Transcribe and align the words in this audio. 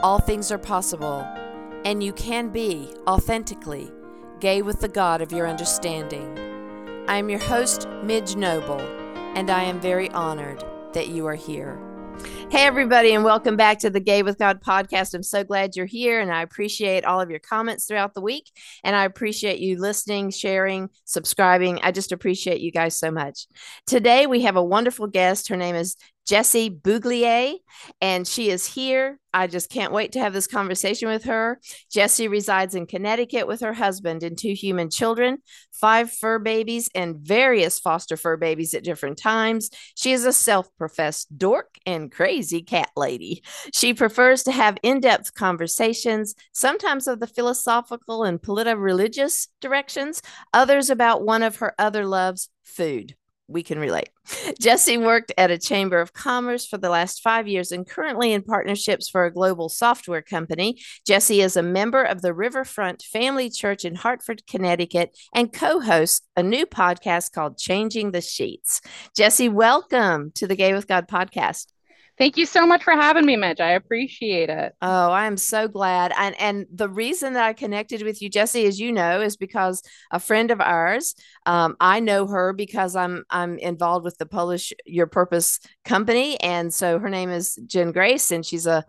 all 0.00 0.18
things 0.18 0.52
are 0.52 0.58
possible 0.58 1.26
and 1.84 2.02
you 2.02 2.12
can 2.12 2.48
be 2.50 2.92
authentically 3.06 3.90
gay 4.40 4.62
with 4.62 4.80
the 4.80 4.88
God 4.88 5.20
of 5.20 5.32
your 5.32 5.48
understanding. 5.48 6.38
I 7.08 7.16
am 7.16 7.28
your 7.28 7.40
host, 7.40 7.88
Midge 8.02 8.36
Noble, 8.36 8.80
and 9.34 9.50
I 9.50 9.64
am 9.64 9.80
very 9.80 10.10
honored 10.10 10.62
that 10.92 11.08
you 11.08 11.26
are 11.26 11.34
here. 11.34 11.78
Hey, 12.50 12.64
everybody, 12.64 13.12
and 13.12 13.24
welcome 13.24 13.56
back 13.56 13.80
to 13.80 13.90
the 13.90 14.00
Gay 14.00 14.22
with 14.22 14.38
God 14.38 14.62
podcast. 14.62 15.12
I'm 15.12 15.22
so 15.22 15.44
glad 15.44 15.76
you're 15.76 15.84
here, 15.84 16.18
and 16.18 16.32
I 16.32 16.40
appreciate 16.40 17.04
all 17.04 17.20
of 17.20 17.28
your 17.28 17.40
comments 17.40 17.84
throughout 17.84 18.14
the 18.14 18.22
week. 18.22 18.50
And 18.82 18.96
I 18.96 19.04
appreciate 19.04 19.60
you 19.60 19.78
listening, 19.78 20.30
sharing, 20.30 20.88
subscribing. 21.04 21.78
I 21.82 21.92
just 21.92 22.10
appreciate 22.10 22.62
you 22.62 22.72
guys 22.72 22.98
so 22.98 23.10
much. 23.10 23.46
Today, 23.86 24.26
we 24.26 24.42
have 24.42 24.56
a 24.56 24.64
wonderful 24.64 25.08
guest. 25.08 25.48
Her 25.48 25.58
name 25.58 25.74
is 25.74 25.96
Jessie 26.26 26.70
Bouglier, 26.70 27.56
and 28.00 28.26
she 28.26 28.48
is 28.50 28.66
here. 28.66 29.18
I 29.32 29.46
just 29.46 29.70
can't 29.70 29.92
wait 29.92 30.12
to 30.12 30.20
have 30.20 30.32
this 30.32 30.46
conversation 30.46 31.08
with 31.08 31.24
her. 31.24 31.60
Jessie 31.90 32.28
resides 32.28 32.74
in 32.74 32.86
Connecticut 32.86 33.46
with 33.46 33.60
her 33.60 33.74
husband 33.74 34.22
and 34.22 34.36
two 34.36 34.52
human 34.52 34.90
children, 34.90 35.38
five 35.70 36.10
fur 36.10 36.38
babies, 36.38 36.90
and 36.94 37.16
various 37.16 37.78
foster 37.78 38.16
fur 38.16 38.36
babies 38.36 38.74
at 38.74 38.84
different 38.84 39.18
times. 39.18 39.70
She 39.94 40.12
is 40.12 40.24
a 40.24 40.32
self 40.32 40.68
professed 40.76 41.38
dork 41.38 41.76
and 41.86 42.10
crazy 42.10 42.37
cat 42.66 42.90
lady. 42.96 43.42
She 43.74 43.94
prefers 43.94 44.42
to 44.44 44.52
have 44.52 44.78
in 44.82 45.00
depth 45.00 45.34
conversations, 45.34 46.34
sometimes 46.52 47.06
of 47.06 47.20
the 47.20 47.26
philosophical 47.26 48.24
and 48.24 48.40
political 48.40 48.80
religious 48.80 49.48
directions, 49.60 50.22
others 50.52 50.90
about 50.90 51.24
one 51.24 51.42
of 51.42 51.56
her 51.56 51.74
other 51.78 52.06
loves, 52.06 52.48
food 52.62 53.16
we 53.48 53.62
can 53.62 53.78
relate. 53.78 54.10
Jesse 54.60 54.98
worked 54.98 55.32
at 55.38 55.50
a 55.50 55.58
chamber 55.58 56.00
of 56.00 56.12
commerce 56.12 56.66
for 56.66 56.76
the 56.76 56.90
last 56.90 57.22
five 57.22 57.48
years 57.48 57.72
and 57.72 57.88
currently 57.88 58.32
in 58.32 58.42
partnerships 58.42 59.08
for 59.08 59.24
a 59.24 59.32
global 59.32 59.68
software 59.68 60.22
company. 60.22 60.78
Jesse 61.06 61.40
is 61.40 61.56
a 61.56 61.62
member 61.62 62.02
of 62.02 62.20
the 62.20 62.34
Riverfront 62.34 63.02
Family 63.02 63.48
Church 63.48 63.84
in 63.84 63.94
Hartford, 63.94 64.46
Connecticut, 64.46 65.16
and 65.34 65.52
co 65.52 65.80
hosts 65.80 66.26
a 66.36 66.42
new 66.42 66.66
podcast 66.66 67.32
called 67.32 67.58
Changing 67.58 68.12
the 68.12 68.20
Sheets. 68.20 68.82
Jesse, 69.16 69.48
welcome 69.48 70.30
to 70.32 70.46
the 70.46 70.56
Gay 70.56 70.74
with 70.74 70.86
God 70.86 71.08
podcast. 71.08 71.66
Thank 72.18 72.36
you 72.36 72.46
so 72.46 72.66
much 72.66 72.82
for 72.82 72.92
having 72.92 73.24
me, 73.24 73.36
Midge. 73.36 73.60
I 73.60 73.72
appreciate 73.72 74.50
it. 74.50 74.74
Oh, 74.82 75.10
I 75.10 75.26
am 75.26 75.36
so 75.36 75.68
glad. 75.68 76.12
And 76.16 76.38
and 76.40 76.66
the 76.72 76.88
reason 76.88 77.34
that 77.34 77.44
I 77.44 77.52
connected 77.52 78.02
with 78.02 78.20
you, 78.20 78.28
Jesse, 78.28 78.66
as 78.66 78.80
you 78.80 78.90
know, 78.90 79.20
is 79.20 79.36
because 79.36 79.82
a 80.10 80.18
friend 80.18 80.50
of 80.50 80.60
ours. 80.60 81.14
Um, 81.46 81.76
I 81.80 82.00
know 82.00 82.26
her 82.26 82.52
because 82.52 82.96
I'm 82.96 83.24
I'm 83.30 83.58
involved 83.58 84.04
with 84.04 84.18
the 84.18 84.26
Polish 84.26 84.72
Your 84.84 85.06
Purpose 85.06 85.60
company, 85.84 86.40
and 86.40 86.74
so 86.74 86.98
her 86.98 87.08
name 87.08 87.30
is 87.30 87.54
Jen 87.66 87.92
Grace, 87.92 88.32
and 88.32 88.44
she's 88.44 88.66
a 88.66 88.84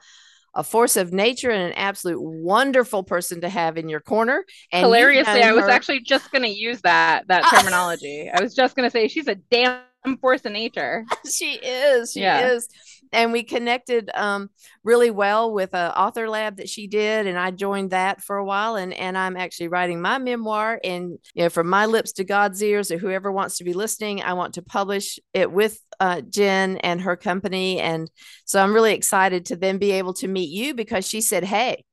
a 0.55 0.63
force 0.63 0.97
of 0.97 1.13
nature 1.13 1.51
and 1.51 1.71
an 1.71 1.73
absolute 1.73 2.21
wonderful 2.21 3.03
person 3.03 3.41
to 3.41 3.49
have 3.49 3.77
in 3.77 3.87
your 3.87 3.99
corner. 3.99 4.43
And 4.71 4.85
hilariously, 4.85 5.43
I 5.43 5.53
was 5.53 5.65
actually 5.65 6.01
just 6.01 6.31
going 6.31 6.41
to 6.41 6.49
use 6.49 6.81
that 6.81 7.27
that 7.27 7.43
terminology. 7.55 8.29
I 8.33 8.41
was 8.41 8.55
just 8.55 8.75
going 8.75 8.87
to 8.87 8.91
say 8.91 9.07
she's 9.07 9.27
a 9.27 9.35
damn 9.35 9.81
force 10.19 10.45
of 10.45 10.51
nature. 10.51 11.05
she 11.31 11.53
is. 11.53 12.13
She 12.13 12.21
yeah. 12.21 12.49
is 12.49 12.67
and 13.11 13.31
we 13.31 13.43
connected 13.43 14.09
um, 14.13 14.49
really 14.83 15.11
well 15.11 15.53
with 15.53 15.73
a 15.73 15.97
author 15.97 16.29
lab 16.29 16.57
that 16.57 16.69
she 16.69 16.87
did 16.87 17.27
and 17.27 17.37
i 17.37 17.51
joined 17.51 17.91
that 17.91 18.21
for 18.21 18.37
a 18.37 18.45
while 18.45 18.75
and 18.75 18.93
and 18.93 19.17
i'm 19.17 19.37
actually 19.37 19.67
writing 19.67 20.01
my 20.01 20.17
memoir 20.17 20.79
and 20.83 21.17
you 21.33 21.43
know 21.43 21.49
from 21.49 21.67
my 21.67 21.85
lips 21.85 22.11
to 22.13 22.23
god's 22.23 22.61
ears 22.61 22.91
or 22.91 22.97
whoever 22.97 23.31
wants 23.31 23.57
to 23.57 23.63
be 23.63 23.73
listening 23.73 24.21
i 24.21 24.33
want 24.33 24.53
to 24.53 24.61
publish 24.61 25.19
it 25.33 25.51
with 25.51 25.79
uh, 25.99 26.21
jen 26.21 26.77
and 26.77 27.01
her 27.01 27.15
company 27.15 27.79
and 27.79 28.09
so 28.45 28.61
i'm 28.61 28.73
really 28.73 28.93
excited 28.93 29.45
to 29.45 29.55
then 29.55 29.77
be 29.77 29.91
able 29.91 30.13
to 30.13 30.27
meet 30.27 30.49
you 30.49 30.73
because 30.73 31.07
she 31.07 31.21
said 31.21 31.43
hey 31.43 31.83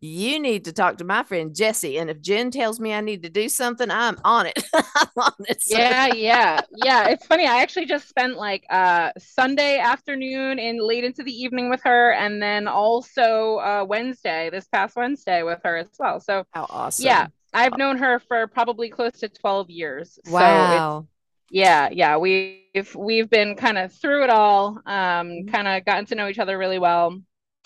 you 0.00 0.40
need 0.40 0.64
to 0.64 0.72
talk 0.72 0.98
to 0.98 1.04
my 1.04 1.22
friend 1.22 1.54
Jesse. 1.54 1.98
And 1.98 2.10
if 2.10 2.20
Jen 2.20 2.50
tells 2.50 2.80
me 2.80 2.92
I 2.92 3.00
need 3.00 3.22
to 3.22 3.30
do 3.30 3.48
something, 3.48 3.90
I'm 3.90 4.18
on 4.24 4.46
it. 4.46 4.62
I'm 4.74 5.08
on 5.16 5.32
it. 5.40 5.62
Yeah, 5.66 6.06
yeah, 6.14 6.60
yeah. 6.74 7.08
It's 7.08 7.26
funny. 7.26 7.46
I 7.46 7.62
actually 7.62 7.86
just 7.86 8.08
spent 8.08 8.36
like 8.36 8.64
uh 8.70 9.10
Sunday 9.18 9.78
afternoon 9.78 10.58
and 10.58 10.80
late 10.80 11.04
into 11.04 11.22
the 11.22 11.32
evening 11.32 11.70
with 11.70 11.82
her, 11.84 12.12
and 12.12 12.42
then 12.42 12.68
also 12.68 13.56
uh 13.58 13.84
Wednesday, 13.86 14.50
this 14.50 14.66
past 14.68 14.96
Wednesday 14.96 15.42
with 15.42 15.60
her 15.64 15.76
as 15.76 15.88
well. 15.98 16.20
So 16.20 16.44
how 16.52 16.66
awesome. 16.68 17.06
Yeah. 17.06 17.26
I've 17.52 17.78
known 17.78 17.98
her 17.98 18.18
for 18.18 18.48
probably 18.48 18.90
close 18.90 19.12
to 19.20 19.28
12 19.28 19.70
years. 19.70 20.18
Wow. 20.26 21.02
So 21.02 21.08
yeah, 21.50 21.88
yeah. 21.92 22.16
We've 22.16 22.94
we've 22.96 23.30
been 23.30 23.54
kind 23.54 23.78
of 23.78 23.92
through 23.92 24.24
it 24.24 24.30
all, 24.30 24.80
um, 24.86 25.28
mm-hmm. 25.28 25.48
kind 25.48 25.68
of 25.68 25.84
gotten 25.84 26.06
to 26.06 26.16
know 26.16 26.28
each 26.28 26.40
other 26.40 26.58
really 26.58 26.80
well 26.80 27.20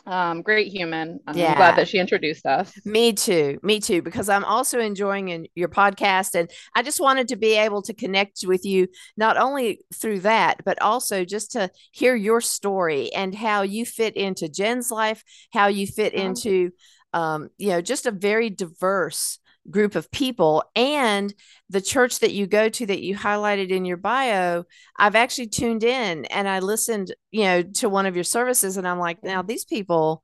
um, 0.08 0.42
great 0.42 0.72
human. 0.72 1.20
I'm 1.26 1.36
yeah. 1.36 1.54
glad 1.54 1.76
that 1.76 1.86
she 1.86 1.98
introduced 1.98 2.46
us. 2.46 2.72
Me 2.84 3.12
too. 3.12 3.58
Me 3.62 3.78
too, 3.78 4.00
because 4.00 4.28
I'm 4.28 4.44
also 4.44 4.80
enjoying 4.80 5.28
in 5.28 5.46
your 5.54 5.68
podcast. 5.68 6.34
And 6.34 6.50
I 6.74 6.82
just 6.82 7.00
wanted 7.00 7.28
to 7.28 7.36
be 7.36 7.54
able 7.54 7.82
to 7.82 7.92
connect 7.92 8.44
with 8.46 8.64
you, 8.64 8.88
not 9.16 9.36
only 9.36 9.80
through 9.94 10.20
that, 10.20 10.64
but 10.64 10.80
also 10.80 11.24
just 11.24 11.52
to 11.52 11.70
hear 11.92 12.16
your 12.16 12.40
story 12.40 13.12
and 13.12 13.34
how 13.34 13.62
you 13.62 13.84
fit 13.84 14.16
into 14.16 14.48
Jen's 14.48 14.90
life, 14.90 15.22
how 15.52 15.66
you 15.66 15.86
fit 15.86 16.14
into, 16.14 16.70
um, 17.12 17.50
you 17.58 17.68
know, 17.68 17.82
just 17.82 18.06
a 18.06 18.10
very 18.10 18.48
diverse 18.48 19.38
group 19.70 19.94
of 19.94 20.10
people. 20.10 20.64
And 20.74 21.32
the 21.70 21.80
church 21.80 22.20
that 22.20 22.32
you 22.32 22.46
go 22.46 22.68
to 22.68 22.86
that 22.86 23.02
you 23.02 23.14
highlighted 23.14 23.68
in 23.68 23.84
your 23.84 23.98
bio 23.98 24.64
i've 24.96 25.14
actually 25.14 25.48
tuned 25.48 25.84
in 25.84 26.24
and 26.26 26.48
i 26.48 26.60
listened 26.60 27.14
you 27.30 27.44
know 27.44 27.62
to 27.62 27.90
one 27.90 28.06
of 28.06 28.14
your 28.14 28.24
services 28.24 28.78
and 28.78 28.88
i'm 28.88 28.98
like 28.98 29.22
now 29.22 29.42
these 29.42 29.66
people 29.66 30.22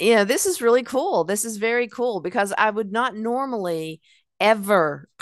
you 0.00 0.14
know 0.14 0.24
this 0.24 0.46
is 0.46 0.60
really 0.60 0.82
cool. 0.82 1.24
This 1.24 1.44
is 1.44 1.56
very 1.56 1.88
cool 1.88 2.20
because 2.20 2.52
i 2.56 2.70
would 2.70 2.92
not 2.92 3.16
normally 3.16 4.00
ever 4.40 5.08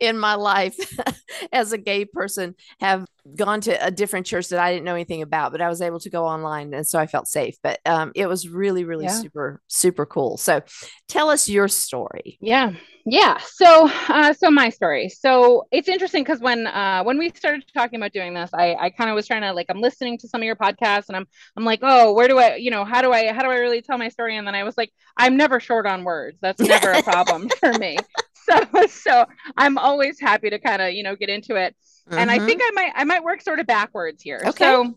in 0.00 0.18
my 0.18 0.34
life 0.34 0.76
as 1.52 1.72
a 1.72 1.78
gay 1.78 2.04
person 2.04 2.54
have 2.80 3.06
gone 3.36 3.60
to 3.62 3.84
a 3.84 3.90
different 3.90 4.26
church 4.26 4.48
that 4.48 4.60
I 4.60 4.72
didn't 4.72 4.84
know 4.84 4.94
anything 4.94 5.22
about, 5.22 5.52
but 5.52 5.62
I 5.62 5.68
was 5.68 5.80
able 5.80 6.00
to 6.00 6.10
go 6.10 6.26
online 6.26 6.74
and 6.74 6.86
so 6.86 6.98
I 6.98 7.06
felt 7.06 7.26
safe. 7.26 7.56
But 7.62 7.80
um, 7.86 8.12
it 8.14 8.26
was 8.26 8.48
really, 8.48 8.84
really 8.84 9.06
yeah. 9.06 9.12
super, 9.12 9.62
super 9.66 10.04
cool. 10.04 10.36
So 10.36 10.62
tell 11.08 11.30
us 11.30 11.48
your 11.48 11.68
story. 11.68 12.38
Yeah. 12.40 12.72
Yeah. 13.06 13.38
So 13.38 13.90
uh, 14.08 14.32
so 14.32 14.50
my 14.50 14.70
story. 14.70 15.08
So 15.08 15.66
it's 15.70 15.88
interesting 15.88 16.22
because 16.22 16.40
when 16.40 16.66
uh 16.66 17.02
when 17.02 17.18
we 17.18 17.30
started 17.34 17.64
talking 17.74 17.98
about 17.98 18.12
doing 18.12 18.32
this, 18.32 18.50
I, 18.54 18.74
I 18.74 18.90
kind 18.90 19.10
of 19.10 19.14
was 19.14 19.26
trying 19.26 19.42
to 19.42 19.52
like 19.52 19.66
I'm 19.68 19.80
listening 19.80 20.16
to 20.18 20.28
some 20.28 20.40
of 20.40 20.46
your 20.46 20.56
podcasts 20.56 21.08
and 21.08 21.16
I'm 21.16 21.26
I'm 21.56 21.64
like, 21.64 21.80
oh, 21.82 22.12
where 22.14 22.28
do 22.28 22.38
I, 22.38 22.56
you 22.56 22.70
know, 22.70 22.84
how 22.84 23.02
do 23.02 23.12
I 23.12 23.32
how 23.32 23.42
do 23.42 23.50
I 23.50 23.56
really 23.56 23.82
tell 23.82 23.98
my 23.98 24.08
story? 24.08 24.36
And 24.36 24.46
then 24.46 24.54
I 24.54 24.64
was 24.64 24.76
like, 24.78 24.90
I'm 25.16 25.36
never 25.36 25.60
short 25.60 25.86
on 25.86 26.04
words. 26.04 26.38
That's 26.40 26.60
never 26.60 26.92
a 26.92 27.02
problem 27.02 27.48
for 27.60 27.72
me. 27.74 27.98
So 28.74 28.86
so 28.88 29.24
I'm 29.56 29.78
always 29.78 30.20
happy 30.20 30.50
to 30.50 30.58
kind 30.58 30.82
of, 30.82 30.92
you 30.92 31.02
know, 31.02 31.16
get 31.16 31.30
into 31.30 31.56
it. 31.56 31.74
Mm-hmm. 32.08 32.18
And 32.18 32.30
I 32.30 32.38
think 32.38 32.60
mm-hmm. 32.60 32.78
I 32.78 32.82
might 32.82 32.92
I 32.94 33.04
might 33.04 33.24
work 33.24 33.40
sort 33.40 33.58
of 33.58 33.66
backwards 33.66 34.22
here. 34.22 34.40
Okay. 34.44 34.64
So 34.64 34.94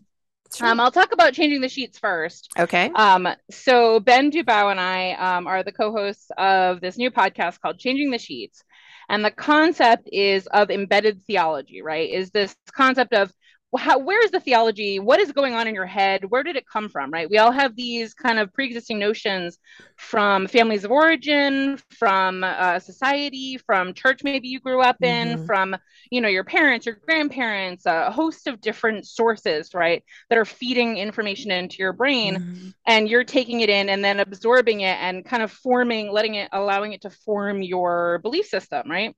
um, 0.60 0.80
I'll 0.80 0.90
talk 0.90 1.12
about 1.12 1.34
changing 1.34 1.60
the 1.60 1.68
sheets 1.68 1.98
first. 1.98 2.50
Okay. 2.58 2.90
Um, 2.94 3.28
so 3.50 4.00
Ben 4.00 4.30
Dubow 4.30 4.70
and 4.70 4.80
I 4.80 5.12
um, 5.12 5.46
are 5.46 5.62
the 5.62 5.72
co-hosts 5.72 6.30
of 6.36 6.80
this 6.80 6.96
new 6.96 7.10
podcast 7.10 7.60
called 7.60 7.78
Changing 7.78 8.10
the 8.10 8.18
Sheets, 8.18 8.62
and 9.08 9.24
the 9.24 9.30
concept 9.30 10.08
is 10.12 10.46
of 10.48 10.70
embedded 10.70 11.22
theology. 11.24 11.82
Right? 11.82 12.10
Is 12.10 12.30
this 12.30 12.54
concept 12.72 13.12
of 13.12 13.32
how, 13.76 13.98
where 13.98 14.24
is 14.24 14.30
the 14.30 14.40
theology? 14.40 14.98
What 14.98 15.20
is 15.20 15.32
going 15.32 15.52
on 15.52 15.68
in 15.68 15.74
your 15.74 15.86
head? 15.86 16.24
Where 16.24 16.42
did 16.42 16.56
it 16.56 16.66
come 16.66 16.88
from? 16.88 17.10
Right? 17.10 17.28
We 17.28 17.36
all 17.36 17.52
have 17.52 17.76
these 17.76 18.14
kind 18.14 18.38
of 18.38 18.52
pre-existing 18.54 18.98
notions 18.98 19.58
from 19.96 20.46
families 20.46 20.84
of 20.84 20.90
origin, 20.90 21.78
from 21.90 22.44
uh, 22.44 22.78
society, 22.78 23.58
from 23.58 23.92
church 23.92 24.24
maybe 24.24 24.48
you 24.48 24.60
grew 24.60 24.80
up 24.80 24.96
in, 25.02 25.28
mm-hmm. 25.28 25.46
from 25.46 25.76
you 26.10 26.20
know 26.22 26.28
your 26.28 26.44
parents, 26.44 26.86
your 26.86 26.96
grandparents, 27.06 27.84
a 27.84 28.10
host 28.10 28.46
of 28.46 28.60
different 28.60 29.06
sources, 29.06 29.74
right, 29.74 30.02
that 30.30 30.38
are 30.38 30.46
feeding 30.46 30.96
information 30.96 31.50
into 31.50 31.76
your 31.78 31.92
brain, 31.92 32.36
mm-hmm. 32.36 32.68
and 32.86 33.08
you're 33.08 33.24
taking 33.24 33.60
it 33.60 33.68
in 33.68 33.90
and 33.90 34.02
then 34.02 34.20
absorbing 34.20 34.80
it 34.80 34.96
and 34.98 35.24
kind 35.26 35.42
of 35.42 35.52
forming, 35.52 36.10
letting 36.10 36.36
it, 36.36 36.48
allowing 36.52 36.94
it 36.94 37.02
to 37.02 37.10
form 37.10 37.60
your 37.60 38.18
belief 38.20 38.46
system, 38.46 38.90
right? 38.90 39.14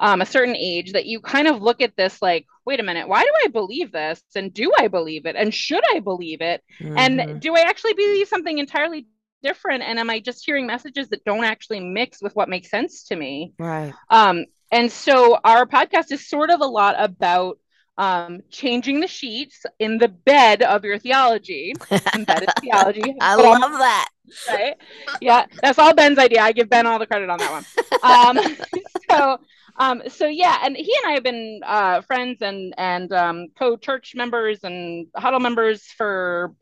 Um, 0.00 0.20
a 0.20 0.26
certain 0.26 0.56
age 0.56 0.92
that 0.92 1.06
you 1.06 1.20
kind 1.20 1.48
of 1.48 1.62
look 1.62 1.80
at 1.80 1.96
this 1.96 2.22
like, 2.22 2.46
wait 2.64 2.80
a 2.80 2.82
minute, 2.82 3.08
why 3.08 3.22
do 3.22 3.30
I 3.44 3.48
believe 3.48 3.92
this? 3.92 4.22
And 4.34 4.52
do 4.52 4.72
I 4.78 4.88
believe 4.88 5.26
it? 5.26 5.36
And 5.36 5.52
should 5.52 5.82
I 5.94 6.00
believe 6.00 6.40
it? 6.40 6.62
Mm-hmm. 6.80 6.98
And 6.98 7.40
do 7.40 7.56
I 7.56 7.60
actually 7.60 7.94
believe 7.94 8.28
something 8.28 8.58
entirely 8.58 9.06
different 9.40 9.84
and 9.84 10.00
am 10.00 10.10
i 10.10 10.18
just 10.18 10.44
hearing 10.44 10.66
messages 10.66 11.10
that 11.10 11.24
don't 11.24 11.44
actually 11.44 11.78
mix 11.78 12.20
with 12.20 12.34
what 12.34 12.48
makes 12.48 12.68
sense 12.68 13.04
to 13.04 13.14
me 13.14 13.52
right 13.60 13.94
um 14.10 14.44
and 14.72 14.90
so 14.90 15.38
our 15.44 15.64
podcast 15.64 16.10
is 16.10 16.28
sort 16.28 16.50
of 16.50 16.60
a 16.60 16.66
lot 16.66 16.96
about 16.98 17.56
um, 17.98 18.42
changing 18.48 19.00
the 19.00 19.08
sheets 19.08 19.66
in 19.80 19.98
the 19.98 20.08
bed 20.08 20.62
of 20.62 20.84
your 20.84 20.98
theology, 20.98 21.74
embedded 22.14 22.48
theology. 22.60 23.16
I 23.20 23.34
love 23.34 23.72
that. 23.72 24.08
Right? 24.48 24.76
Yeah, 25.20 25.46
that's 25.60 25.78
all 25.78 25.94
Ben's 25.94 26.18
idea. 26.18 26.40
I 26.40 26.52
give 26.52 26.70
Ben 26.70 26.86
all 26.86 27.00
the 27.00 27.06
credit 27.06 27.28
on 27.28 27.38
that 27.38 27.50
one. 27.50 27.64
Um, 28.00 28.38
so, 29.10 29.38
um, 29.78 30.02
so 30.08 30.26
yeah, 30.26 30.58
and 30.62 30.76
he 30.76 30.94
and 31.02 31.10
I 31.10 31.14
have 31.14 31.22
been 31.22 31.60
uh, 31.64 32.00
friends 32.02 32.42
and 32.42 32.74
and 32.76 33.12
um, 33.12 33.46
co-church 33.58 34.14
members 34.14 34.64
and 34.64 35.06
huddle 35.16 35.40
members 35.40 35.84
for 35.84 36.54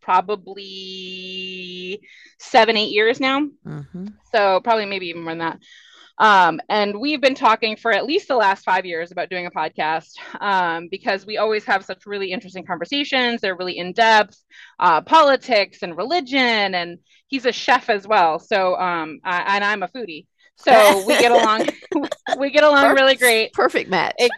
probably 0.00 2.00
seven, 2.38 2.76
eight 2.76 2.92
years 2.92 3.20
now. 3.20 3.40
Mm-hmm. 3.66 4.06
So 4.32 4.60
probably 4.60 4.86
maybe 4.86 5.08
even 5.08 5.22
more 5.22 5.32
than 5.32 5.38
that. 5.38 5.58
Um, 6.18 6.60
and 6.70 6.98
we've 6.98 7.20
been 7.20 7.34
talking 7.34 7.76
for 7.76 7.92
at 7.92 8.06
least 8.06 8.28
the 8.28 8.36
last 8.36 8.64
five 8.64 8.86
years 8.86 9.12
about 9.12 9.28
doing 9.28 9.46
a 9.46 9.50
podcast 9.50 10.12
um, 10.40 10.88
because 10.90 11.26
we 11.26 11.36
always 11.36 11.64
have 11.64 11.84
such 11.84 12.06
really 12.06 12.32
interesting 12.32 12.64
conversations. 12.64 13.40
They're 13.40 13.56
really 13.56 13.76
in 13.76 13.92
depth, 13.92 14.42
uh, 14.78 15.02
politics 15.02 15.82
and 15.82 15.96
religion. 15.96 16.74
And 16.74 16.98
he's 17.26 17.44
a 17.44 17.52
chef 17.52 17.90
as 17.90 18.06
well. 18.06 18.38
So, 18.38 18.76
um, 18.76 19.20
I, 19.24 19.56
and 19.56 19.64
I'm 19.64 19.82
a 19.82 19.88
foodie. 19.88 20.26
So 20.56 21.04
we 21.06 21.18
get 21.18 21.32
along. 21.32 21.68
we 22.38 22.50
get 22.50 22.64
along 22.64 22.82
perfect, 22.82 23.00
really 23.00 23.16
great. 23.16 23.52
Perfect 23.52 23.90
match. 23.90 24.14
It, 24.18 24.30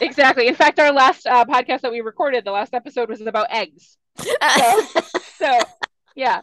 exactly. 0.00 0.46
In 0.46 0.54
fact, 0.54 0.78
our 0.78 0.92
last 0.92 1.26
uh, 1.26 1.44
podcast 1.44 1.82
that 1.82 1.92
we 1.92 2.00
recorded, 2.00 2.44
the 2.44 2.52
last 2.52 2.74
episode 2.74 3.08
was 3.08 3.20
about 3.20 3.46
eggs. 3.50 3.96
So, 4.58 4.80
so 5.38 5.58
yeah 6.16 6.42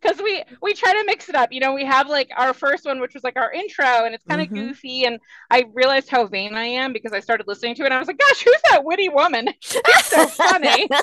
because 0.00 0.18
we 0.22 0.42
we 0.62 0.74
try 0.74 0.92
to 0.92 1.04
mix 1.06 1.28
it 1.28 1.34
up 1.34 1.52
you 1.52 1.60
know 1.60 1.72
we 1.72 1.84
have 1.84 2.08
like 2.08 2.30
our 2.36 2.52
first 2.52 2.84
one 2.84 3.00
which 3.00 3.14
was 3.14 3.24
like 3.24 3.36
our 3.36 3.52
intro 3.52 4.04
and 4.04 4.14
it's 4.14 4.24
kind 4.24 4.40
of 4.40 4.48
mm-hmm. 4.48 4.68
goofy 4.68 5.04
and 5.04 5.18
i 5.50 5.64
realized 5.72 6.08
how 6.08 6.26
vain 6.26 6.54
i 6.54 6.64
am 6.64 6.92
because 6.92 7.12
i 7.12 7.20
started 7.20 7.46
listening 7.46 7.74
to 7.74 7.82
it 7.82 7.86
and 7.86 7.94
i 7.94 7.98
was 7.98 8.08
like 8.08 8.18
gosh 8.18 8.42
who's 8.42 8.62
that 8.70 8.84
witty 8.84 9.08
woman? 9.08 9.48
It's 9.86 10.06
so 10.06 10.26
funny. 10.26 10.88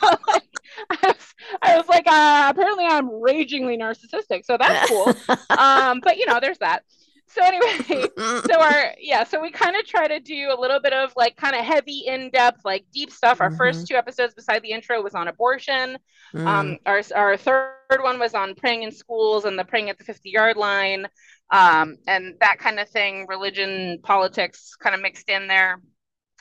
So 0.00 0.08
like, 0.28 0.42
I, 0.90 0.96
was, 1.02 1.34
I 1.62 1.76
was 1.76 1.88
like 1.88 2.06
uh, 2.06 2.46
apparently 2.50 2.84
i'm 2.84 3.08
ragingly 3.20 3.76
narcissistic. 3.76 4.44
So 4.44 4.56
that's 4.58 4.88
cool. 4.88 5.14
Um 5.50 6.00
but 6.02 6.16
you 6.16 6.26
know 6.26 6.40
there's 6.40 6.58
that 6.58 6.84
so 7.32 7.42
anyway 7.44 8.06
so 8.46 8.60
our 8.60 8.94
yeah 8.98 9.24
so 9.24 9.40
we 9.40 9.50
kind 9.50 9.76
of 9.76 9.86
try 9.86 10.06
to 10.06 10.20
do 10.20 10.48
a 10.52 10.58
little 10.58 10.80
bit 10.80 10.92
of 10.92 11.12
like 11.16 11.36
kind 11.36 11.54
of 11.54 11.64
heavy 11.64 12.04
in-depth 12.06 12.64
like 12.64 12.84
deep 12.92 13.10
stuff 13.10 13.40
our 13.40 13.48
mm-hmm. 13.48 13.56
first 13.56 13.86
two 13.86 13.94
episodes 13.94 14.34
beside 14.34 14.62
the 14.62 14.70
intro 14.70 15.00
was 15.02 15.14
on 15.14 15.28
abortion 15.28 15.96
mm. 16.34 16.46
um 16.46 16.78
our, 16.86 17.02
our 17.14 17.36
third 17.36 18.00
one 18.00 18.18
was 18.18 18.34
on 18.34 18.54
praying 18.54 18.82
in 18.82 18.92
schools 18.92 19.44
and 19.44 19.58
the 19.58 19.64
praying 19.64 19.88
at 19.88 19.98
the 19.98 20.04
50 20.04 20.30
yard 20.30 20.56
line 20.56 21.06
um 21.50 21.96
and 22.06 22.34
that 22.40 22.58
kind 22.58 22.78
of 22.78 22.88
thing 22.88 23.26
religion 23.28 23.98
politics 24.02 24.76
kind 24.76 24.94
of 24.94 25.00
mixed 25.00 25.28
in 25.28 25.46
there 25.46 25.80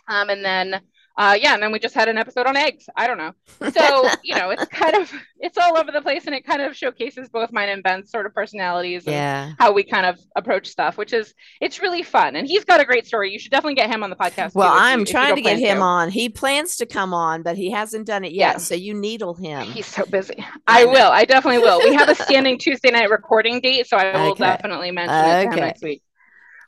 um 0.07 0.29
and 0.29 0.43
then 0.43 0.81
uh, 1.21 1.35
yeah, 1.35 1.53
and 1.53 1.61
then 1.61 1.71
we 1.71 1.77
just 1.77 1.93
had 1.93 2.09
an 2.09 2.17
episode 2.17 2.47
on 2.47 2.57
eggs. 2.57 2.89
I 2.95 3.05
don't 3.05 3.19
know. 3.19 3.31
So, 3.69 4.09
you 4.23 4.33
know, 4.33 4.49
it's 4.49 4.65
kind 4.65 4.95
of 4.95 5.13
it's 5.39 5.55
all 5.55 5.77
over 5.77 5.91
the 5.91 6.01
place 6.01 6.25
and 6.25 6.33
it 6.33 6.43
kind 6.43 6.63
of 6.63 6.75
showcases 6.75 7.29
both 7.29 7.51
mine 7.51 7.69
and 7.69 7.83
Ben's 7.83 8.09
sort 8.09 8.25
of 8.25 8.33
personalities 8.33 9.05
and 9.05 9.13
yeah. 9.13 9.53
how 9.59 9.71
we 9.71 9.83
kind 9.83 10.07
of 10.07 10.19
approach 10.35 10.67
stuff, 10.67 10.97
which 10.97 11.13
is 11.13 11.35
it's 11.59 11.79
really 11.79 12.01
fun. 12.01 12.35
And 12.35 12.47
he's 12.47 12.65
got 12.65 12.79
a 12.79 12.85
great 12.85 13.05
story. 13.05 13.31
You 13.31 13.37
should 13.37 13.51
definitely 13.51 13.75
get 13.75 13.87
him 13.87 14.01
on 14.01 14.09
the 14.09 14.15
podcast. 14.15 14.55
Well, 14.55 14.73
I'm 14.73 15.01
you, 15.01 15.05
trying 15.05 15.35
to 15.35 15.43
get 15.43 15.59
him 15.59 15.77
to. 15.77 15.83
on. 15.83 16.09
He 16.09 16.27
plans 16.27 16.77
to 16.77 16.87
come 16.87 17.13
on, 17.13 17.43
but 17.43 17.55
he 17.55 17.69
hasn't 17.69 18.07
done 18.07 18.25
it 18.25 18.31
yet. 18.31 18.53
Yeah. 18.53 18.57
So 18.57 18.73
you 18.73 18.95
needle 18.95 19.35
him. 19.35 19.67
He's 19.67 19.85
so 19.85 20.03
busy. 20.05 20.43
I, 20.65 20.81
I 20.81 20.85
will. 20.85 21.11
I 21.11 21.25
definitely 21.25 21.59
will. 21.59 21.83
We 21.83 21.93
have 21.93 22.09
a 22.09 22.15
standing 22.23 22.57
Tuesday 22.57 22.89
night 22.89 23.11
recording 23.11 23.61
date, 23.61 23.85
so 23.85 23.95
I 23.95 24.23
will 24.23 24.31
okay. 24.31 24.43
definitely 24.43 24.89
mention 24.89 25.15
okay. 25.15 25.41
it 25.41 25.43
to 25.43 25.51
him 25.51 25.59
next 25.59 25.83
week. 25.83 26.01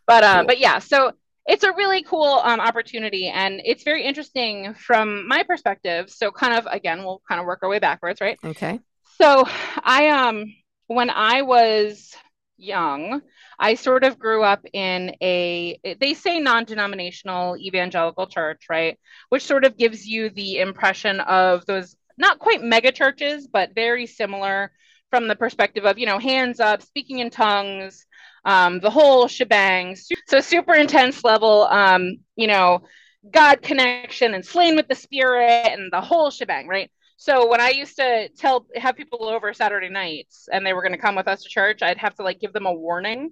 But 0.06 0.24
uh, 0.24 0.36
cool. 0.36 0.46
but 0.46 0.60
yeah, 0.60 0.78
so 0.78 1.14
it's 1.46 1.64
a 1.64 1.74
really 1.74 2.04
cool 2.04 2.42
um, 2.44 2.60
opportunity 2.60 3.28
and 3.28 3.62
it's 3.66 3.84
very 3.84 4.04
interesting 4.04 4.74
from 4.76 5.28
my 5.28 5.44
perspective. 5.44 6.10
So 6.10 6.32
kind 6.32 6.54
of 6.54 6.68
again 6.70 7.04
we'll 7.04 7.22
kind 7.28 7.40
of 7.40 7.46
work 7.46 7.60
our 7.64 7.70
way 7.70 7.80
backwards 7.80 8.22
right? 8.22 8.38
Okay. 8.44 8.80
So 9.20 9.44
i 9.84 10.10
um 10.10 10.46
when 10.88 11.10
i 11.10 11.42
was 11.42 12.14
young 12.58 13.22
i 13.60 13.74
sort 13.74 14.04
of 14.04 14.20
grew 14.20 14.44
up 14.44 14.64
in 14.74 15.16
a 15.22 15.80
they 16.00 16.14
say 16.14 16.40
non-denominational 16.40 17.58
evangelical 17.58 18.28
church 18.28 18.64
right? 18.70 18.98
Which 19.30 19.44
sort 19.44 19.66
of 19.66 19.78
gives 19.78 20.06
you 20.06 20.30
the 20.30 20.60
impression 20.60 21.20
of 21.20 21.66
those 21.66 21.96
not 22.18 22.40
quite 22.40 22.64
mega 22.64 22.92
churches 22.92 23.48
but 23.48 23.76
very 23.76 24.06
similar 24.06 24.72
from 25.10 25.28
the 25.28 25.36
perspective 25.36 25.86
of 25.86 26.00
you 26.00 26.06
know 26.06 26.20
hands 26.20 26.60
up 26.60 26.82
speaking 26.82 27.20
in 27.20 27.30
tongues 27.30 28.06
um, 28.46 28.80
the 28.80 28.90
whole 28.90 29.28
shebang. 29.28 29.96
So 30.28 30.40
super 30.40 30.74
intense 30.74 31.24
level, 31.24 31.64
um, 31.64 32.18
you 32.36 32.48
know, 32.48 32.84
God 33.30 33.62
connection 33.62 34.34
and 34.34 34.46
slain 34.46 34.76
with 34.76 34.88
the 34.88 34.96
spirit 34.96 35.68
and 35.72 35.92
the 35.92 36.02
whole 36.02 36.30
shebang, 36.30 36.68
right? 36.68 36.92
So 37.18 37.48
when 37.48 37.62
I 37.62 37.70
used 37.70 37.96
to 37.98 38.28
tell 38.30 38.66
have 38.76 38.98
people 38.98 39.30
over 39.30 39.54
Saturday 39.54 39.90
nights 39.90 40.50
and 40.52 40.66
they 40.66 40.74
were 40.74 40.82
going 40.82 40.94
to 40.94 40.98
come 40.98 41.16
with 41.16 41.28
us 41.28 41.44
to 41.44 41.50
church, 41.50 41.82
I'd 41.82 41.98
have 41.98 42.16
to 42.16 42.24
like 42.24 42.40
give 42.42 42.52
them 42.52 42.66
a 42.66 42.74
warning. 42.74 43.32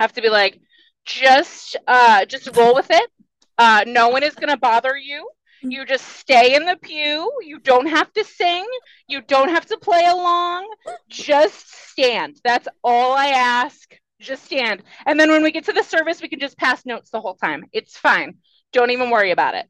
Have 0.00 0.12
to 0.14 0.22
be 0.22 0.28
like, 0.28 0.58
just 1.04 1.76
uh, 1.86 2.24
just 2.24 2.54
roll 2.56 2.74
with 2.74 2.90
it. 2.90 3.10
Uh, 3.56 3.84
no 3.86 4.08
one 4.08 4.22
is 4.22 4.34
going 4.34 4.48
to 4.48 4.56
bother 4.56 4.96
you. 4.96 5.28
You 5.62 5.84
just 5.84 6.06
stay 6.18 6.54
in 6.54 6.64
the 6.64 6.76
pew. 6.80 7.32
You 7.42 7.58
don't 7.58 7.86
have 7.86 8.12
to 8.12 8.24
sing. 8.24 8.66
You 9.08 9.20
don't 9.22 9.48
have 9.48 9.66
to 9.66 9.78
play 9.78 10.04
along. 10.04 10.68
Just 11.08 11.90
stand. 11.90 12.40
That's 12.44 12.68
all 12.84 13.12
I 13.12 13.28
ask 13.28 13.96
just 14.20 14.44
stand. 14.44 14.82
And 15.06 15.18
then 15.18 15.30
when 15.30 15.42
we 15.42 15.50
get 15.50 15.64
to 15.64 15.72
the 15.72 15.82
service, 15.82 16.22
we 16.22 16.28
can 16.28 16.40
just 16.40 16.56
pass 16.56 16.84
notes 16.84 17.10
the 17.10 17.20
whole 17.20 17.34
time. 17.34 17.64
It's 17.72 17.96
fine. 17.96 18.38
Don't 18.72 18.90
even 18.90 19.10
worry 19.10 19.30
about 19.30 19.54
it. 19.54 19.66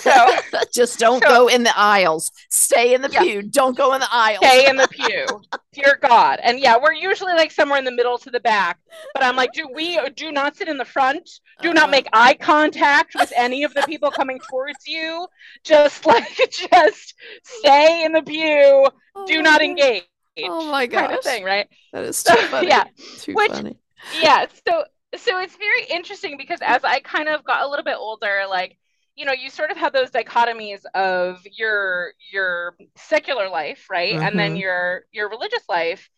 So 0.00 0.26
just 0.72 0.98
don't 0.98 1.22
so, 1.22 1.28
go 1.28 1.48
in 1.48 1.62
the 1.62 1.76
aisles. 1.76 2.30
Stay 2.50 2.94
in 2.94 3.02
the 3.02 3.10
yeah. 3.10 3.22
pew. 3.22 3.42
Don't 3.42 3.76
go 3.76 3.94
in 3.94 4.00
the 4.00 4.08
aisles. 4.10 4.38
Stay 4.44 4.68
in 4.68 4.76
the 4.76 4.88
pew. 4.88 5.26
Dear 5.72 5.98
God. 6.00 6.40
And 6.42 6.58
yeah, 6.60 6.76
we're 6.80 6.92
usually 6.92 7.34
like 7.34 7.50
somewhere 7.50 7.78
in 7.78 7.84
the 7.84 7.92
middle 7.92 8.18
to 8.18 8.30
the 8.30 8.40
back. 8.40 8.78
But 9.14 9.24
I'm 9.24 9.36
like, 9.36 9.52
do 9.52 9.68
we 9.72 9.98
do 10.10 10.32
not 10.32 10.56
sit 10.56 10.68
in 10.68 10.78
the 10.78 10.84
front? 10.84 11.28
Do 11.60 11.72
not 11.72 11.84
uh-huh. 11.84 11.90
make 11.90 12.08
eye 12.12 12.34
contact 12.34 13.14
with 13.14 13.32
any 13.36 13.64
of 13.64 13.74
the 13.74 13.82
people 13.82 14.10
coming 14.10 14.40
towards 14.50 14.86
you. 14.86 15.26
Just 15.64 16.06
like 16.06 16.36
just 16.50 17.14
stay 17.42 18.04
in 18.04 18.12
the 18.12 18.22
pew. 18.22 18.88
Oh 19.14 19.26
do 19.26 19.42
not 19.42 19.62
engage. 19.62 20.04
Oh 20.44 20.70
my 20.70 20.86
gosh. 20.86 21.06
Kind 21.06 21.18
of 21.18 21.24
thing, 21.24 21.44
right? 21.44 21.68
That 21.92 22.04
is 22.04 22.22
too 22.22 22.34
funny. 22.50 22.68
yeah. 22.68 22.84
Too 23.18 23.34
Which, 23.34 23.52
funny. 23.52 23.76
Yeah. 24.20 24.46
So 24.66 24.84
so 25.16 25.38
it's 25.38 25.56
very 25.56 25.84
interesting 25.84 26.36
because 26.36 26.60
as 26.62 26.84
I 26.84 27.00
kind 27.00 27.28
of 27.28 27.44
got 27.44 27.62
a 27.62 27.68
little 27.68 27.84
bit 27.84 27.96
older, 27.98 28.42
like 28.48 28.76
you 29.18 29.24
know, 29.24 29.32
you 29.32 29.50
sort 29.50 29.72
of 29.72 29.76
have 29.76 29.92
those 29.92 30.10
dichotomies 30.10 30.80
of 30.94 31.44
your 31.50 32.12
your 32.32 32.76
secular 32.96 33.48
life, 33.48 33.86
right, 33.90 34.14
mm-hmm. 34.14 34.22
and 34.22 34.38
then 34.38 34.52
mm-hmm. 34.52 34.60
your 34.60 35.04
your 35.12 35.28
religious 35.28 35.64
life. 35.68 36.08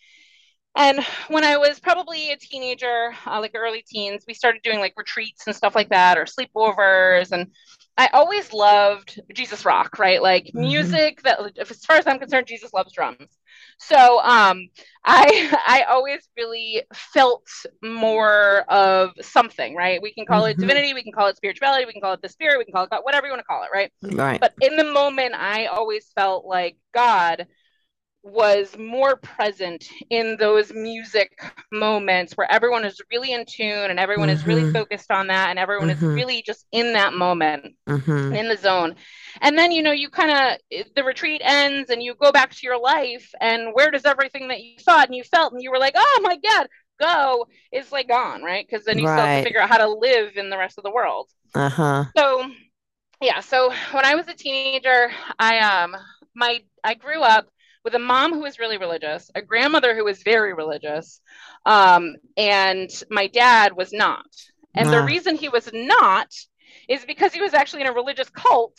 And 0.77 1.05
when 1.29 1.43
I 1.43 1.57
was 1.57 1.81
probably 1.81 2.31
a 2.31 2.37
teenager, 2.37 3.12
uh, 3.27 3.41
like 3.41 3.53
early 3.57 3.83
teens, 3.89 4.25
we 4.29 4.35
started 4.35 4.62
doing 4.62 4.79
like 4.79 4.93
retreats 4.97 5.47
and 5.47 5.57
stuff 5.57 5.75
like 5.75 5.89
that, 5.89 6.19
or 6.19 6.27
sleepovers, 6.27 7.33
and 7.33 7.49
I 7.97 8.09
always 8.12 8.53
loved 8.53 9.21
Jesus 9.35 9.65
rock, 9.65 9.99
right? 9.99 10.23
Like 10.23 10.45
mm-hmm. 10.45 10.61
music 10.61 11.23
that, 11.23 11.41
as 11.59 11.85
far 11.85 11.97
as 11.97 12.07
I'm 12.07 12.19
concerned, 12.19 12.47
Jesus 12.47 12.73
loves 12.73 12.93
drums. 12.93 13.27
So 13.81 14.21
um, 14.21 14.69
I 15.05 15.51
I 15.67 15.85
always 15.89 16.29
really 16.37 16.83
felt 16.95 17.47
more 17.83 18.65
of 18.69 19.13
something, 19.21 19.75
right? 19.75 20.01
We 20.01 20.13
can 20.13 20.27
call 20.27 20.43
mm-hmm. 20.43 20.51
it 20.51 20.59
divinity, 20.59 20.95
we 20.95 21.03
can 21.03 21.13
call 21.13 21.29
it 21.29 21.37
spirituality, 21.37 21.87
we 21.87 21.93
can 21.93 22.03
call 22.03 22.13
it 22.13 22.23
the 22.23 22.29
spirit, 22.29 22.59
we 22.59 22.65
can 22.65 22.73
call 22.73 22.85
it 22.85 22.91
God, 22.91 23.01
whatever 23.03 23.27
you 23.27 23.33
want 23.33 23.41
to 23.41 23.47
call 23.47 23.63
it, 23.65 23.71
right? 23.73 23.93
Right. 24.03 24.41
But 24.41 24.55
in 24.61 24.77
the 24.77 24.85
moment, 24.85 25.35
I 25.35 25.67
always 25.67 26.07
felt 26.15 26.45
like 26.45 26.77
God 26.93 27.47
was 28.23 28.77
more 28.79 29.17
present 29.17 29.89
in 30.11 30.37
those 30.39 30.73
music 30.75 31.33
moments 31.73 32.37
where 32.37 32.50
everyone 32.53 32.85
is 32.85 33.00
really 33.11 33.33
in 33.33 33.47
tune 33.47 33.91
and 33.91 33.99
everyone 33.99 34.29
mm-hmm. 34.29 34.37
is 34.37 34.47
really 34.47 34.62
mm-hmm. 34.62 34.73
focused 34.73 35.11
on 35.11 35.29
that 35.29 35.49
and 35.49 35.59
everyone 35.59 35.89
mm-hmm. 35.89 36.05
is 36.05 36.15
really 36.15 36.43
just 36.43 36.67
in 36.71 36.93
that 36.93 37.15
moment 37.15 37.75
mm-hmm. 37.89 38.35
in 38.35 38.49
the 38.49 38.57
zone 38.59 38.95
and 39.41 39.57
then 39.57 39.73
you 39.73 39.83
know 39.83 39.93
you 39.93 40.11
kind 40.11 40.31
of 40.31 40.85
the 40.95 41.03
retreat 41.03 41.41
ends 41.43 41.89
and 41.89 42.03
you 42.03 42.15
go 42.15 42.31
back 42.31 42.50
to 42.50 42.67
your 42.67 42.79
life 42.79 43.33
and 43.41 43.71
where 43.73 43.91
does 43.91 44.05
everything 44.05 44.49
that 44.49 44.61
you 44.61 44.79
thought 44.81 45.07
and 45.07 45.17
you 45.17 45.25
felt 45.25 45.55
and 45.55 45.62
you 45.62 45.71
were 45.71 45.79
like 45.79 45.95
oh 45.97 46.21
my 46.23 46.37
god 46.37 46.67
go 47.00 47.47
is 47.73 47.91
like 47.91 48.09
gone 48.09 48.43
right 48.43 48.67
because 48.69 48.85
then 48.85 48.99
you 48.99 49.07
right. 49.07 49.17
still 49.17 49.27
have 49.27 49.39
to 49.39 49.45
figure 49.45 49.62
out 49.62 49.71
how 49.71 49.79
to 49.79 49.89
live 49.89 50.37
in 50.37 50.50
the 50.50 50.59
rest 50.59 50.77
of 50.77 50.85
the 50.85 50.91
world 50.91 51.27
uh-huh 51.55 52.05
so 52.15 52.45
yeah 53.23 53.41
so 53.41 53.73
when 53.93 54.05
i 54.05 54.15
was 54.15 54.29
a 54.29 54.35
teenager 54.35 55.11
i 55.39 55.59
um 55.59 55.97
my 56.35 56.61
i 56.85 56.93
grew 56.93 57.23
up 57.23 57.49
with 57.85 57.95
a 57.95 57.99
mom 57.99 58.33
who 58.35 58.41
was 58.41 58.59
really 58.59 58.79
religious, 58.79 59.31
a 59.35 59.43
grandmother 59.43 59.95
who 59.95 60.05
was 60.05 60.23
very 60.23 60.53
religious, 60.55 61.21
um, 61.67 62.17
and 62.37 62.91
my 63.11 63.27
dad 63.27 63.75
was 63.77 63.93
not. 63.93 64.27
And 64.75 64.89
the 64.93 65.03
reason 65.05 65.35
he 65.37 65.49
was 65.49 65.69
not 65.73 66.29
is 66.89 67.05
because 67.05 67.33
he 67.33 67.41
was 67.41 67.55
actually 67.55 67.83
in 67.83 67.89
a 67.89 67.93
religious 67.93 68.31
cult 68.31 68.77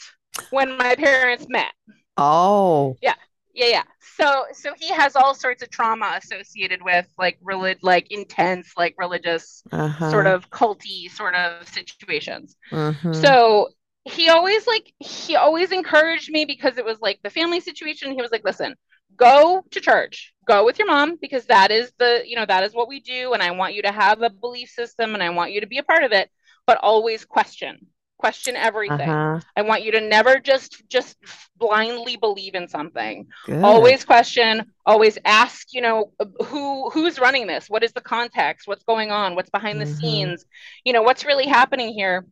when 0.52 0.78
my 0.78 0.96
parents 0.96 1.46
met. 1.50 1.74
Oh. 2.18 2.98
Yeah. 3.02 3.16
yeah, 3.54 3.68
yeah. 3.68 3.84
So 4.18 4.46
so 4.54 4.74
he 4.80 4.90
has 4.90 5.16
all 5.16 5.34
sorts 5.34 5.62
of 5.64 5.70
trauma 5.70 6.20
associated 6.24 6.82
with 6.82 7.08
like 7.18 7.38
relig- 7.42 7.84
like 7.84 8.12
intense, 8.12 8.74
like 8.78 8.96
religious 8.98 9.64
Uh-huh. 9.72 10.12
sort 10.12 10.28
of 10.28 10.50
culty 10.50 11.10
sort 11.12 11.36
of 11.36 11.68
situations. 11.68 12.56
Mhm. 12.72 13.16
So 13.16 13.70
he 14.06 14.30
always 14.30 14.66
like 14.68 14.94
he 15.00 15.36
always 15.36 15.72
encouraged 15.72 16.32
me 16.32 16.46
because 16.46 16.78
it 16.78 16.86
was 16.86 17.00
like 17.02 17.20
the 17.24 17.30
family 17.30 17.60
situation. 17.60 18.14
He 18.14 18.22
was 18.22 18.32
like, 18.32 18.44
listen, 18.46 18.76
go 19.16 19.64
to 19.72 19.80
church, 19.82 20.34
go 20.46 20.66
with 20.66 20.80
your 20.80 20.88
mom 20.88 21.18
because 21.22 21.46
that 21.46 21.72
is 21.72 21.92
the 21.98 22.24
you 22.26 22.36
know 22.36 22.46
that 22.46 22.64
is 22.64 22.74
what 22.74 22.88
we 22.88 23.00
do, 23.00 23.34
and 23.34 23.42
I 23.44 23.52
want 23.52 23.76
you 23.76 23.84
to 23.84 23.92
have 23.92 24.22
a 24.22 24.30
belief 24.30 24.70
system, 24.70 25.14
and 25.14 25.24
I 25.24 25.30
want 25.30 25.52
you 25.52 25.62
to 25.62 25.68
be 25.68 25.78
a 25.78 25.84
part 25.84 26.04
of 26.04 26.12
it, 26.12 26.30
but 26.66 26.78
always 26.78 27.26
question, 27.26 27.88
question 28.18 28.56
everything. 28.56 29.10
Uh-huh. 29.10 29.40
I 29.56 29.64
want 29.64 29.84
you 29.84 29.92
to 29.94 30.02
never 30.02 30.40
just 30.40 30.88
just 30.90 31.18
blindly 31.58 32.16
believe 32.18 32.56
in 32.56 32.68
something. 32.68 33.28
Good. 33.46 33.64
Always 33.64 34.06
question, 34.06 34.66
always 34.86 35.18
ask, 35.26 35.74
you 35.74 35.82
know, 35.82 36.12
who 36.46 36.90
who's 36.90 37.20
running 37.20 37.48
this? 37.48 37.70
What 37.70 37.84
is 37.84 37.94
the 37.94 38.02
context? 38.02 38.68
What's 38.68 38.84
going 38.84 39.12
on? 39.12 39.36
What's 39.36 39.50
behind 39.50 39.80
the 39.80 39.86
Mhm. 39.86 39.96
scenes? 39.98 40.46
You 40.86 40.94
know, 40.94 41.02
what's 41.02 41.26
really 41.26 41.48
happening 41.48 41.94
here? 41.94 42.26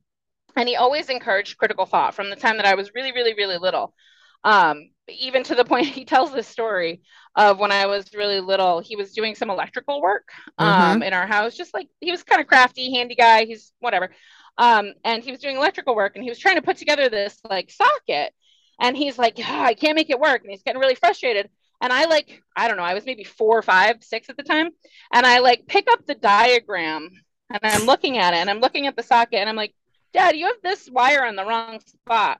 And 0.56 0.68
he 0.68 0.76
always 0.76 1.10
encouraged 1.10 1.58
critical 1.58 1.86
thought 1.86 2.16
from 2.16 2.30
the 2.30 2.36
time 2.36 2.58
that 2.58 2.66
I 2.66 2.76
was 2.76 2.94
really 2.94 3.12
really 3.12 3.34
really 3.34 3.58
little. 3.58 3.94
Um 4.44 4.90
even 5.10 5.44
to 5.44 5.56
the 5.56 5.66
point 5.66 5.88
he 5.88 6.06
tells 6.06 6.32
this 6.32 6.48
story 6.48 7.02
of 7.36 7.60
when 7.60 7.72
I 7.72 7.86
was 7.86 8.14
really 8.14 8.40
little, 8.40 8.80
he 8.80 8.96
was 8.96 9.14
doing 9.14 9.36
some 9.36 9.50
electrical 9.50 10.02
work 10.02 10.30
um, 10.58 11.04
in 11.04 11.14
our 11.14 11.28
house, 11.28 11.56
just 11.56 11.74
like 11.74 11.88
he 12.02 12.12
was 12.12 12.24
kind 12.24 12.42
of 12.42 12.48
crafty, 12.48 12.94
handy 12.94 13.16
guy. 13.16 13.46
He's 13.46 13.72
whatever. 13.80 14.10
Um, 14.58 14.94
and 15.06 15.24
he 15.24 15.32
was 15.32 15.40
doing 15.40 15.56
electrical 15.56 15.96
work 15.96 16.16
and 16.16 16.24
he 16.24 16.30
was 16.30 16.40
trying 16.40 16.56
to 16.56 16.62
put 16.62 16.78
together 16.78 17.08
this 17.08 17.40
like 17.50 17.72
socket. 17.72 18.34
And 18.82 18.96
he's 18.96 19.18
like, 19.18 19.38
"Ah, 19.40 19.64
I 19.66 19.74
can't 19.74 19.96
make 19.96 20.10
it 20.10 20.20
work. 20.20 20.42
And 20.42 20.52
he's 20.52 20.64
getting 20.64 20.80
really 20.80 20.96
frustrated. 20.96 21.50
And 21.82 21.94
I 21.94 22.06
like, 22.06 22.42
I 22.56 22.68
don't 22.68 22.78
know, 22.78 22.84
I 22.84 22.94
was 22.94 23.06
maybe 23.06 23.24
four, 23.24 23.62
five, 23.62 24.04
six 24.04 24.30
at 24.30 24.36
the 24.38 24.44
time. 24.44 24.70
And 25.14 25.26
I 25.26 25.40
like 25.40 25.68
pick 25.68 25.88
up 25.90 26.06
the 26.06 26.16
diagram 26.16 27.10
and 27.50 27.60
I'm 27.64 27.86
looking 27.86 28.18
at 28.18 28.34
it 28.34 28.38
and 28.38 28.50
I'm 28.50 28.60
looking 28.60 28.88
at 28.88 28.98
the 28.98 29.04
socket 29.04 29.40
and 29.40 29.50
I'm 29.50 29.56
like, 29.56 29.74
Dad, 30.14 30.36
you 30.36 30.48
have 30.48 30.62
this 30.62 30.90
wire 30.90 31.24
on 31.26 31.36
the 31.36 31.46
wrong 31.46 31.80
spot. 31.80 32.40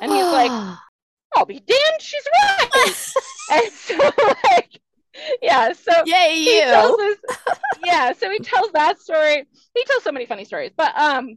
And 0.00 0.10
he's 0.10 0.24
like, 0.24 0.50
I'll 1.36 1.44
be 1.46 1.60
damned, 1.60 2.00
she's 2.00 2.24
right. 2.42 2.94
and 3.52 3.72
so 3.72 3.96
like, 4.50 4.80
yeah, 5.42 5.72
so 5.72 5.92
Yay, 6.06 6.34
he 6.34 6.56
you. 6.58 6.64
tells 6.64 7.00
yeah 7.84 8.12
so 8.12 8.30
he 8.30 8.38
tells 8.38 8.70
that 8.72 9.00
story 9.00 9.44
he 9.74 9.84
tells 9.84 10.02
so 10.02 10.10
many 10.12 10.26
funny 10.26 10.44
stories 10.44 10.70
but 10.76 10.96
um 10.98 11.36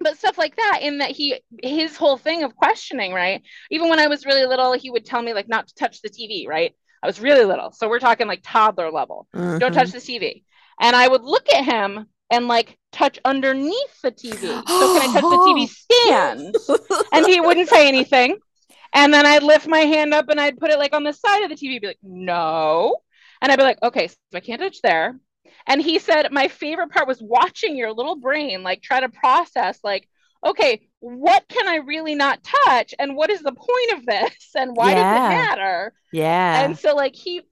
but 0.00 0.16
stuff 0.18 0.36
like 0.38 0.56
that 0.56 0.80
in 0.82 0.98
that 0.98 1.10
he 1.10 1.40
his 1.62 1.96
whole 1.96 2.16
thing 2.16 2.42
of 2.42 2.54
questioning 2.56 3.12
right 3.12 3.42
even 3.70 3.88
when 3.88 3.98
i 4.00 4.06
was 4.06 4.24
really 4.26 4.46
little 4.46 4.72
he 4.72 4.90
would 4.90 5.04
tell 5.04 5.20
me 5.22 5.34
like 5.34 5.48
not 5.48 5.66
to 5.68 5.74
touch 5.74 6.00
the 6.02 6.08
tv 6.08 6.46
right 6.48 6.74
i 7.02 7.06
was 7.06 7.20
really 7.20 7.44
little 7.44 7.70
so 7.72 7.88
we're 7.88 7.98
talking 7.98 8.26
like 8.26 8.40
toddler 8.42 8.90
level 8.90 9.26
don't 9.34 9.60
Mhm. 9.60 9.72
touch 9.74 9.92
the 9.92 9.98
tv 9.98 10.42
and 10.80 10.96
i 10.96 11.06
would 11.06 11.22
look 11.22 11.50
at 11.52 11.64
him 11.64 12.06
and 12.30 12.48
like 12.48 12.78
touch 12.92 13.18
underneath 13.24 14.00
the 14.02 14.10
tv 14.12 14.38
so 14.38 14.88
can 14.94 15.02
i 15.02 15.06
touch 15.12 15.28
the 15.30 15.38
tv 15.38 15.68
stand 16.06 16.54
and 17.12 17.26
he 17.26 17.40
wouldn't 17.40 17.68
say 17.68 17.88
anything. 17.88 18.38
And 18.94 19.12
then 19.12 19.26
I'd 19.26 19.42
lift 19.42 19.66
my 19.68 19.80
hand 19.80 20.14
up 20.14 20.28
and 20.28 20.40
I'd 20.40 20.58
put 20.58 20.70
it 20.70 20.78
like 20.78 20.94
on 20.94 21.04
the 21.04 21.12
side 21.12 21.42
of 21.44 21.50
the 21.50 21.56
TV, 21.56 21.78
be 21.80 21.88
like, 21.88 21.98
no. 22.02 22.96
And 23.42 23.50
I'd 23.52 23.56
be 23.58 23.64
like, 23.64 23.82
okay, 23.82 24.08
so 24.08 24.16
I 24.34 24.40
can't 24.40 24.60
touch 24.60 24.80
there. 24.82 25.18
And 25.66 25.82
he 25.82 25.98
said, 25.98 26.32
my 26.32 26.48
favorite 26.48 26.90
part 26.90 27.08
was 27.08 27.22
watching 27.22 27.76
your 27.76 27.92
little 27.92 28.16
brain 28.16 28.62
like 28.62 28.82
try 28.82 29.00
to 29.00 29.08
process, 29.08 29.78
like, 29.84 30.08
okay, 30.46 30.88
what 31.00 31.46
can 31.48 31.68
I 31.68 31.76
really 31.76 32.14
not 32.14 32.44
touch? 32.66 32.94
And 32.98 33.16
what 33.16 33.30
is 33.30 33.42
the 33.42 33.52
point 33.52 33.98
of 33.98 34.06
this? 34.06 34.50
And 34.56 34.76
why 34.76 34.94
Yeah. 34.94 34.94
does 34.94 35.12
it 35.12 35.24
matter? 35.24 35.92
Yeah. 36.12 36.54
And 36.54 36.76
so 36.76 36.94
like 36.94 37.14
he 37.14 37.42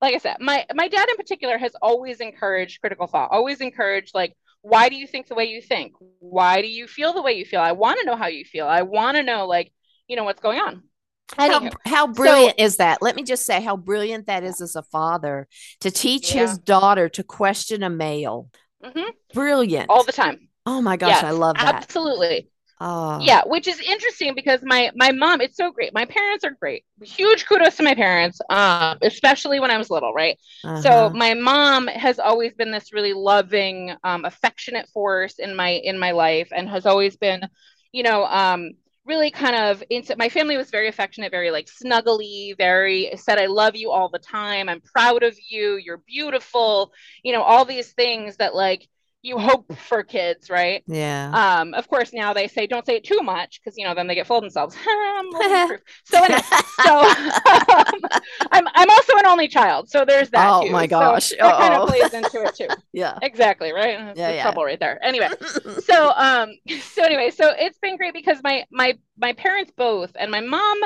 like 0.00 0.14
I 0.14 0.18
said, 0.18 0.36
my 0.40 0.64
my 0.74 0.88
dad 0.88 1.08
in 1.10 1.16
particular 1.16 1.58
has 1.58 1.72
always 1.82 2.20
encouraged 2.20 2.80
critical 2.80 3.06
thought, 3.06 3.30
always 3.32 3.60
encouraged 3.60 4.14
like 4.14 4.36
why 4.62 4.88
do 4.88 4.96
you 4.96 5.06
think 5.06 5.28
the 5.28 5.34
way 5.34 5.46
you 5.46 5.62
think? 5.62 5.94
Why 6.20 6.62
do 6.62 6.68
you 6.68 6.86
feel 6.88 7.12
the 7.12 7.22
way 7.22 7.32
you 7.34 7.44
feel? 7.44 7.60
I 7.60 7.72
want 7.72 8.00
to 8.00 8.06
know 8.06 8.16
how 8.16 8.26
you 8.26 8.44
feel. 8.44 8.66
I 8.66 8.82
want 8.82 9.16
to 9.16 9.22
know 9.22 9.46
like, 9.46 9.72
you 10.08 10.16
know, 10.16 10.24
what's 10.24 10.40
going 10.40 10.58
on. 10.58 10.82
How, 11.36 11.68
how 11.84 12.06
brilliant 12.06 12.58
is 12.58 12.78
that? 12.78 13.02
Let 13.02 13.14
me 13.14 13.22
just 13.22 13.44
say 13.44 13.60
how 13.60 13.76
brilliant 13.76 14.26
that 14.26 14.44
is 14.44 14.60
as 14.60 14.76
a 14.76 14.82
father 14.82 15.46
to 15.80 15.90
teach 15.90 16.32
Yeah. 16.32 16.42
his 16.42 16.58
daughter 16.58 17.08
to 17.10 17.22
question 17.22 17.82
a 17.82 17.90
male. 17.90 18.48
mhm, 18.82 19.10
Brilliant. 19.34 19.88
all 19.90 20.04
the 20.04 20.12
time. 20.12 20.48
oh 20.66 20.80
my 20.80 20.96
gosh, 20.96 21.22
I 21.22 21.30
love 21.30 21.56
that. 21.56 21.74
Absolutely. 21.74 22.50
Oh. 22.80 23.18
Yeah, 23.20 23.42
which 23.46 23.66
is 23.66 23.80
interesting 23.80 24.34
because 24.36 24.60
my 24.62 24.92
my 24.94 25.10
mom, 25.12 25.40
it's 25.40 25.56
so 25.56 25.72
great. 25.72 25.92
My 25.92 26.04
parents 26.04 26.44
are 26.44 26.52
great. 26.52 26.84
Huge 27.02 27.46
kudos 27.46 27.76
to 27.76 27.82
my 27.82 27.94
parents, 27.94 28.40
um, 28.48 28.96
especially 29.02 29.58
when 29.60 29.70
I 29.72 29.78
was 29.78 29.90
little, 29.90 30.12
right? 30.14 30.38
So 30.74 31.08
Uh-huh. 31.08 31.10
my 31.10 31.34
mom 31.34 31.88
has 31.88 32.18
always 32.20 32.54
been 32.54 32.70
this 32.70 32.92
really 32.92 33.12
loving, 33.14 33.94
um, 34.04 34.24
affectionate 34.24 34.88
force 34.90 35.38
in 35.40 35.56
my 35.56 35.70
in 35.70 35.98
my 35.98 36.12
life, 36.12 36.48
and 36.54 36.68
has 36.68 36.86
always 36.86 37.16
been, 37.16 37.42
you 37.92 38.04
know, 38.04 38.24
um, 38.24 38.72
really 39.08 39.30
kind 39.30 39.56
of. 39.56 39.82
My 40.16 40.28
family 40.28 40.56
was 40.56 40.70
very 40.70 40.88
affectionate, 40.88 41.32
very 41.32 41.50
like 41.50 41.66
snuggly, 41.66 42.56
very 42.56 43.10
said 43.16 43.38
I 43.38 43.46
love 43.46 43.74
you 43.74 43.90
all 43.90 44.08
the 44.08 44.18
time. 44.18 44.68
I'm 44.68 44.82
proud 44.82 45.22
of 45.22 45.36
you. 45.48 45.76
You're 45.76 46.02
beautiful. 46.06 46.92
You 47.24 47.32
know, 47.32 47.42
all 47.42 47.64
these 47.64 47.92
things 47.92 48.36
that 48.36 48.54
like 48.54 48.88
you 49.22 49.38
hope 49.38 49.72
for 49.76 50.02
kids, 50.02 50.50
right? 50.50 50.84
yeah. 50.86 51.34
Um, 51.34 51.74
of 51.74 51.88
course, 51.88 52.12
now 52.12 52.32
they 52.32 52.48
say 52.48 52.66
don't 52.66 52.86
say 52.86 52.96
it 52.96 53.04
too 53.04 53.20
much 53.22 53.60
because 53.60 53.76
you 53.76 53.84
know 53.86 53.94
then 53.94 54.06
they 54.06 54.14
get 54.14 54.26
full 54.26 54.38
of 54.38 54.42
themselves. 54.42 54.76
So 56.04 56.22
anyway, 56.24 56.40
so 56.74 57.00
um, 57.50 58.00
I'm 58.50 58.66
I'm 58.74 58.90
also 58.90 59.12
an 59.18 59.26
only 59.26 59.48
child, 59.48 59.88
so 59.90 60.04
there's 60.04 60.30
that. 60.30 60.54
Oh 60.54 60.58
too. 60.58 60.70
my 60.70 60.86
So 60.88 61.20
gosh. 61.20 61.32
that 61.42 61.56
kind 61.56 61.74
of 61.74 61.84
plays 61.84 62.12
into 62.14 62.42
it 62.42 62.54
too. 62.54 62.68
yeah. 62.92 63.18
Exactly 63.20 63.72
right. 63.72 63.98
That's 63.98 64.20
Yeah, 64.20 64.28
the 64.28 64.34
yeah. 64.34 64.42
trouble 64.42 64.64
right 64.64 64.78
there. 64.78 65.02
Anyway, 65.04 65.30
so 65.76 66.12
um, 66.14 66.50
so 66.92 67.02
anyway, 67.02 67.30
so 67.30 67.52
it's 67.58 67.78
been 67.78 67.96
great 67.96 68.14
because 68.14 68.38
my 68.44 68.64
my 68.70 68.98
my 69.18 69.32
parents 69.32 69.72
both 69.76 70.12
and 70.18 70.30
my 70.30 70.40
mom 70.40 70.78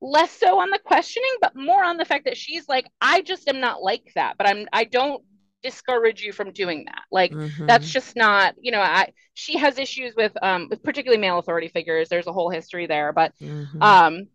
less 0.00 0.30
so 0.32 0.60
on 0.60 0.70
the 0.70 0.78
questioning, 0.84 1.30
but 1.40 1.54
more 1.54 1.84
on 1.84 1.96
the 1.96 2.04
fact 2.04 2.24
that 2.24 2.36
she's 2.36 2.68
like, 2.68 2.86
I 3.00 3.22
just 3.22 3.48
am 3.48 3.60
not 3.60 3.82
like 3.82 4.12
that, 4.14 4.36
but 4.38 4.48
I'm 4.48 4.66
I 4.72 4.84
don't 4.84 5.22
discourage 5.62 6.22
you 6.22 6.32
from 6.32 6.52
doing 6.52 6.84
that. 6.86 7.02
Like 7.10 7.36
Mhm. 7.36 7.66
that's 7.66 7.90
just 7.90 8.16
not 8.16 8.54
you 8.60 8.72
know 8.72 8.80
i 8.80 9.08
she 9.34 9.58
has 9.58 9.78
issues 9.78 10.14
with 10.16 10.32
um 10.42 10.68
with 10.70 10.82
particularly 10.82 11.20
male 11.20 11.38
authority 11.38 11.68
figures 11.68 12.08
there's 12.08 12.26
a 12.26 12.32
whole 12.32 12.50
history 12.50 12.86
there 12.86 13.12
but 13.12 13.32
Mhm. 13.40 13.78
um 13.80 14.26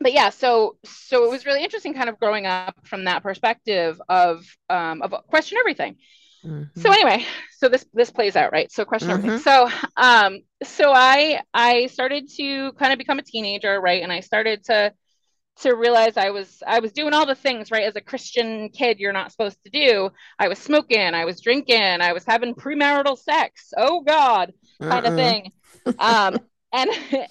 but 0.00 0.12
yeah 0.12 0.30
so 0.30 0.76
so 0.84 1.24
it 1.24 1.30
was 1.30 1.46
really 1.46 1.62
interesting 1.64 1.94
kind 1.94 2.08
of 2.08 2.18
growing 2.18 2.46
up 2.46 2.74
from 2.86 3.04
that 3.04 3.22
perspective 3.22 4.00
of 4.08 4.44
um 4.70 5.02
of 5.02 5.12
question 5.28 5.58
everything 5.58 5.96
Mhm. 6.42 6.70
so 6.74 6.92
anyway 6.92 7.24
so 7.58 7.68
this 7.68 7.86
this 7.94 8.10
plays 8.10 8.36
out 8.36 8.52
right 8.52 8.70
so 8.72 8.84
question 8.84 9.12
everything 9.12 9.32
Mhm. 9.32 9.36
so 9.36 9.68
um 9.96 10.40
so 10.62 10.92
i 10.94 11.40
i 11.54 11.86
started 11.86 12.28
to 12.28 12.72
kind 12.72 12.92
of 12.92 12.98
become 12.98 13.18
a 13.18 13.22
teenager 13.22 13.80
right 13.80 14.02
and 14.02 14.12
i 14.12 14.20
started 14.20 14.64
to 14.64 14.92
to 15.60 15.74
realize 15.74 16.16
i 16.16 16.30
was 16.30 16.62
i 16.66 16.80
was 16.80 16.92
doing 16.92 17.14
all 17.14 17.26
the 17.26 17.34
things 17.34 17.70
right 17.70 17.84
as 17.84 17.96
a 17.96 18.00
christian 18.00 18.68
kid 18.70 18.98
you're 18.98 19.12
not 19.12 19.30
supposed 19.30 19.56
to 19.64 19.70
do 19.70 20.10
i 20.38 20.48
was 20.48 20.58
smoking 20.58 21.14
i 21.14 21.24
was 21.24 21.40
drinking 21.40 22.00
i 22.00 22.12
was 22.12 22.24
having 22.26 22.54
premarital 22.54 23.16
sex 23.18 23.72
oh 23.76 24.00
god 24.02 24.52
kind 24.88 25.06
of 25.06 25.14
Mm-mm. 25.14 25.14
thing 25.14 25.50
um 25.98 26.38
and 26.72 26.90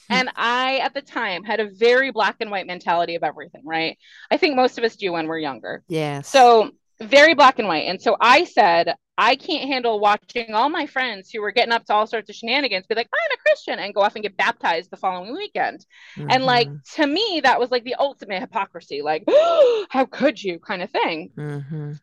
and 0.09 0.29
i 0.35 0.77
at 0.77 0.93
the 0.93 1.01
time 1.01 1.43
had 1.43 1.59
a 1.59 1.69
very 1.69 2.11
black 2.11 2.37
and 2.39 2.49
white 2.49 2.67
mentality 2.67 3.15
of 3.15 3.23
everything 3.23 3.61
right 3.65 3.97
i 4.31 4.37
think 4.37 4.55
most 4.55 4.77
of 4.77 4.83
us 4.83 4.95
do 4.95 5.11
when 5.11 5.27
we're 5.27 5.37
younger 5.37 5.83
Yeah. 5.87 6.21
so 6.21 6.71
very 7.01 7.33
black 7.33 7.59
and 7.59 7.67
white. 7.67 7.87
And 7.87 8.01
so 8.01 8.15
I 8.21 8.45
said, 8.45 8.95
I 9.17 9.35
can't 9.35 9.69
handle 9.69 9.99
watching 9.99 10.53
all 10.53 10.69
my 10.69 10.87
friends 10.87 11.29
who 11.29 11.41
were 11.41 11.51
getting 11.51 11.71
up 11.73 11.85
to 11.85 11.93
all 11.93 12.07
sorts 12.07 12.29
of 12.29 12.35
shenanigans 12.35 12.87
be 12.87 12.95
like, 12.95 13.09
I'm 13.13 13.37
a 13.37 13.41
Christian 13.41 13.79
and 13.79 13.93
go 13.93 14.01
off 14.01 14.15
and 14.15 14.23
get 14.23 14.37
baptized 14.37 14.89
the 14.89 14.97
following 14.97 15.33
weekend. 15.33 15.85
And 16.29 16.45
like 16.45 16.69
to 16.95 17.05
me, 17.05 17.41
that 17.43 17.59
was 17.59 17.69
like 17.71 17.83
the 17.83 17.95
ultimate 17.95 18.41
hypocrisy, 18.41 19.01
like, 19.01 19.23
how 19.89 20.05
could 20.09 20.41
you 20.41 20.59
kind 20.59 20.81
of 20.81 20.89
thing. 20.91 21.31
Mhm. 21.37 21.99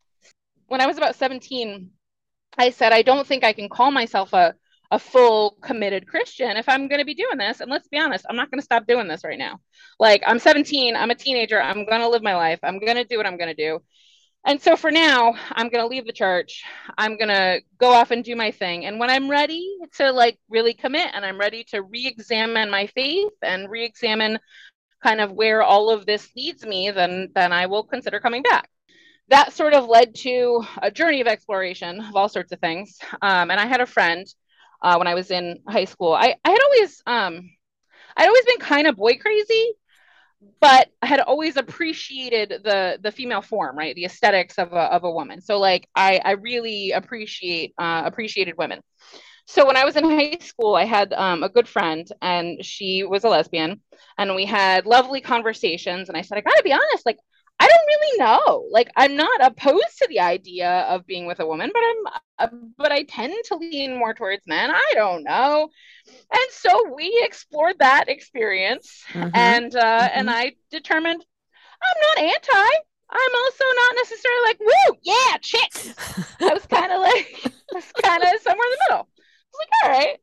When 0.68 0.80
I 0.80 0.86
was 0.86 0.98
about 0.98 1.16
17, 1.16 1.90
I 2.58 2.70
said, 2.70 2.92
I 2.92 3.02
don't 3.02 3.26
think 3.26 3.44
I 3.44 3.52
can 3.52 3.68
call 3.68 3.90
myself 3.90 4.32
a 4.32 4.54
a 4.92 4.98
full 4.98 5.56
committed 5.60 6.08
Christian 6.08 6.56
if 6.56 6.68
I'm 6.68 6.88
going 6.88 6.98
to 6.98 7.04
be 7.04 7.14
doing 7.14 7.38
this. 7.38 7.60
And 7.60 7.70
let's 7.70 7.86
be 7.88 7.98
honest, 7.98 8.26
I'm 8.28 8.34
not 8.36 8.50
going 8.50 8.58
to 8.58 8.64
stop 8.64 8.86
doing 8.86 9.06
this 9.06 9.22
right 9.24 9.38
now. 9.38 9.60
Like, 10.00 10.22
I'm 10.26 10.40
17, 10.40 10.96
I'm 10.96 11.10
a 11.10 11.14
teenager, 11.14 11.60
I'm 11.62 11.84
going 11.84 12.00
to 12.00 12.08
live 12.08 12.22
my 12.22 12.34
life, 12.34 12.58
I'm 12.64 12.80
going 12.80 12.96
to 12.96 13.04
do 13.04 13.16
what 13.16 13.26
I'm 13.26 13.36
going 13.36 13.54
to 13.54 13.62
do. 13.68 13.80
And 14.46 14.60
so 14.60 14.74
for 14.74 14.90
now, 14.90 15.34
I'm 15.52 15.68
going 15.68 15.84
to 15.84 15.88
leave 15.88 16.06
the 16.06 16.12
church. 16.12 16.64
I'm 16.96 17.18
going 17.18 17.28
to 17.28 17.60
go 17.78 17.90
off 17.90 18.10
and 18.10 18.24
do 18.24 18.34
my 18.34 18.50
thing. 18.50 18.86
And 18.86 18.98
when 18.98 19.10
I'm 19.10 19.30
ready 19.30 19.76
to 19.96 20.12
like 20.12 20.38
really 20.48 20.72
commit 20.72 21.10
and 21.12 21.24
I'm 21.24 21.38
ready 21.38 21.64
to 21.64 21.82
re-examine 21.82 22.70
my 22.70 22.86
faith 22.86 23.32
and 23.42 23.70
re-examine 23.70 24.38
kind 25.02 25.20
of 25.20 25.32
where 25.32 25.62
all 25.62 25.90
of 25.90 26.06
this 26.06 26.28
leads 26.36 26.64
me, 26.64 26.90
then 26.90 27.28
then 27.34 27.52
I 27.52 27.66
will 27.66 27.84
consider 27.84 28.20
coming 28.20 28.42
back. 28.42 28.68
That 29.28 29.52
sort 29.52 29.74
of 29.74 29.86
led 29.86 30.14
to 30.16 30.64
a 30.82 30.90
journey 30.90 31.20
of 31.20 31.26
exploration 31.26 32.00
of 32.00 32.16
all 32.16 32.28
sorts 32.28 32.52
of 32.52 32.60
things. 32.60 32.98
Um, 33.22 33.50
and 33.50 33.60
I 33.60 33.66
had 33.66 33.80
a 33.80 33.86
friend 33.86 34.26
uh, 34.82 34.96
when 34.96 35.06
I 35.06 35.14
was 35.14 35.30
in 35.30 35.60
high 35.68 35.84
school. 35.84 36.12
I, 36.12 36.34
I 36.44 36.50
had 36.50 36.60
always 36.62 37.02
um, 37.06 37.50
I'd 38.16 38.26
always 38.26 38.44
been 38.46 38.58
kind 38.58 38.86
of 38.86 38.96
boy 38.96 39.16
crazy. 39.16 39.74
But 40.60 40.88
I 41.02 41.06
had 41.06 41.20
always 41.20 41.56
appreciated 41.56 42.62
the 42.64 42.98
the 43.02 43.12
female 43.12 43.42
form, 43.42 43.76
right? 43.76 43.94
The 43.94 44.06
aesthetics 44.06 44.58
of 44.58 44.72
a 44.72 44.92
of 44.92 45.04
a 45.04 45.10
woman. 45.10 45.40
So 45.40 45.58
like 45.58 45.88
I 45.94 46.20
I 46.24 46.32
really 46.32 46.92
appreciate 46.92 47.74
uh, 47.78 48.02
appreciated 48.04 48.56
women. 48.56 48.80
So 49.46 49.66
when 49.66 49.76
I 49.76 49.84
was 49.84 49.96
in 49.96 50.04
high 50.04 50.38
school, 50.40 50.76
I 50.76 50.84
had 50.84 51.12
um, 51.12 51.42
a 51.42 51.48
good 51.48 51.66
friend, 51.68 52.06
and 52.22 52.64
she 52.64 53.04
was 53.04 53.24
a 53.24 53.28
lesbian, 53.28 53.80
and 54.16 54.34
we 54.36 54.44
had 54.46 54.86
lovely 54.86 55.20
conversations. 55.20 56.08
And 56.08 56.16
I 56.16 56.22
said, 56.22 56.38
I 56.38 56.42
gotta 56.42 56.62
be 56.62 56.72
honest, 56.72 57.04
like 57.04 57.18
I 57.60 57.68
don't 57.68 57.86
really 57.86 58.18
know. 58.18 58.66
Like 58.70 58.90
I'm 58.96 59.16
not 59.16 59.44
opposed 59.44 59.98
to 59.98 60.06
the 60.08 60.20
idea 60.20 60.86
of 60.88 61.06
being 61.06 61.26
with 61.26 61.40
a 61.40 61.46
woman, 61.46 61.70
but 61.72 61.80
I'm 61.80 62.14
uh, 62.38 62.56
but 62.78 62.90
I 62.90 63.02
tend 63.02 63.34
to 63.46 63.56
lean 63.56 63.98
more 63.98 64.14
towards 64.14 64.46
men. 64.46 64.70
I 64.70 64.92
don't 64.94 65.24
know. 65.24 65.68
And 66.08 66.50
so 66.50 66.94
we 66.96 67.20
explored 67.22 67.76
that 67.78 68.08
experience 68.08 69.04
mm-hmm. 69.12 69.28
and 69.34 69.76
uh 69.76 69.78
mm-hmm. 69.78 70.18
and 70.18 70.30
I 70.30 70.52
determined 70.70 71.24
I'm 71.82 72.24
not 72.24 72.32
anti. 72.32 72.76
I'm 73.12 73.34
also 73.42 73.64
not 73.76 73.94
necessarily 73.96 74.42
like, 74.44 74.60
woo, 74.60 74.96
yeah, 75.02 75.36
chick. 75.40 75.72
I 76.40 76.54
was 76.54 76.66
kind 76.66 76.92
of 76.92 77.00
like, 77.00 77.42
was 77.72 77.92
kind 78.02 78.22
of 78.22 78.40
somewhere 78.40 78.66
in 78.66 78.72
the 78.72 78.84
middle. 78.88 79.08
I 79.08 79.50
was 79.50 79.58
like, 79.58 79.70
all 79.82 79.90
right, 79.90 80.18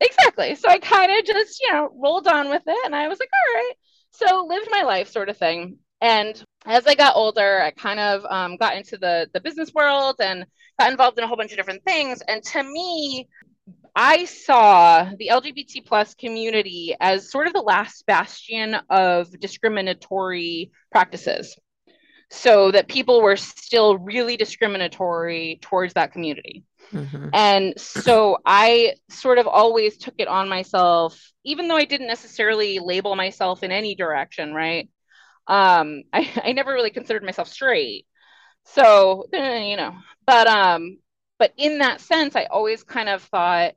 exactly. 0.00 0.54
So 0.54 0.68
I 0.68 0.78
kind 0.78 1.10
of 1.18 1.24
just, 1.24 1.60
you 1.62 1.72
know, 1.72 1.90
rolled 1.94 2.26
on 2.26 2.50
with 2.50 2.62
it, 2.66 2.84
and 2.84 2.94
I 2.94 3.08
was 3.08 3.18
like, 3.18 3.30
all 3.32 3.54
right. 3.54 3.72
So 4.10 4.46
lived 4.46 4.68
my 4.70 4.82
life, 4.82 5.08
sort 5.08 5.28
of 5.28 5.36
thing. 5.36 5.78
And 6.00 6.42
as 6.66 6.86
I 6.86 6.94
got 6.94 7.16
older, 7.16 7.60
I 7.60 7.70
kind 7.70 8.00
of 8.00 8.24
um, 8.26 8.56
got 8.56 8.76
into 8.76 8.98
the 8.98 9.28
the 9.32 9.40
business 9.40 9.72
world 9.72 10.16
and 10.20 10.44
got 10.78 10.90
involved 10.90 11.18
in 11.18 11.24
a 11.24 11.26
whole 11.26 11.36
bunch 11.36 11.52
of 11.52 11.56
different 11.56 11.84
things. 11.84 12.22
And 12.28 12.42
to 12.44 12.62
me, 12.62 13.28
I 13.94 14.26
saw 14.26 15.10
the 15.18 15.30
LGBT 15.32 15.86
plus 15.86 16.14
community 16.14 16.94
as 17.00 17.30
sort 17.30 17.46
of 17.46 17.54
the 17.54 17.62
last 17.62 18.04
bastion 18.06 18.76
of 18.90 19.30
discriminatory 19.40 20.70
practices. 20.92 21.56
So 22.28 22.72
that 22.72 22.88
people 22.88 23.22
were 23.22 23.36
still 23.36 23.98
really 23.98 24.36
discriminatory 24.36 25.60
towards 25.62 25.94
that 25.94 26.12
community. 26.12 26.64
Mm-hmm. 26.92 27.28
And 27.32 27.74
so 27.78 28.38
I 28.44 28.94
sort 29.08 29.38
of 29.38 29.46
always 29.46 29.96
took 29.96 30.14
it 30.18 30.26
on 30.26 30.48
myself, 30.48 31.32
even 31.44 31.68
though 31.68 31.76
I 31.76 31.84
didn't 31.84 32.08
necessarily 32.08 32.80
label 32.80 33.14
myself 33.14 33.62
in 33.62 33.70
any 33.70 33.94
direction, 33.94 34.52
right? 34.52 34.88
Um 35.48 36.02
I, 36.12 36.30
I 36.44 36.52
never 36.52 36.72
really 36.72 36.90
considered 36.90 37.24
myself 37.24 37.48
straight. 37.48 38.06
So 38.64 39.26
eh, 39.32 39.64
you 39.64 39.76
know 39.76 39.94
but 40.26 40.46
um 40.46 40.98
but 41.38 41.52
in 41.56 41.78
that 41.78 42.00
sense 42.00 42.34
i 42.34 42.44
always 42.44 42.82
kind 42.82 43.08
of 43.08 43.22
thought 43.22 43.74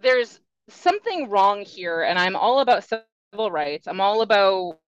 there's 0.00 0.40
something 0.68 1.30
wrong 1.30 1.64
here 1.64 2.02
and 2.02 2.18
i'm 2.18 2.36
all 2.36 2.60
about 2.60 2.84
civil 2.84 3.50
rights. 3.50 3.86
I'm 3.86 4.00
all 4.00 4.22
about 4.22 4.78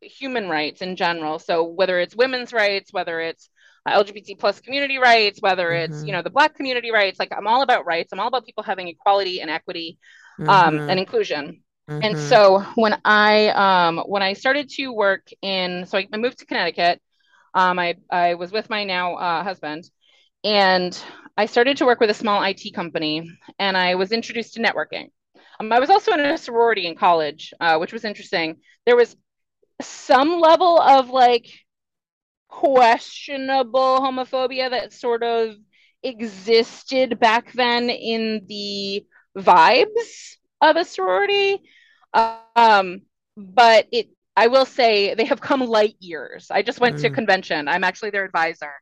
human 0.00 0.48
rights 0.48 0.82
in 0.82 0.96
general. 0.96 1.38
So 1.38 1.64
whether 1.64 1.98
it's 1.98 2.16
women's 2.16 2.52
rights 2.52 2.92
whether 2.92 3.20
it's 3.20 3.50
lgbt 3.86 4.38
plus 4.38 4.60
community 4.60 4.96
rights 4.96 5.42
whether 5.42 5.70
it's 5.70 5.98
mm-hmm. 5.98 6.06
you 6.06 6.12
know 6.12 6.22
the 6.22 6.30
black 6.30 6.54
community 6.54 6.90
rights 6.90 7.18
like 7.18 7.30
i'm 7.36 7.46
all 7.46 7.60
about 7.62 7.84
rights. 7.84 8.12
I'm 8.12 8.20
all 8.20 8.28
about 8.28 8.46
people 8.46 8.62
having 8.62 8.88
equality 8.88 9.40
and 9.40 9.50
equity 9.50 9.98
um, 10.40 10.46
mm-hmm. 10.46 10.90
and 10.90 10.98
inclusion 10.98 11.62
Mm-hmm. 11.88 12.00
And 12.02 12.18
so 12.18 12.60
when 12.76 12.98
I 13.04 13.48
um, 13.48 13.98
when 14.06 14.22
I 14.22 14.32
started 14.32 14.70
to 14.70 14.88
work 14.88 15.28
in, 15.42 15.84
so 15.86 15.98
I, 15.98 16.08
I 16.12 16.16
moved 16.16 16.38
to 16.38 16.46
Connecticut. 16.46 17.00
Um, 17.52 17.78
I 17.78 17.96
I 18.10 18.34
was 18.34 18.52
with 18.52 18.70
my 18.70 18.84
now 18.84 19.16
uh, 19.16 19.42
husband, 19.42 19.88
and 20.42 20.98
I 21.36 21.46
started 21.46 21.76
to 21.78 21.86
work 21.86 22.00
with 22.00 22.10
a 22.10 22.14
small 22.14 22.42
IT 22.42 22.74
company, 22.74 23.30
and 23.58 23.76
I 23.76 23.96
was 23.96 24.12
introduced 24.12 24.54
to 24.54 24.62
networking. 24.62 25.10
Um, 25.60 25.70
I 25.72 25.78
was 25.78 25.90
also 25.90 26.12
in 26.12 26.20
a 26.20 26.38
sorority 26.38 26.86
in 26.86 26.96
college, 26.96 27.52
uh, 27.60 27.76
which 27.78 27.92
was 27.92 28.04
interesting. 28.04 28.56
There 28.86 28.96
was 28.96 29.14
some 29.80 30.40
level 30.40 30.80
of 30.80 31.10
like 31.10 31.48
questionable 32.48 34.00
homophobia 34.00 34.70
that 34.70 34.92
sort 34.92 35.22
of 35.22 35.54
existed 36.02 37.18
back 37.18 37.52
then 37.52 37.90
in 37.90 38.46
the 38.46 39.04
vibes 39.36 40.36
of 40.70 40.76
a 40.76 40.84
sorority. 40.84 41.62
Um, 42.12 43.02
but 43.36 43.86
it, 43.92 44.08
I 44.36 44.48
will 44.48 44.66
say 44.66 45.14
they 45.14 45.24
have 45.26 45.40
come 45.40 45.60
light 45.60 45.96
years. 46.00 46.50
I 46.50 46.62
just 46.62 46.80
went 46.80 46.96
mm. 46.96 47.02
to 47.02 47.10
convention. 47.10 47.68
I'm 47.68 47.84
actually 47.84 48.10
their 48.10 48.24
advisor 48.24 48.72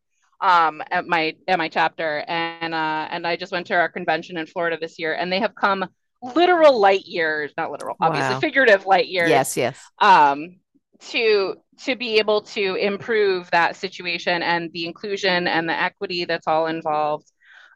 um, 0.40 0.82
at 0.90 1.06
my 1.06 1.36
at 1.46 1.58
my 1.58 1.68
chapter, 1.68 2.24
and 2.26 2.74
uh, 2.74 3.08
and 3.10 3.26
I 3.26 3.36
just 3.36 3.52
went 3.52 3.66
to 3.68 3.74
our 3.74 3.88
convention 3.88 4.36
in 4.36 4.46
Florida 4.46 4.76
this 4.80 4.98
year, 4.98 5.14
and 5.14 5.32
they 5.32 5.40
have 5.40 5.54
come 5.54 5.86
literal 6.34 6.78
light 6.78 7.04
years, 7.04 7.52
not 7.56 7.70
literal, 7.70 7.96
wow. 8.00 8.08
obviously 8.08 8.40
figurative 8.40 8.86
light 8.86 9.08
years. 9.08 9.30
Yes, 9.30 9.56
yes. 9.56 9.78
Um, 10.00 10.56
to 11.10 11.56
to 11.84 11.96
be 11.96 12.18
able 12.18 12.42
to 12.42 12.74
improve 12.76 13.50
that 13.50 13.76
situation 13.76 14.42
and 14.42 14.70
the 14.72 14.86
inclusion 14.86 15.48
and 15.48 15.68
the 15.68 15.80
equity 15.80 16.24
that's 16.24 16.46
all 16.46 16.66
involved. 16.66 17.30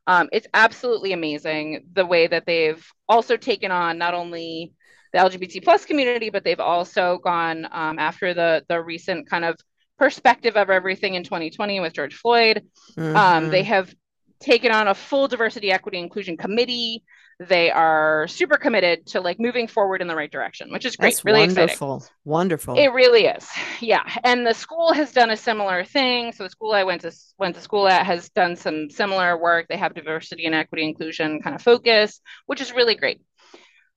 Um, 0.07 0.29
it's 0.33 0.47
absolutely 0.55 1.13
amazing 1.13 1.87
the 1.93 2.07
way 2.07 2.27
that 2.27 2.47
they've 2.47 2.85
also 3.09 3.37
taken 3.37 3.71
on 3.71 3.99
not 3.99 4.15
only 4.15 4.73
the 5.13 5.19
LGBT 5.19 5.65
plus 5.65 5.85
community, 5.85 6.31
but 6.31 6.45
they've 6.45 6.61
also 6.61 7.19
gone 7.19 7.67
um, 7.71 7.99
after 7.99 8.35
the 8.35 8.65
the 8.69 8.81
recent 8.81 9.29
kind 9.29 9.45
of 9.45 9.57
perspective 9.99 10.57
of 10.57 10.71
everything 10.71 11.15
in 11.15 11.25
2020 11.25 11.81
with 11.81 11.93
George 11.93 12.15
Floyd. 12.15 12.65
Mm-hmm. 12.97 13.17
Um, 13.17 13.51
they 13.51 13.63
have 13.63 13.95
taken 14.41 14.73
on 14.73 14.89
a 14.89 14.95
full 14.95 15.29
diversity, 15.29 15.71
equity, 15.71 15.99
inclusion 15.99 16.37
committee. 16.37 17.03
They 17.39 17.71
are 17.71 18.27
super 18.29 18.57
committed 18.57 19.07
to 19.09 19.21
like 19.21 19.39
moving 19.39 19.69
forward 19.69 20.01
in 20.01 20.09
the 20.09 20.17
right 20.17 20.31
direction, 20.31 20.73
which 20.73 20.87
is 20.87 20.97
great. 20.97 21.15
That's 21.15 21.25
really 21.25 21.41
wonderful. 21.41 21.97
Exciting. 21.97 22.15
Wonderful. 22.25 22.79
It 22.79 22.89
really 22.89 23.27
is. 23.27 23.47
Yeah. 23.81 24.03
And 24.25 24.47
the 24.47 24.55
school 24.55 24.95
has 24.95 25.13
done 25.13 25.31
a 25.31 25.37
similar 25.37 25.85
thing. 25.85 26.33
So 26.33 26.45
the 26.45 26.51
school 26.51 26.73
I 26.73 26.85
went 26.85 27.03
to 27.03 27.13
went 27.39 27.55
to 27.57 27.61
school 27.61 27.89
at 27.89 28.07
has 28.07 28.31
done 28.31 28.57
some 28.57 28.89
similar 28.89 29.37
work. 29.37 29.67
They 29.69 29.77
have 29.77 29.95
diversity 29.95 30.47
and 30.47 30.55
equity 30.55 30.85
inclusion 30.85 31.43
kind 31.43 31.55
of 31.55 31.61
focus, 31.61 32.21
which 32.47 32.63
is 32.63 32.73
really 32.73 32.95
great. 32.95 33.21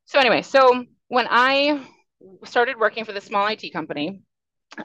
So 0.06 0.20
anyway, 0.20 0.42
so 0.42 0.86
when 1.08 1.28
I 1.30 1.86
started 2.44 2.78
working 2.78 3.06
for 3.06 3.14
the 3.14 3.22
small 3.22 3.48
IT 3.48 3.72
company, 3.72 4.22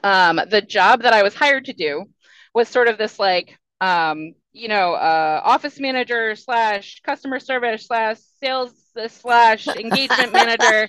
um, 0.03 0.39
the 0.49 0.61
job 0.61 1.01
that 1.01 1.13
I 1.13 1.23
was 1.23 1.33
hired 1.33 1.65
to 1.65 1.73
do 1.73 2.05
was 2.53 2.69
sort 2.69 2.87
of 2.87 2.97
this 2.97 3.19
like, 3.19 3.57
um, 3.81 4.33
you 4.55 4.69
know, 4.69 4.93
uh, 4.93 5.41
office 5.43 5.79
manager 5.79 6.33
slash 6.35 7.01
customer 7.05 7.39
service 7.39 7.87
slash 7.87 8.17
sales 8.41 8.73
slash 9.09 9.67
engagement 9.75 10.31
manager, 10.31 10.87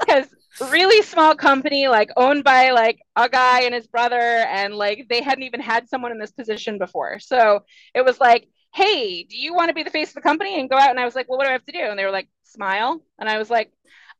because 0.00 0.26
really 0.72 1.02
small 1.02 1.34
company, 1.36 1.86
like 1.86 2.10
owned 2.16 2.42
by 2.42 2.70
like 2.70 2.98
a 3.14 3.28
guy 3.28 3.62
and 3.62 3.74
his 3.74 3.86
brother, 3.86 4.18
and 4.18 4.74
like 4.74 5.06
they 5.08 5.22
hadn't 5.22 5.44
even 5.44 5.60
had 5.60 5.88
someone 5.88 6.10
in 6.10 6.18
this 6.18 6.32
position 6.32 6.78
before. 6.78 7.20
So 7.20 7.60
it 7.94 8.04
was 8.04 8.18
like, 8.18 8.48
hey, 8.74 9.22
do 9.22 9.36
you 9.36 9.54
want 9.54 9.68
to 9.68 9.74
be 9.74 9.84
the 9.84 9.90
face 9.90 10.08
of 10.08 10.14
the 10.14 10.20
company 10.20 10.58
and 10.58 10.68
go 10.68 10.76
out? 10.76 10.90
And 10.90 10.98
I 10.98 11.04
was 11.04 11.14
like, 11.14 11.28
well, 11.28 11.38
what 11.38 11.44
do 11.44 11.50
I 11.50 11.52
have 11.52 11.64
to 11.66 11.72
do? 11.72 11.78
And 11.78 11.96
they 11.98 12.04
were 12.04 12.10
like, 12.10 12.28
smile. 12.42 13.00
And 13.20 13.28
I 13.28 13.38
was 13.38 13.50
like, 13.50 13.72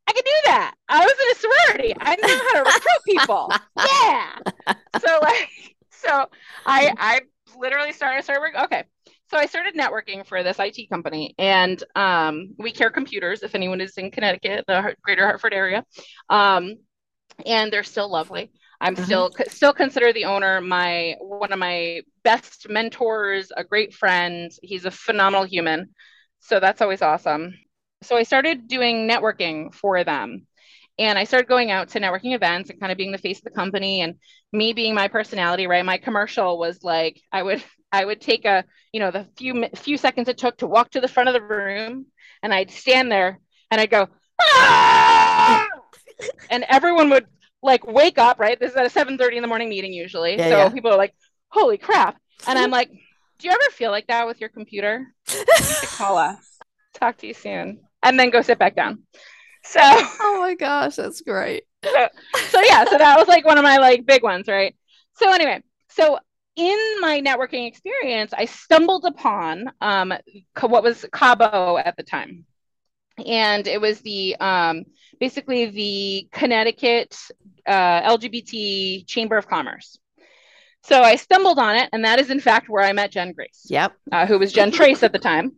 I 0.09 0.13
can 0.13 0.23
do 0.25 0.31
that. 0.45 0.75
I 0.89 1.05
was 1.05 1.13
in 1.13 1.33
a 1.33 1.35
sorority. 1.35 1.95
I 1.99 2.17
know 2.23 2.29
how 2.29 2.53
to 2.53 2.71
recruit 2.71 3.03
people. 3.07 3.51
yeah. 3.77 4.39
So 5.01 5.19
like, 5.21 5.51
so 5.91 6.27
I 6.65 6.93
I 6.97 7.21
literally 7.59 7.93
started 7.93 8.25
started 8.25 8.65
okay. 8.65 8.85
So 9.29 9.37
I 9.37 9.47
started 9.47 9.75
networking 9.75 10.25
for 10.25 10.43
this 10.43 10.59
IT 10.61 10.89
company, 10.89 11.35
and 11.39 11.83
um, 11.97 12.55
we 12.59 12.71
care 12.71 12.91
computers. 12.91 13.43
If 13.43 13.55
anyone 13.55 13.81
is 13.81 13.97
in 13.99 14.11
Connecticut, 14.11 14.65
the 14.69 14.95
Greater 15.03 15.25
Hartford 15.25 15.53
area, 15.53 15.85
um, 16.31 16.75
and 17.45 17.73
they're 17.73 17.83
still 17.83 18.11
lovely. 18.11 18.53
I'm 18.81 18.95
mm-hmm. 18.95 19.05
still 19.05 19.31
still 19.49 19.73
consider 19.73 20.13
the 20.13 20.27
owner 20.27 20.61
my 20.61 21.17
one 21.21 21.53
of 21.53 21.59
my 21.59 22.03
best 22.23 22.69
mentors, 22.69 23.51
a 23.57 23.65
great 23.65 23.95
friend. 23.95 24.51
He's 24.63 24.85
a 24.85 24.91
phenomenal 24.91 25.45
human, 25.45 25.91
so 26.41 26.61
that's 26.61 26.83
always 26.83 27.03
awesome 27.03 27.55
so 28.03 28.17
I 28.17 28.23
started 28.23 28.69
doing 28.69 29.09
networking 29.09 29.75
for 29.75 30.05
them. 30.05 30.47
And 30.99 31.19
I 31.19 31.25
started 31.25 31.49
going 31.49 31.71
out 31.71 31.89
to 31.91 32.01
networking 32.01 32.35
events 32.35 32.71
and 32.71 32.81
kind 32.81 32.91
of 32.91 32.97
being 32.97 33.13
the 33.13 33.19
face 33.19 33.39
of 33.39 33.45
the 33.45 33.51
company 33.51 34.01
and 34.01 34.15
me 34.53 34.73
being 34.73 34.95
my 34.95 35.09
personality, 35.09 35.67
right? 35.67 35.85
My 35.85 35.99
commercial 35.99 36.59
was 36.59 36.83
like 36.83 37.21
I 37.31 37.43
would 37.43 37.63
I 37.93 38.05
would 38.05 38.21
take 38.21 38.45
a, 38.45 38.65
you 38.93 39.01
know, 39.01 39.11
the 39.11 39.27
few 39.37 39.69
few 39.75 39.99
seconds 39.99 40.29
it 40.29 40.39
took 40.39 40.59
to 40.59 40.67
walk 40.67 40.91
to 40.91 41.01
the 41.01 41.09
front 41.09 41.29
of 41.29 41.35
the 41.35 41.43
room 41.43 42.07
and 42.43 42.53
I'd 42.53 42.71
stand 42.71 43.13
there 43.13 43.41
and 43.71 43.81
I'd 43.81 43.91
go, 43.91 44.09
ah! 44.41 45.67
and 46.51 46.65
everyone 46.69 47.11
would 47.11 47.27
like 47.63 47.87
wake 47.87 48.19
up, 48.19 48.39
right? 48.39 48.59
This 48.59 48.71
is 48.71 48.77
at 48.77 48.87
a 48.87 48.91
7:30 48.91 49.37
in 49.37 49.43
the 49.43 49.49
morning 49.49 49.69
meeting 49.69 49.93
usually. 49.93 50.37
Yeah, 50.37 50.49
so 50.49 50.57
yeah. 50.59 50.69
people 50.71 50.93
are 50.93 50.97
like, 50.97 51.15
holy 51.49 51.79
crap. 51.79 52.17
And 52.47 52.59
I'm 52.59 52.71
like, 52.79 52.91
do 53.39 53.49
you 53.49 53.51
ever 53.51 53.71
feel 53.73 53.91
like 53.91 54.07
that 54.07 54.27
with 54.27 54.41
your 54.41 54.49
computer? 54.49 55.07
call 55.83 56.17
us. 56.17 56.59
Talk 56.95 57.19
to 57.19 57.27
you 57.27 57.35
soon 57.35 57.81
and 58.03 58.19
then 58.19 58.31
go 58.31 58.41
sit 58.41 58.59
back 58.59 58.75
down. 58.75 59.03
So 59.69 59.81
Oh 59.83 60.39
my 60.41 60.55
gosh, 60.55 60.97
that's 60.97 61.21
great. 61.23 61.65
So, 61.87 62.09
so 62.49 62.61
yeah, 62.63 62.85
so 62.85 62.99
that 62.99 63.17
was 63.17 63.29
like 63.29 63.45
one 63.45 63.59
of 63.59 63.65
my 63.65 63.77
like 63.79 64.07
big 64.07 64.23
ones, 64.25 64.49
right? 64.49 64.75
So 65.15 65.33
anyway, 65.33 65.63
so 65.89 66.19
in 66.57 66.79
my 67.01 67.21
networking 67.21 67.67
experience, 67.69 68.33
I 68.37 68.47
stumbled 68.47 69.05
upon 69.05 69.71
um, 69.81 70.13
what 70.61 70.83
was 70.83 71.05
Cabo 71.13 71.79
at 71.79 71.97
the 71.97 72.03
time. 72.03 72.45
and 73.27 73.67
it 73.67 73.81
was 73.81 74.01
the 74.01 74.37
um, 74.37 74.85
basically 75.21 75.67
the 75.67 76.29
Connecticut 76.33 77.17
uh, 77.67 78.17
LGBT 78.17 79.07
Chamber 79.07 79.37
of 79.37 79.49
Commerce. 79.49 79.99
So 80.83 81.03
I 81.03 81.17
stumbled 81.17 81.59
on 81.59 81.77
it, 81.77 81.89
and 81.93 82.05
that 82.05 82.19
is 82.21 82.31
in 82.31 82.41
fact 82.41 82.69
where 82.69 82.85
I 82.85 82.93
met 82.93 83.13
Jen 83.13 83.33
Grace. 83.33 83.67
Yep. 83.69 83.93
Uh, 84.13 84.27
who 84.27 84.39
was 84.39 84.53
Jen 84.53 84.71
Trace 84.71 85.03
at 85.03 85.13
the 85.13 85.19
time, 85.19 85.53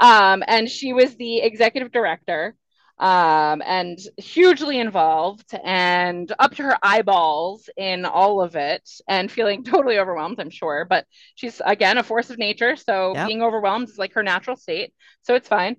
um, 0.00 0.42
and 0.46 0.68
she 0.68 0.92
was 0.92 1.16
the 1.16 1.40
executive 1.40 1.92
director 1.92 2.54
um, 3.02 3.62
and 3.66 3.98
hugely 4.16 4.78
involved 4.78 5.52
and 5.64 6.32
up 6.38 6.54
to 6.54 6.62
her 6.62 6.76
eyeballs 6.84 7.68
in 7.76 8.04
all 8.04 8.40
of 8.40 8.54
it 8.54 8.88
and 9.08 9.30
feeling 9.30 9.64
totally 9.64 9.98
overwhelmed, 9.98 10.38
I'm 10.38 10.50
sure. 10.50 10.86
But 10.88 11.06
she's, 11.34 11.60
again, 11.66 11.98
a 11.98 12.04
force 12.04 12.30
of 12.30 12.38
nature. 12.38 12.76
So 12.76 13.12
yep. 13.16 13.26
being 13.26 13.42
overwhelmed 13.42 13.88
is 13.88 13.98
like 13.98 14.12
her 14.12 14.22
natural 14.22 14.56
state. 14.56 14.94
So 15.22 15.34
it's 15.34 15.48
fine. 15.48 15.76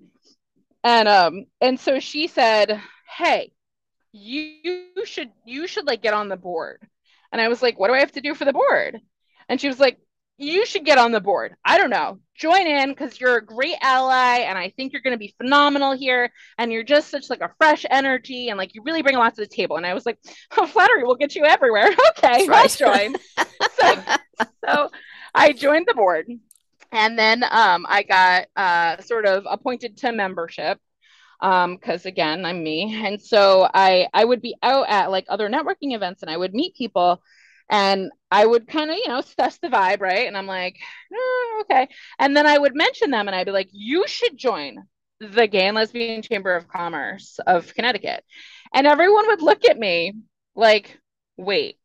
And 0.84 1.08
um, 1.08 1.46
and 1.62 1.80
so 1.80 1.98
she 1.98 2.26
said, 2.26 2.78
Hey, 3.16 3.52
you 4.12 4.90
should 5.06 5.30
you 5.46 5.66
should 5.66 5.86
like 5.86 6.02
get 6.02 6.12
on 6.12 6.28
the 6.28 6.36
board. 6.36 6.86
And 7.32 7.40
I 7.40 7.48
was 7.48 7.62
like, 7.62 7.78
What 7.78 7.88
do 7.88 7.94
I 7.94 8.00
have 8.00 8.12
to 8.12 8.20
do 8.20 8.34
for 8.34 8.44
the 8.44 8.52
board? 8.52 9.00
And 9.48 9.58
she 9.58 9.68
was 9.68 9.80
like, 9.80 9.98
you 10.36 10.66
should 10.66 10.84
get 10.84 10.98
on 10.98 11.12
the 11.12 11.20
board. 11.20 11.54
I 11.64 11.78
don't 11.78 11.90
know. 11.90 12.18
Join 12.34 12.66
in 12.66 12.90
because 12.90 13.20
you're 13.20 13.36
a 13.36 13.44
great 13.44 13.76
ally 13.80 14.38
and 14.38 14.58
I 14.58 14.70
think 14.70 14.92
you're 14.92 15.02
going 15.02 15.14
to 15.14 15.18
be 15.18 15.34
phenomenal 15.38 15.92
here. 15.92 16.32
And 16.58 16.72
you're 16.72 16.82
just 16.82 17.10
such 17.10 17.30
like 17.30 17.40
a 17.40 17.52
fresh 17.58 17.86
energy 17.88 18.48
and 18.48 18.58
like 18.58 18.74
you 18.74 18.82
really 18.82 19.02
bring 19.02 19.14
a 19.14 19.18
lot 19.18 19.34
to 19.36 19.40
the 19.40 19.46
table. 19.46 19.76
And 19.76 19.86
I 19.86 19.94
was 19.94 20.04
like, 20.04 20.18
oh, 20.56 20.66
flattery 20.66 21.04
will 21.04 21.14
get 21.14 21.34
you 21.34 21.44
everywhere. 21.44 21.90
Okay, 22.18 22.48
right. 22.48 22.80
I'll 22.80 22.94
join. 22.94 23.16
so, 23.78 24.02
so 24.64 24.90
I 25.34 25.52
joined 25.52 25.86
the 25.86 25.94
board 25.94 26.26
and 26.92 27.18
then 27.18 27.44
um, 27.50 27.86
I 27.88 28.02
got 28.02 28.46
uh, 28.56 29.02
sort 29.02 29.26
of 29.26 29.46
appointed 29.50 29.98
to 29.98 30.12
membership 30.12 30.78
because 31.40 32.06
um, 32.06 32.08
again 32.08 32.44
i'm 32.46 32.62
me 32.62 33.02
and 33.04 33.20
so 33.20 33.68
i 33.74 34.06
i 34.14 34.24
would 34.24 34.40
be 34.40 34.54
out 34.62 34.86
at 34.88 35.10
like 35.10 35.26
other 35.28 35.50
networking 35.50 35.94
events 35.94 36.22
and 36.22 36.30
i 36.30 36.36
would 36.36 36.54
meet 36.54 36.74
people 36.76 37.20
and 37.70 38.10
I 38.30 38.44
would 38.44 38.66
kind 38.66 38.90
of, 38.90 38.96
you 38.96 39.08
know, 39.08 39.20
suss 39.22 39.58
the 39.58 39.68
vibe, 39.68 40.00
right? 40.00 40.26
And 40.26 40.36
I'm 40.36 40.46
like, 40.46 40.78
oh, 41.12 41.62
okay. 41.62 41.88
And 42.18 42.36
then 42.36 42.46
I 42.46 42.58
would 42.58 42.74
mention 42.74 43.10
them 43.10 43.26
and 43.26 43.34
I'd 43.34 43.46
be 43.46 43.52
like, 43.52 43.70
you 43.72 44.06
should 44.06 44.36
join 44.36 44.76
the 45.20 45.46
Gay 45.46 45.66
and 45.66 45.76
Lesbian 45.76 46.22
Chamber 46.22 46.54
of 46.54 46.68
Commerce 46.68 47.38
of 47.46 47.74
Connecticut. 47.74 48.24
And 48.74 48.86
everyone 48.86 49.26
would 49.28 49.42
look 49.42 49.64
at 49.64 49.78
me 49.78 50.14
like, 50.54 50.98
wait, 51.36 51.78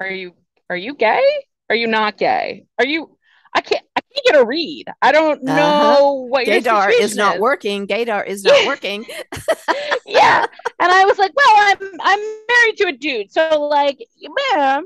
are 0.00 0.10
you 0.10 0.34
are 0.70 0.76
you 0.76 0.94
gay? 0.94 1.22
Are 1.68 1.76
you 1.76 1.86
not 1.86 2.16
gay? 2.18 2.66
Are 2.78 2.86
you 2.86 3.16
I 3.54 3.60
can't 3.60 3.84
Can't 4.14 4.26
get 4.26 4.42
a 4.42 4.44
read. 4.44 4.86
I 5.00 5.12
don't 5.12 5.48
uh-huh. 5.48 5.56
know 5.56 6.22
uh-huh. 6.22 6.26
what 6.28 6.46
gaydar 6.46 6.92
is 6.92 7.16
not 7.16 7.38
working. 7.38 7.86
Gaydar 7.86 8.26
is 8.26 8.44
not 8.44 8.66
working. 8.66 9.04
yeah. 10.06 10.46
And 10.78 10.92
I 10.92 11.04
was 11.04 11.18
like, 11.18 11.32
well, 11.34 11.46
I'm 11.48 12.00
I'm 12.00 12.20
married 12.48 12.76
to 12.78 12.88
a 12.88 12.92
dude. 12.92 13.32
So 13.32 13.68
like, 13.70 13.98
yeah, 14.16 14.80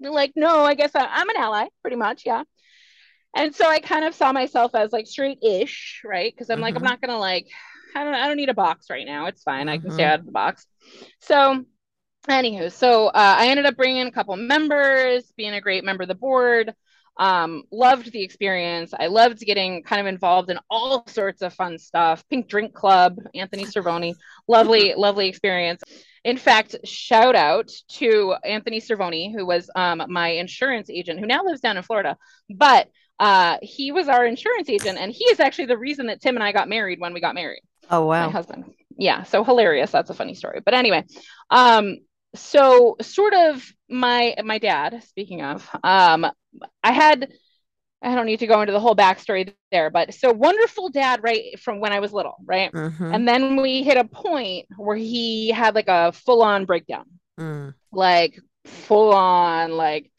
like 0.00 0.32
no, 0.36 0.64
I 0.64 0.74
guess 0.74 0.94
I, 0.94 1.04
I'm 1.04 1.28
an 1.28 1.36
ally, 1.36 1.66
pretty 1.82 1.96
much, 1.96 2.22
yeah. 2.24 2.44
And 3.34 3.54
so 3.54 3.66
I 3.66 3.80
kind 3.80 4.04
of 4.04 4.14
saw 4.14 4.32
myself 4.32 4.74
as 4.74 4.92
like 4.92 5.06
straight-ish, 5.06 6.02
right? 6.04 6.32
Because 6.32 6.50
I'm 6.50 6.56
mm-hmm. 6.56 6.64
like, 6.64 6.76
I'm 6.76 6.82
not 6.82 7.00
gonna 7.00 7.18
like, 7.18 7.48
I 7.94 8.04
don't 8.04 8.14
I 8.14 8.26
don't 8.26 8.36
need 8.36 8.50
a 8.50 8.54
box 8.54 8.88
right 8.90 9.06
now. 9.06 9.26
It's 9.26 9.42
fine. 9.42 9.66
Mm-hmm. 9.66 9.68
I 9.68 9.78
can 9.78 9.90
stay 9.90 10.02
mm-hmm. 10.02 10.12
out 10.12 10.20
of 10.20 10.26
the 10.26 10.32
box. 10.32 10.66
So 11.20 11.64
anywho, 12.28 12.70
so 12.72 13.08
uh, 13.08 13.36
I 13.38 13.48
ended 13.48 13.66
up 13.66 13.76
bringing 13.76 14.06
a 14.06 14.12
couple 14.12 14.36
members, 14.36 15.30
being 15.36 15.54
a 15.54 15.60
great 15.60 15.84
member 15.84 16.02
of 16.02 16.08
the 16.08 16.14
board 16.14 16.74
um, 17.16 17.64
loved 17.70 18.10
the 18.12 18.22
experience. 18.22 18.92
I 18.98 19.08
loved 19.08 19.40
getting 19.40 19.82
kind 19.82 20.00
of 20.00 20.06
involved 20.06 20.50
in 20.50 20.58
all 20.70 21.06
sorts 21.06 21.42
of 21.42 21.52
fun 21.52 21.78
stuff. 21.78 22.24
Pink 22.28 22.48
Drink 22.48 22.74
Club, 22.74 23.18
Anthony 23.34 23.64
Cervoni, 23.64 24.14
lovely, 24.48 24.94
lovely 24.96 25.28
experience. 25.28 25.82
In 26.24 26.36
fact, 26.36 26.76
shout 26.84 27.34
out 27.34 27.70
to 27.94 28.34
Anthony 28.44 28.80
Cervoni, 28.80 29.32
who 29.34 29.44
was 29.44 29.68
um, 29.74 30.02
my 30.08 30.28
insurance 30.28 30.88
agent, 30.88 31.18
who 31.18 31.26
now 31.26 31.44
lives 31.44 31.60
down 31.60 31.76
in 31.76 31.82
Florida. 31.82 32.16
But 32.48 32.88
uh, 33.18 33.58
he 33.60 33.92
was 33.92 34.08
our 34.08 34.24
insurance 34.24 34.68
agent, 34.68 34.98
and 34.98 35.12
he 35.12 35.24
is 35.24 35.40
actually 35.40 35.66
the 35.66 35.78
reason 35.78 36.06
that 36.06 36.20
Tim 36.20 36.36
and 36.36 36.44
I 36.44 36.52
got 36.52 36.68
married 36.68 37.00
when 37.00 37.12
we 37.12 37.20
got 37.20 37.34
married. 37.34 37.62
Oh 37.90 38.06
wow, 38.06 38.26
my 38.26 38.32
husband. 38.32 38.72
Yeah, 38.96 39.24
so 39.24 39.42
hilarious. 39.42 39.90
That's 39.90 40.10
a 40.10 40.14
funny 40.14 40.34
story. 40.34 40.60
But 40.64 40.74
anyway, 40.74 41.04
um, 41.50 41.98
so 42.34 42.96
sort 43.00 43.34
of 43.34 43.64
my 43.92 44.34
my 44.44 44.58
dad. 44.58 45.02
Speaking 45.08 45.42
of, 45.42 45.68
um, 45.84 46.26
I 46.82 46.92
had 46.92 47.30
I 48.02 48.14
don't 48.14 48.26
need 48.26 48.40
to 48.40 48.46
go 48.46 48.60
into 48.60 48.72
the 48.72 48.80
whole 48.80 48.96
backstory 48.96 49.54
there, 49.70 49.90
but 49.90 50.12
so 50.14 50.32
wonderful 50.32 50.88
dad, 50.88 51.20
right 51.22 51.58
from 51.60 51.78
when 51.78 51.92
I 51.92 52.00
was 52.00 52.12
little, 52.12 52.36
right? 52.44 52.72
Mm-hmm. 52.72 53.14
And 53.14 53.28
then 53.28 53.56
we 53.56 53.82
hit 53.82 53.96
a 53.96 54.04
point 54.04 54.66
where 54.76 54.96
he 54.96 55.50
had 55.50 55.74
like 55.74 55.88
a 55.88 56.12
full 56.12 56.42
on 56.42 56.64
breakdown, 56.64 57.04
mm. 57.38 57.74
like 57.92 58.38
full 58.64 59.12
on, 59.12 59.72
like 59.72 60.10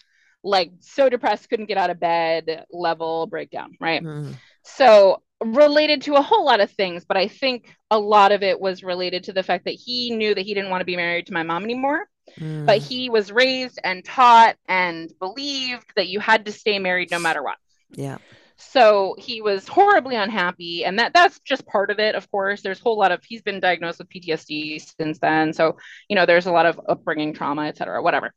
like 0.43 0.71
so 0.79 1.09
depressed, 1.09 1.49
couldn't 1.49 1.67
get 1.67 1.77
out 1.77 1.89
of 1.89 1.99
bed 1.99 2.65
level 2.71 3.27
breakdown, 3.27 3.75
right? 3.79 4.01
Mm. 4.01 4.33
So 4.63 5.21
related 5.43 6.03
to 6.03 6.15
a 6.15 6.21
whole 6.21 6.45
lot 6.45 6.61
of 6.61 6.71
things, 6.71 7.05
but 7.05 7.17
I 7.17 7.27
think 7.27 7.75
a 7.91 7.99
lot 7.99 8.31
of 8.31 8.43
it 8.43 8.59
was 8.59 8.83
related 8.83 9.25
to 9.25 9.33
the 9.33 9.43
fact 9.43 9.65
that 9.65 9.71
he 9.71 10.15
knew 10.15 10.33
that 10.33 10.41
he 10.41 10.53
didn't 10.53 10.69
want 10.69 10.81
to 10.81 10.85
be 10.85 10.95
married 10.95 11.27
to 11.27 11.33
my 11.33 11.43
mom 11.43 11.63
anymore. 11.63 12.07
Mm. 12.39 12.65
But 12.65 12.79
he 12.79 13.09
was 13.09 13.31
raised 13.31 13.79
and 13.83 14.03
taught 14.03 14.55
and 14.67 15.11
believed 15.19 15.85
that 15.95 16.07
you 16.07 16.19
had 16.19 16.45
to 16.45 16.51
stay 16.51 16.79
married 16.79 17.11
no 17.11 17.19
matter 17.19 17.43
what. 17.43 17.57
Yeah. 17.91 18.17
So 18.57 19.15
he 19.17 19.41
was 19.41 19.67
horribly 19.67 20.15
unhappy, 20.15 20.85
and 20.85 20.99
that 20.99 21.13
that's 21.13 21.39
just 21.39 21.65
part 21.65 21.89
of 21.91 21.99
it. 21.99 22.15
Of 22.15 22.29
course, 22.31 22.61
there's 22.61 22.79
a 22.79 22.83
whole 22.83 22.97
lot 22.97 23.11
of 23.11 23.23
he's 23.23 23.41
been 23.41 23.59
diagnosed 23.59 23.99
with 23.99 24.09
PTSD 24.09 24.81
since 24.97 25.19
then. 25.19 25.53
So 25.53 25.77
you 26.07 26.15
know, 26.15 26.25
there's 26.25 26.45
a 26.45 26.51
lot 26.51 26.65
of 26.65 26.79
upbringing 26.87 27.33
trauma, 27.33 27.65
et 27.65 27.77
cetera, 27.77 28.01
whatever. 28.01 28.33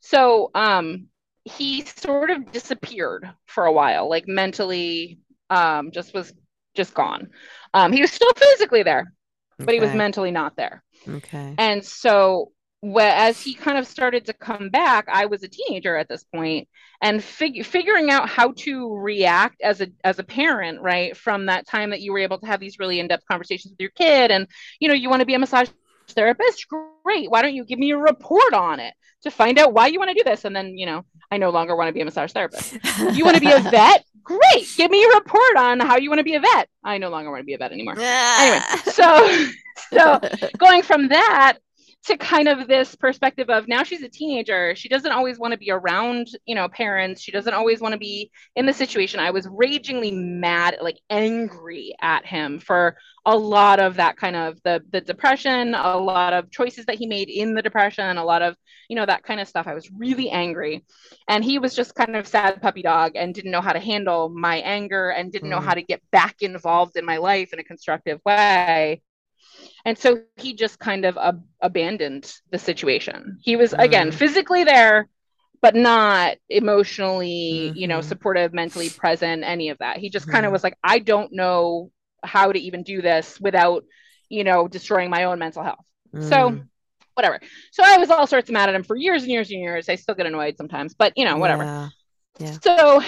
So 0.00 0.50
um, 0.54 1.08
he 1.44 1.84
sort 1.84 2.30
of 2.30 2.52
disappeared 2.52 3.30
for 3.46 3.64
a 3.64 3.72
while, 3.72 4.08
like 4.08 4.28
mentally, 4.28 5.18
um, 5.48 5.90
just 5.92 6.14
was 6.14 6.32
just 6.74 6.94
gone. 6.94 7.28
Um, 7.72 7.92
he 7.92 8.00
was 8.00 8.10
still 8.10 8.32
physically 8.36 8.82
there, 8.82 9.12
but 9.58 9.68
okay. 9.68 9.74
he 9.74 9.80
was 9.80 9.94
mentally 9.94 10.30
not 10.30 10.56
there. 10.56 10.82
Okay. 11.08 11.54
And 11.58 11.84
so 11.84 12.52
as 12.82 13.40
he 13.40 13.54
kind 13.54 13.78
of 13.78 13.86
started 13.86 14.26
to 14.26 14.32
come 14.32 14.70
back, 14.70 15.06
I 15.08 15.26
was 15.26 15.42
a 15.42 15.48
teenager 15.48 15.96
at 15.96 16.08
this 16.08 16.24
point, 16.24 16.68
and 17.02 17.22
fig- 17.22 17.64
figuring 17.64 18.10
out 18.10 18.28
how 18.28 18.52
to 18.58 18.96
react 18.96 19.60
as 19.62 19.80
a 19.80 19.88
as 20.04 20.18
a 20.18 20.24
parent, 20.24 20.80
right, 20.80 21.16
from 21.16 21.46
that 21.46 21.66
time 21.66 21.90
that 21.90 22.00
you 22.00 22.12
were 22.12 22.18
able 22.18 22.38
to 22.38 22.46
have 22.46 22.60
these 22.60 22.78
really 22.78 23.00
in 23.00 23.08
depth 23.08 23.24
conversations 23.30 23.72
with 23.72 23.80
your 23.80 23.90
kid, 23.90 24.30
and 24.30 24.46
you 24.80 24.88
know 24.88 24.94
you 24.94 25.10
want 25.10 25.20
to 25.20 25.26
be 25.26 25.34
a 25.34 25.38
massage 25.38 25.68
therapist, 26.08 26.66
great. 26.68 27.30
Why 27.30 27.42
don't 27.42 27.54
you 27.54 27.64
give 27.64 27.78
me 27.78 27.90
a 27.92 27.98
report 27.98 28.52
on 28.54 28.80
it 28.80 28.94
to 29.22 29.30
find 29.30 29.58
out 29.58 29.72
why 29.72 29.86
you 29.86 29.98
want 29.98 30.10
to 30.10 30.14
do 30.14 30.24
this? 30.24 30.44
And 30.44 30.56
then 30.56 30.76
you 30.78 30.86
know 30.86 31.04
I 31.30 31.36
no 31.36 31.50
longer 31.50 31.76
want 31.76 31.88
to 31.88 31.92
be 31.92 32.00
a 32.00 32.04
massage 32.04 32.32
therapist. 32.32 32.78
you 33.12 33.24
want 33.24 33.36
to 33.36 33.40
be 33.40 33.52
a 33.52 33.60
vet? 33.70 34.04
Great. 34.22 34.66
Give 34.76 34.90
me 34.90 35.04
a 35.04 35.08
report 35.16 35.56
on 35.56 35.80
how 35.80 35.96
you 35.96 36.08
want 36.10 36.18
to 36.18 36.24
be 36.24 36.34
a 36.34 36.40
vet. 36.40 36.68
I 36.84 36.98
no 36.98 37.10
longer 37.10 37.30
want 37.30 37.40
to 37.40 37.46
be 37.46 37.54
a 37.54 37.58
vet 37.58 37.72
anymore. 37.72 37.94
anyway, 37.98 38.60
so 38.84 39.46
so 39.92 40.20
going 40.58 40.82
from 40.82 41.08
that 41.08 41.58
to 42.06 42.16
kind 42.16 42.48
of 42.48 42.66
this 42.66 42.94
perspective 42.94 43.50
of 43.50 43.68
now 43.68 43.82
she's 43.82 44.02
a 44.02 44.08
teenager. 44.08 44.74
She 44.74 44.88
doesn't 44.88 45.12
always 45.12 45.38
want 45.38 45.52
to 45.52 45.58
be 45.58 45.70
around 45.70 46.28
you 46.46 46.54
know 46.54 46.68
parents. 46.68 47.20
She 47.20 47.30
doesn't 47.30 47.52
always 47.52 47.80
want 47.80 47.92
to 47.92 47.98
be 47.98 48.30
in 48.56 48.66
the 48.66 48.72
situation. 48.72 49.20
I 49.20 49.30
was 49.30 49.46
ragingly 49.50 50.10
mad 50.10 50.78
like 50.80 50.98
angry 51.10 51.94
at 52.00 52.24
him 52.24 52.58
for 52.58 52.96
a 53.26 53.36
lot 53.36 53.80
of 53.80 53.96
that 53.96 54.16
kind 54.16 54.34
of 54.34 54.58
the 54.64 54.82
the 54.90 55.00
depression 55.02 55.74
a 55.74 55.98
lot 55.98 56.32
of 56.32 56.50
choices 56.50 56.86
that 56.86 56.96
he 56.96 57.06
made 57.06 57.28
in 57.28 57.52
the 57.52 57.60
depression 57.60 58.16
a 58.16 58.24
lot 58.24 58.40
of 58.40 58.56
you 58.88 58.96
know 58.96 59.04
that 59.04 59.22
kind 59.22 59.40
of 59.40 59.48
stuff. 59.48 59.66
I 59.66 59.74
was 59.74 59.90
really 59.90 60.30
angry. 60.30 60.84
And 61.28 61.44
he 61.44 61.58
was 61.58 61.74
just 61.74 61.94
kind 61.94 62.16
of 62.16 62.26
sad 62.26 62.62
puppy 62.62 62.82
dog 62.82 63.12
and 63.14 63.34
didn't 63.34 63.50
know 63.50 63.60
how 63.60 63.72
to 63.72 63.80
handle 63.80 64.30
my 64.30 64.56
anger 64.56 65.10
and 65.10 65.30
didn't 65.30 65.48
mm. 65.48 65.52
know 65.52 65.60
how 65.60 65.74
to 65.74 65.82
get 65.82 66.02
back 66.10 66.36
involved 66.40 66.96
in 66.96 67.04
my 67.04 67.18
life 67.18 67.52
in 67.52 67.58
a 67.58 67.64
constructive 67.64 68.20
way 68.24 69.02
and 69.84 69.96
so 69.96 70.22
he 70.36 70.54
just 70.54 70.78
kind 70.78 71.04
of 71.04 71.16
ab- 71.16 71.44
abandoned 71.60 72.32
the 72.50 72.58
situation. 72.58 73.38
He 73.42 73.56
was, 73.56 73.72
mm. 73.72 73.82
again, 73.82 74.12
physically 74.12 74.64
there, 74.64 75.08
but 75.62 75.74
not 75.74 76.36
emotionally, 76.48 77.68
mm-hmm. 77.68 77.76
you 77.76 77.88
know, 77.88 77.98
mm-hmm. 77.98 78.08
supportive, 78.08 78.52
mentally 78.52 78.90
present, 78.90 79.44
any 79.44 79.70
of 79.70 79.78
that. 79.78 79.98
He 79.98 80.10
just 80.10 80.26
mm-hmm. 80.26 80.32
kind 80.32 80.46
of 80.46 80.52
was 80.52 80.64
like, 80.64 80.76
I 80.82 80.98
don't 80.98 81.32
know 81.32 81.90
how 82.22 82.52
to 82.52 82.58
even 82.58 82.82
do 82.82 83.02
this 83.02 83.40
without, 83.40 83.84
you 84.28 84.44
know, 84.44 84.68
destroying 84.68 85.10
my 85.10 85.24
own 85.24 85.38
mental 85.38 85.62
health. 85.62 85.84
Mm. 86.14 86.28
So, 86.28 86.62
whatever. 87.14 87.40
So 87.72 87.82
I 87.84 87.98
was 87.98 88.10
all 88.10 88.26
sorts 88.26 88.48
of 88.48 88.54
mad 88.54 88.68
at 88.68 88.74
him 88.74 88.82
for 88.82 88.96
years 88.96 89.22
and 89.22 89.30
years 89.30 89.50
and 89.50 89.60
years. 89.60 89.88
I 89.88 89.96
still 89.96 90.14
get 90.14 90.26
annoyed 90.26 90.56
sometimes, 90.56 90.94
but 90.94 91.12
you 91.16 91.24
know, 91.24 91.36
whatever. 91.36 91.64
Yeah. 91.64 91.88
Yeah. 92.38 92.56
So 92.62 93.02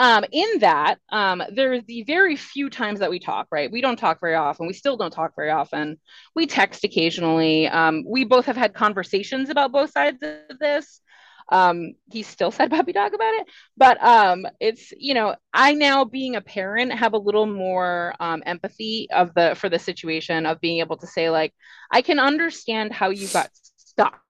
um, 0.00 0.24
in 0.32 0.60
that, 0.60 0.96
um, 1.10 1.42
there's 1.52 1.84
the 1.84 2.04
very 2.04 2.34
few 2.34 2.70
times 2.70 3.00
that 3.00 3.10
we 3.10 3.18
talk, 3.18 3.48
right? 3.52 3.70
We 3.70 3.82
don't 3.82 3.98
talk 3.98 4.18
very 4.18 4.34
often. 4.34 4.66
We 4.66 4.72
still 4.72 4.96
don't 4.96 5.10
talk 5.10 5.36
very 5.36 5.50
often. 5.50 6.00
We 6.34 6.46
text 6.46 6.84
occasionally. 6.84 7.68
Um, 7.68 8.04
we 8.06 8.24
both 8.24 8.46
have 8.46 8.56
had 8.56 8.72
conversations 8.72 9.50
about 9.50 9.72
both 9.72 9.90
sides 9.90 10.16
of 10.22 10.58
this. 10.58 11.02
Um, 11.50 11.92
he 12.10 12.22
still 12.22 12.50
said 12.50 12.70
puppy 12.70 12.92
dog 12.92 13.12
about 13.12 13.34
it, 13.34 13.46
but 13.76 14.02
um, 14.02 14.46
it's 14.58 14.90
you 14.96 15.12
know, 15.12 15.36
I 15.52 15.74
now 15.74 16.06
being 16.06 16.34
a 16.34 16.40
parent 16.40 16.94
have 16.94 17.12
a 17.12 17.18
little 17.18 17.46
more 17.46 18.14
um, 18.20 18.42
empathy 18.46 19.06
of 19.12 19.34
the 19.34 19.54
for 19.54 19.68
the 19.68 19.78
situation 19.78 20.46
of 20.46 20.62
being 20.62 20.80
able 20.80 20.96
to 20.96 21.06
say 21.06 21.28
like, 21.28 21.52
I 21.92 22.00
can 22.00 22.18
understand 22.18 22.94
how 22.94 23.10
you 23.10 23.28
got 23.28 23.50
stuck 23.76 24.22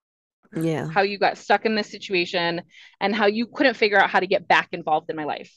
yeah. 0.55 0.89
how 0.89 1.03
you 1.03 1.19
got 1.19 1.39
stuck 1.39 1.65
in 1.67 1.75
this 1.75 1.91
situation 1.91 2.63
and 3.01 3.15
how 3.15 3.27
you 3.27 3.47
couldn't 3.47 3.75
figure 3.75 3.99
out 3.99 4.11
how 4.11 4.21
to 4.21 4.27
get 4.27 4.49
back 4.49 4.69
involved 4.73 5.11
in 5.11 5.17
my 5.17 5.25
life. 5.25 5.53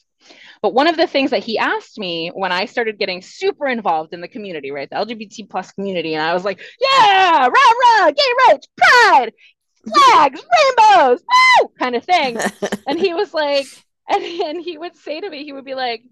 But 0.62 0.74
one 0.74 0.86
of 0.86 0.96
the 0.96 1.06
things 1.06 1.30
that 1.30 1.44
he 1.44 1.58
asked 1.58 1.98
me 1.98 2.30
when 2.34 2.52
i 2.52 2.64
started 2.64 2.98
getting 2.98 3.20
super 3.20 3.66
involved 3.66 4.14
in 4.14 4.22
the 4.22 4.28
community 4.28 4.70
right 4.70 4.88
the 4.88 4.96
lgbt 4.96 5.50
plus 5.50 5.70
community 5.72 6.14
and 6.14 6.22
i 6.22 6.32
was 6.32 6.44
like 6.44 6.60
yeah 6.80 7.46
rah 7.46 7.48
rah 7.50 8.10
gay 8.10 8.22
rights 8.48 8.66
pride 8.76 9.32
flags 9.86 10.42
rainbows 10.78 11.20
woo! 11.20 11.68
kind 11.78 11.94
of 11.94 12.04
thing. 12.04 12.38
And 12.86 12.98
he 12.98 13.14
was 13.14 13.34
like 13.34 13.66
and, 14.08 14.22
and 14.22 14.62
he 14.62 14.78
would 14.78 14.96
say 14.96 15.20
to 15.20 15.28
me 15.28 15.44
he 15.44 15.52
would 15.52 15.64
be 15.64 15.74
like 15.74 16.02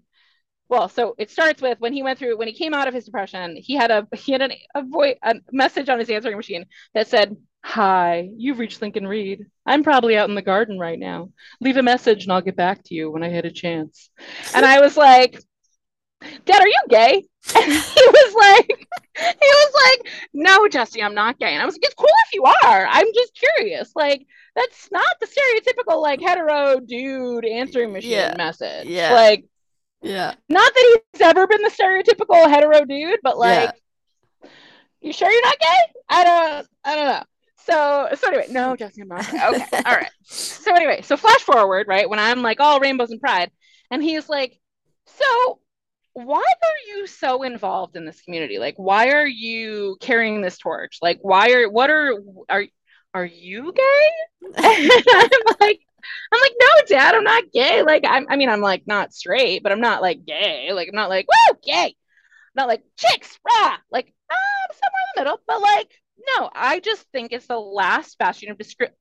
well 0.69 0.89
so 0.89 1.15
it 1.17 1.29
starts 1.29 1.61
with 1.61 1.79
when 1.79 1.93
he 1.93 2.03
went 2.03 2.19
through 2.19 2.37
when 2.37 2.47
he 2.47 2.53
came 2.53 2.73
out 2.73 2.87
of 2.87 2.93
his 2.93 3.05
depression 3.05 3.55
he 3.55 3.73
had 3.73 3.91
a 3.91 4.07
he 4.15 4.31
had 4.31 4.41
an, 4.41 4.51
a 4.75 4.83
voice 4.83 5.17
a 5.23 5.35
message 5.51 5.89
on 5.89 5.99
his 5.99 6.09
answering 6.09 6.37
machine 6.37 6.65
that 6.93 7.07
said 7.07 7.35
Hi, 7.65 8.29
you've 8.37 8.59
reached 8.59 8.81
Lincoln 8.81 9.07
Reed. 9.07 9.45
I'm 9.65 9.83
probably 9.83 10.17
out 10.17 10.27
in 10.29 10.35
the 10.35 10.41
garden 10.41 10.77
right 10.77 10.99
now. 10.99 11.29
Leave 11.61 11.77
a 11.77 11.83
message 11.83 12.23
and 12.23 12.33
I'll 12.33 12.41
get 12.41 12.57
back 12.57 12.83
to 12.85 12.93
you 12.95 13.09
when 13.09 13.23
I 13.23 13.29
get 13.29 13.45
a 13.45 13.51
chance. 13.51 14.09
And 14.53 14.65
I 14.65 14.81
was 14.81 14.97
like, 14.97 15.41
Dad, 16.45 16.61
are 16.61 16.67
you 16.67 16.79
gay? 16.89 17.23
And 17.55 17.71
he 17.71 17.71
was 18.07 18.33
like, 18.35 18.87
he 19.17 19.47
was 19.47 19.73
like, 19.83 20.11
no, 20.33 20.67
Jesse, 20.67 21.03
I'm 21.03 21.13
not 21.13 21.39
gay. 21.39 21.53
And 21.53 21.61
I 21.61 21.65
was 21.65 21.75
like, 21.75 21.83
it's 21.85 21.93
cool 21.93 22.07
if 22.27 22.33
you 22.33 22.43
are. 22.43 22.87
I'm 22.89 23.07
just 23.13 23.33
curious. 23.35 23.91
Like, 23.95 24.25
that's 24.55 24.89
not 24.91 25.05
the 25.19 25.27
stereotypical 25.27 26.01
like 26.01 26.21
hetero 26.21 26.79
dude 26.79 27.45
answering 27.45 27.91
machine 27.93 28.11
Yeah. 28.11 28.35
message. 28.37 28.87
Yeah. 28.87 29.13
Like, 29.13 29.45
yeah 30.01 30.33
not 30.49 30.73
that 30.73 30.99
he's 31.13 31.21
ever 31.21 31.47
been 31.47 31.61
the 31.61 31.69
stereotypical 31.69 32.49
hetero 32.49 32.83
dude, 32.85 33.19
but 33.23 33.37
like, 33.37 33.73
you 35.01 35.13
sure 35.13 35.31
you're 35.31 35.45
not 35.45 35.59
gay? 35.59 35.77
I 36.09 36.23
don't, 36.23 36.67
I 36.83 36.95
don't 36.95 37.07
know. 37.07 37.23
So, 37.65 38.09
so 38.15 38.27
anyway, 38.27 38.47
no, 38.49 38.75
Jesse, 38.75 39.01
I'm 39.01 39.07
not. 39.07 39.27
Okay, 39.27 39.81
all 39.85 39.95
right. 39.95 40.11
So 40.23 40.73
anyway, 40.75 41.01
so 41.01 41.15
flash 41.15 41.41
forward, 41.41 41.87
right? 41.87 42.09
When 42.09 42.19
I'm 42.19 42.41
like, 42.41 42.59
all 42.59 42.79
rainbows 42.79 43.11
and 43.11 43.21
pride, 43.21 43.51
and 43.91 44.03
he's 44.03 44.27
like, 44.27 44.59
so 45.05 45.59
why 46.13 46.43
are 46.43 46.95
you 46.95 47.07
so 47.07 47.43
involved 47.43 47.95
in 47.95 48.05
this 48.05 48.21
community? 48.21 48.59
Like, 48.59 48.75
why 48.77 49.11
are 49.11 49.25
you 49.25 49.97
carrying 49.99 50.41
this 50.41 50.57
torch? 50.57 50.99
Like, 51.01 51.19
why 51.21 51.51
are 51.51 51.69
what 51.69 51.89
are 51.89 52.13
are 52.49 52.65
are 53.13 53.25
you 53.25 53.73
gay? 53.73 54.09
And 54.63 54.91
I'm 54.91 55.55
like, 55.59 55.79
I'm 56.33 56.41
like, 56.41 56.53
no, 56.59 56.67
Dad, 56.87 57.15
I'm 57.15 57.23
not 57.23 57.51
gay. 57.53 57.81
Like, 57.81 58.03
I'm, 58.07 58.27
I 58.29 58.35
mean, 58.35 58.49
I'm 58.49 58.61
like 58.61 58.83
not 58.85 59.13
straight, 59.13 59.63
but 59.63 59.71
I'm 59.71 59.79
not 59.81 60.01
like 60.01 60.25
gay. 60.25 60.71
Like, 60.73 60.89
I'm 60.89 60.95
not 60.95 61.09
like 61.09 61.27
woo, 61.27 61.57
gay. 61.63 61.95
Not 62.55 62.67
like 62.67 62.83
chicks, 62.97 63.39
rah. 63.45 63.77
Like, 63.91 64.13
ah, 64.31 64.35
I'm 64.35 64.75
somewhere 64.75 65.01
in 65.01 65.13
the 65.15 65.21
middle. 65.21 65.41
But 65.47 65.61
like, 65.61 65.91
no, 66.37 66.49
I 66.53 66.79
just 66.79 67.05
think 67.11 67.31
it's 67.31 67.47
the 67.47 67.59
last 67.59 68.17
bastion 68.17 68.51
of 68.51 68.57
discri- 68.57 68.91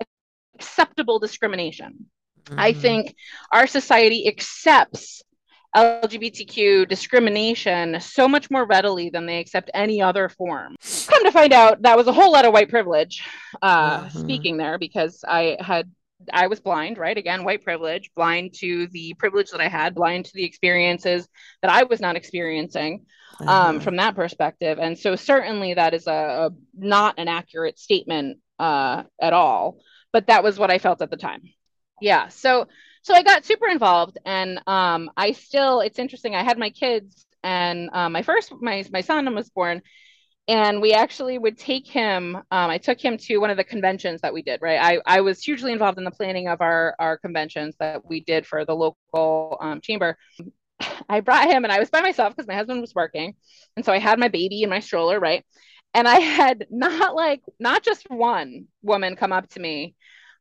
acceptable 0.55 1.19
discrimination. 1.19 2.07
I 2.51 2.73
Mhm. 2.73 2.77
think 2.77 3.15
our 3.53 3.67
society 3.67 4.27
accepts 4.27 5.23
LGBTQ 5.75 6.87
discrimination 6.87 7.99
so 8.01 8.29
much 8.29 8.51
more 8.51 8.67
readily 8.67 9.09
than 9.11 9.25
they 9.27 9.39
accept 9.39 9.71
any 9.73 10.03
other 10.03 10.29
form. 10.29 10.77
Come 11.07 11.25
to 11.25 11.31
find 11.33 11.53
out, 11.53 11.81
that 11.83 11.97
was 11.97 12.07
a 12.09 12.13
whole 12.13 12.31
lot 12.31 12.45
of 12.45 12.53
white 12.53 12.69
privilege 12.69 13.23
uh, 13.63 14.05
Mhm. 14.05 14.21
speaking 14.21 14.57
there 14.59 14.79
because 14.79 15.25
I 15.27 15.57
had. 15.61 15.91
I 16.33 16.47
was 16.49 16.61
blind, 16.61 16.99
right? 16.99 17.17
Again, 17.17 17.45
white 17.45 17.65
privilege, 17.65 18.11
blind 18.15 18.55
to 18.61 18.87
the 18.89 19.15
privilege 19.15 19.51
that 19.51 19.61
I 19.61 19.69
had, 19.69 19.95
blind 19.95 20.27
to 20.27 20.33
the 20.35 20.45
experiences 20.45 21.29
that 21.63 21.71
I 21.71 21.85
was 21.85 22.01
not 22.01 22.17
experiencing 22.17 23.07
um, 23.47 23.49
Uh-huh. 23.49 23.81
from 23.81 23.97
that 23.97 24.15
perspective. 24.15 24.79
And 24.79 24.99
so 24.99 25.17
certainly 25.17 25.75
that 25.75 25.95
is 25.95 26.07
a, 26.07 26.13
a 26.13 26.51
not 26.75 27.15
an 27.19 27.29
accurate 27.29 27.79
statement 27.79 28.39
uh, 28.59 29.05
at 29.21 29.33
all, 29.33 29.79
but 30.13 30.27
that 30.29 30.43
was 30.45 30.59
what 30.59 30.71
I 30.71 30.79
felt 30.79 31.03
at 31.03 31.11
the 31.11 31.17
time. 31.17 31.43
Yeah. 32.01 32.29
So 32.29 32.67
so 33.03 33.15
I 33.15 33.23
got 33.25 33.45
super 33.45 33.67
involved, 33.67 34.19
and 34.25 34.61
um, 34.67 35.11
I 35.17 35.33
still. 35.33 35.81
It's 35.81 35.99
interesting. 35.99 36.37
I 36.37 36.45
had 36.45 36.57
my 36.57 36.71
kids, 36.71 37.27
and 37.43 37.91
um, 37.93 38.13
my 38.13 38.23
first 38.23 38.53
my 38.61 38.85
my 38.93 39.01
son 39.01 39.35
was 39.35 39.51
born. 39.51 39.83
And 40.49 40.83
we 40.83 40.93
actually 40.93 41.39
would 41.39 41.57
take 41.57 41.87
him. 41.87 42.37
Um, 42.37 42.45
I 42.51 42.79
took 42.79 43.01
him 43.01 43.17
to 43.17 43.39
one 43.39 43.51
of 43.51 43.57
the 43.57 43.65
conventions 43.65 44.23
that 44.23 44.35
we 44.35 44.43
did. 44.43 44.61
Right, 44.61 44.79
I, 44.81 45.19
I 45.19 45.21
was 45.21 45.43
hugely 45.43 45.73
involved 45.73 45.99
in 45.99 46.05
the 46.05 46.11
planning 46.11 46.49
of 46.49 46.61
our 46.61 46.97
our 46.99 47.17
conventions 47.17 47.77
that 47.79 48.05
we 48.05 48.21
did 48.21 48.47
for 48.47 48.65
the 48.65 48.75
local 48.75 49.57
um, 49.61 49.81
chamber. 49.81 50.17
I 51.09 51.21
brought 51.21 51.49
him 51.51 51.65
and 51.65 51.73
I 51.73 51.79
was 51.79 51.91
by 51.91 52.01
myself 52.01 52.35
because 52.35 52.49
my 52.49 52.55
husband 52.55 52.81
was 52.81 52.95
working. 52.95 53.35
And 53.77 53.85
so 53.85 53.93
I 53.93 53.99
had 53.99 54.19
my 54.19 54.29
baby 54.29 54.63
in 54.63 54.71
my 54.71 54.81
stroller, 54.81 55.21
right? 55.21 55.45
And 55.95 56.09
I 56.09 56.19
had 56.19 56.67
not 56.71 57.15
like, 57.15 57.43
not 57.59 57.83
just 57.83 58.11
one 58.11 58.67
woman 58.83 59.17
come 59.17 59.33
up 59.33 59.49
to 59.51 59.61
me, 59.61 59.95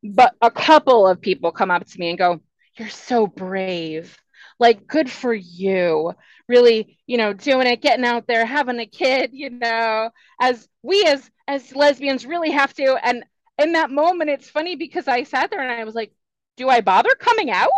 but 0.04 0.34
a 0.42 0.52
couple 0.52 1.08
of 1.08 1.22
people 1.22 1.52
come 1.52 1.72
up 1.72 1.86
to 1.86 2.00
me 2.00 2.10
and 2.10 2.18
go, 2.18 2.42
You're 2.78 2.90
so 2.90 3.28
brave. 3.28 4.18
Like, 4.62 4.88
good 4.88 5.12
for 5.12 5.34
you. 5.34 6.14
Really, 6.48 7.00
you 7.08 7.18
know, 7.18 7.34
doing 7.34 7.68
it, 7.68 7.82
getting 7.82 8.06
out 8.06 8.28
there, 8.28 8.46
having 8.46 8.80
a 8.80 8.86
kid, 8.86 9.32
you 9.34 9.50
know, 9.50 10.12
as 10.40 10.70
we 10.84 11.04
as 11.06 11.30
as 11.48 11.76
lesbians 11.76 12.26
really 12.26 12.52
have 12.52 12.74
to. 12.76 12.98
And 13.04 13.26
in 13.58 13.74
that 13.74 13.92
moment, 13.92 14.30
it's 14.30 14.50
funny 14.50 14.76
because 14.76 15.08
I 15.08 15.24
sat 15.24 15.52
there 15.52 15.62
and 15.62 15.72
I 15.72 15.84
was 15.86 15.96
like, 15.96 16.14
Do 16.58 16.70
I 16.70 16.82
bother 16.82 17.16
coming 17.20 17.52
out? 17.52 17.72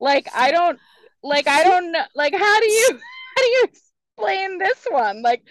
Like, 0.00 0.28
I 0.34 0.50
don't 0.52 0.78
like 1.22 1.48
I 1.48 1.64
don't 1.64 1.92
know 1.92 2.04
like 2.14 2.34
how 2.34 2.60
do 2.60 2.66
you 2.70 2.88
how 3.36 3.42
do 3.42 3.48
you 3.48 3.64
explain 3.64 4.58
this 4.58 4.86
one? 4.90 5.22
Like 5.22 5.42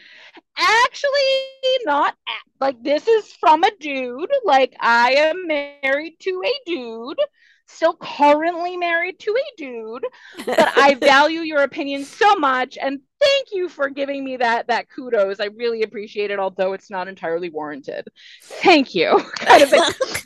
actually 0.57 1.79
not 1.85 2.15
like 2.59 2.81
this 2.83 3.07
is 3.07 3.33
from 3.39 3.63
a 3.63 3.71
dude. 3.79 4.31
Like 4.45 4.75
I 4.79 5.13
am 5.13 5.47
married 5.47 6.17
to 6.21 6.43
a 6.45 6.53
dude, 6.65 7.19
still 7.69 7.95
currently 7.95 8.77
married 8.77 9.19
to 9.19 9.31
a 9.31 9.57
dude, 9.57 10.05
but 10.45 10.77
I 10.77 10.93
value 10.99 11.41
your 11.41 11.61
opinion 11.61 12.03
so 12.03 12.35
much 12.35 12.77
and 12.81 12.99
thank 13.19 13.47
you 13.51 13.69
for 13.69 13.89
giving 13.89 14.23
me 14.23 14.37
that 14.37 14.67
that 14.67 14.89
kudos. 14.89 15.39
I 15.39 15.45
really 15.45 15.83
appreciate 15.83 16.31
it 16.31 16.39
although 16.39 16.73
it's 16.73 16.89
not 16.89 17.07
entirely 17.07 17.49
warranted. 17.49 18.07
Thank 18.43 18.95
you. 18.95 19.23
kind 19.35 19.63
of. 19.63 19.73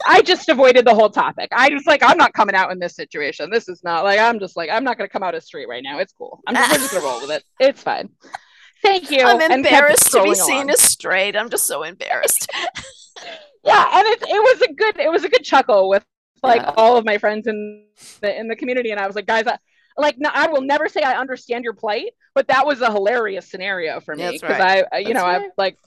I 0.07 0.21
just 0.21 0.49
avoided 0.49 0.85
the 0.85 0.95
whole 0.95 1.09
topic. 1.09 1.49
I 1.51 1.69
just 1.69 1.87
like 1.87 2.01
I'm 2.03 2.17
not 2.17 2.33
coming 2.33 2.55
out 2.55 2.71
in 2.71 2.79
this 2.79 2.95
situation. 2.95 3.49
This 3.49 3.67
is 3.67 3.83
not 3.83 4.03
like 4.03 4.19
I'm 4.19 4.39
just 4.39 4.55
like 4.55 4.69
I'm 4.69 4.83
not 4.83 4.97
going 4.97 5.07
to 5.07 5.11
come 5.11 5.23
out 5.23 5.35
as 5.35 5.45
straight 5.45 5.67
right 5.67 5.83
now. 5.83 5.99
It's 5.99 6.13
cool. 6.13 6.41
I'm 6.47 6.55
just, 6.55 6.73
just 6.73 6.91
going 6.91 7.03
to 7.03 7.07
roll 7.07 7.21
with 7.21 7.31
it. 7.31 7.43
It's 7.59 7.81
fine. 7.81 8.09
Thank 8.81 9.11
you. 9.11 9.21
I'm 9.21 9.41
embarrassed 9.41 10.11
to 10.11 10.23
be 10.23 10.35
seen 10.35 10.55
along. 10.55 10.69
as 10.71 10.81
straight. 10.81 11.37
I'm 11.37 11.49
just 11.49 11.67
so 11.67 11.83
embarrassed. 11.83 12.51
yeah, 13.63 13.87
and 13.93 14.07
it, 14.07 14.21
it 14.23 14.41
was 14.43 14.61
a 14.61 14.73
good 14.73 14.99
it 14.99 15.09
was 15.09 15.23
a 15.23 15.29
good 15.29 15.43
chuckle 15.43 15.87
with 15.87 16.05
like 16.43 16.61
Yeah. 16.61 16.73
all 16.77 16.97
of 16.97 17.05
my 17.05 17.17
friends 17.17 17.47
in 17.47 17.85
the 18.21 18.37
in 18.37 18.47
the 18.47 18.55
community, 18.55 18.91
and 18.91 18.99
I 18.99 19.07
was 19.07 19.15
like, 19.15 19.25
guys, 19.25 19.47
I, 19.47 19.57
like 19.97 20.15
no, 20.17 20.29
I 20.31 20.47
will 20.47 20.61
never 20.61 20.87
say 20.89 21.01
I 21.01 21.17
understand 21.17 21.63
your 21.63 21.73
plight, 21.73 22.11
but 22.35 22.47
that 22.49 22.65
was 22.65 22.81
a 22.81 22.91
hilarious 22.91 23.49
scenario 23.49 23.99
for 23.99 24.15
me 24.15 24.31
because 24.33 24.59
right. 24.59 24.85
I, 24.91 24.97
you 24.99 25.13
That's 25.13 25.15
know, 25.15 25.23
right. 25.23 25.41
I'm 25.41 25.51
like, 25.57 25.77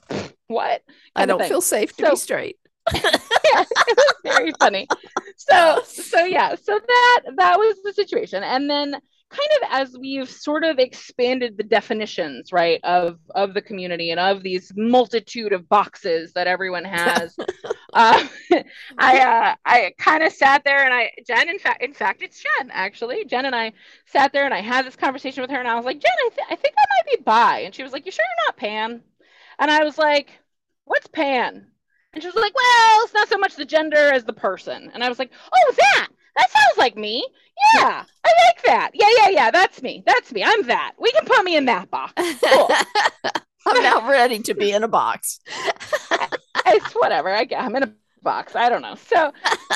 what? 0.47 0.81
I 1.15 1.25
don't 1.25 1.43
feel 1.43 1.61
safe 1.61 1.95
to 1.97 2.05
So- 2.05 2.11
be 2.11 2.15
straight. 2.17 2.57
yeah, 2.93 3.63
it 3.63 3.97
was 3.97 4.13
very 4.23 4.53
funny. 4.59 4.87
So 5.35 5.81
so 5.85 6.23
yeah, 6.23 6.55
so 6.55 6.79
that 6.79 7.21
that 7.35 7.57
was 7.57 7.77
the 7.83 7.93
situation. 7.93 8.43
And 8.43 8.69
then 8.69 8.95
kind 9.29 9.49
of 9.61 9.69
as 9.71 9.97
we've 9.97 10.29
sort 10.29 10.63
of 10.63 10.79
expanded 10.79 11.57
the 11.57 11.63
definitions, 11.63 12.51
right, 12.53 12.79
of 12.83 13.19
of 13.35 13.53
the 13.53 13.61
community 13.61 14.11
and 14.11 14.19
of 14.19 14.43
these 14.43 14.71
multitude 14.75 15.53
of 15.53 15.67
boxes 15.67 16.33
that 16.33 16.47
everyone 16.47 16.85
has, 16.85 17.35
uh, 17.93 18.27
I 18.97 19.19
uh, 19.19 19.55
I 19.65 19.93
kind 19.97 20.23
of 20.23 20.31
sat 20.31 20.63
there 20.63 20.83
and 20.83 20.93
I 20.93 21.11
Jen, 21.25 21.49
in 21.49 21.59
fact, 21.59 21.83
in 21.83 21.93
fact, 21.93 22.21
it's 22.21 22.41
Jen 22.41 22.71
actually. 22.71 23.25
Jen 23.25 23.45
and 23.45 23.55
I 23.55 23.73
sat 24.05 24.31
there 24.33 24.45
and 24.45 24.53
I 24.53 24.61
had 24.61 24.85
this 24.85 24.95
conversation 24.95 25.41
with 25.41 25.51
her 25.51 25.59
and 25.59 25.67
I 25.67 25.75
was 25.75 25.85
like, 25.85 25.99
Jen, 25.99 26.11
I, 26.25 26.29
th- 26.29 26.47
I 26.49 26.55
think 26.55 26.75
I 26.77 26.85
might 26.97 27.17
be 27.17 27.23
bi, 27.23 27.59
and 27.59 27.75
she 27.75 27.83
was 27.83 27.91
like, 27.91 28.05
You 28.05 28.11
sure 28.11 28.25
you're 28.25 28.45
not 28.47 28.57
pan? 28.57 29.01
And 29.59 29.71
I 29.71 29.83
was 29.83 29.97
like, 29.97 30.31
What's 30.85 31.07
pan? 31.07 31.67
And 32.13 32.23
she 32.23 32.27
was 32.27 32.35
like, 32.35 32.55
Well, 32.55 33.03
it's 33.03 33.13
not 33.13 33.29
so 33.29 33.37
much 33.37 33.55
the 33.55 33.65
gender 33.65 33.97
as 34.13 34.23
the 34.23 34.33
person. 34.33 34.89
And 34.93 35.03
I 35.03 35.09
was 35.09 35.19
like, 35.19 35.31
Oh, 35.53 35.73
that 35.77 36.07
that 36.37 36.49
sounds 36.51 36.77
like 36.77 36.95
me. 36.95 37.25
Yeah, 37.75 38.03
I 38.25 38.33
like 38.45 38.63
that. 38.65 38.91
Yeah, 38.93 39.09
yeah, 39.17 39.29
yeah. 39.29 39.51
That's 39.51 39.81
me. 39.81 40.03
That's 40.05 40.31
me. 40.31 40.43
I'm 40.43 40.63
that. 40.67 40.93
We 40.99 41.11
can 41.11 41.25
put 41.25 41.43
me 41.43 41.55
in 41.57 41.65
that 41.65 41.89
box. 41.89 42.13
Cool. 42.43 42.69
I'm 43.65 43.83
not 43.83 44.09
ready 44.09 44.39
to 44.39 44.53
be 44.53 44.71
in 44.71 44.83
a 44.83 44.87
box. 44.87 45.39
it's 46.65 46.93
whatever. 46.93 47.29
I, 47.29 47.43
get. 47.45 47.61
I'm 47.61 47.75
in 47.75 47.83
a 47.83 47.93
box. 48.21 48.55
I 48.55 48.69
don't 48.69 48.81
know. 48.81 48.95
So, 48.95 49.31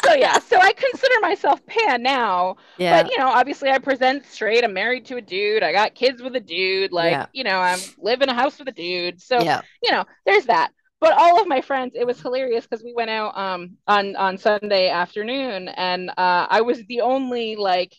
so 0.05 0.13
yeah. 0.13 0.39
So 0.39 0.57
I 0.57 0.73
consider 0.73 1.15
myself 1.21 1.65
pan 1.65 2.03
now, 2.03 2.57
Yeah. 2.77 3.01
but 3.01 3.11
you 3.11 3.17
know, 3.17 3.27
obviously 3.27 3.69
I 3.69 3.79
present 3.79 4.25
straight. 4.25 4.63
I'm 4.63 4.73
married 4.73 5.05
to 5.05 5.17
a 5.17 5.21
dude. 5.21 5.63
I 5.63 5.71
got 5.71 5.95
kids 5.95 6.21
with 6.21 6.35
a 6.35 6.39
dude. 6.39 6.91
Like, 6.91 7.11
Yeah. 7.11 7.25
you 7.33 7.43
know, 7.43 7.59
I'm 7.59 7.79
live 7.97 8.21
in 8.21 8.29
a 8.29 8.33
house 8.33 8.59
with 8.59 8.67
a 8.67 8.73
dude. 8.73 9.21
So, 9.21 9.41
yeah. 9.41 9.61
you 9.83 9.91
know, 9.91 10.05
there's 10.25 10.45
that. 10.45 10.71
But 11.01 11.13
all 11.13 11.41
of 11.41 11.47
my 11.47 11.61
friends, 11.61 11.93
it 11.95 12.05
was 12.05 12.21
hilarious 12.21 12.65
because 12.65 12.83
we 12.83 12.93
went 12.93 13.09
out 13.09 13.37
um 13.37 13.77
on 13.87 14.15
on 14.15 14.37
Sunday 14.37 14.89
afternoon, 14.89 15.67
and 15.67 16.09
uh, 16.11 16.47
I 16.49 16.61
was 16.61 16.85
the 16.85 17.01
only 17.01 17.57
like 17.57 17.93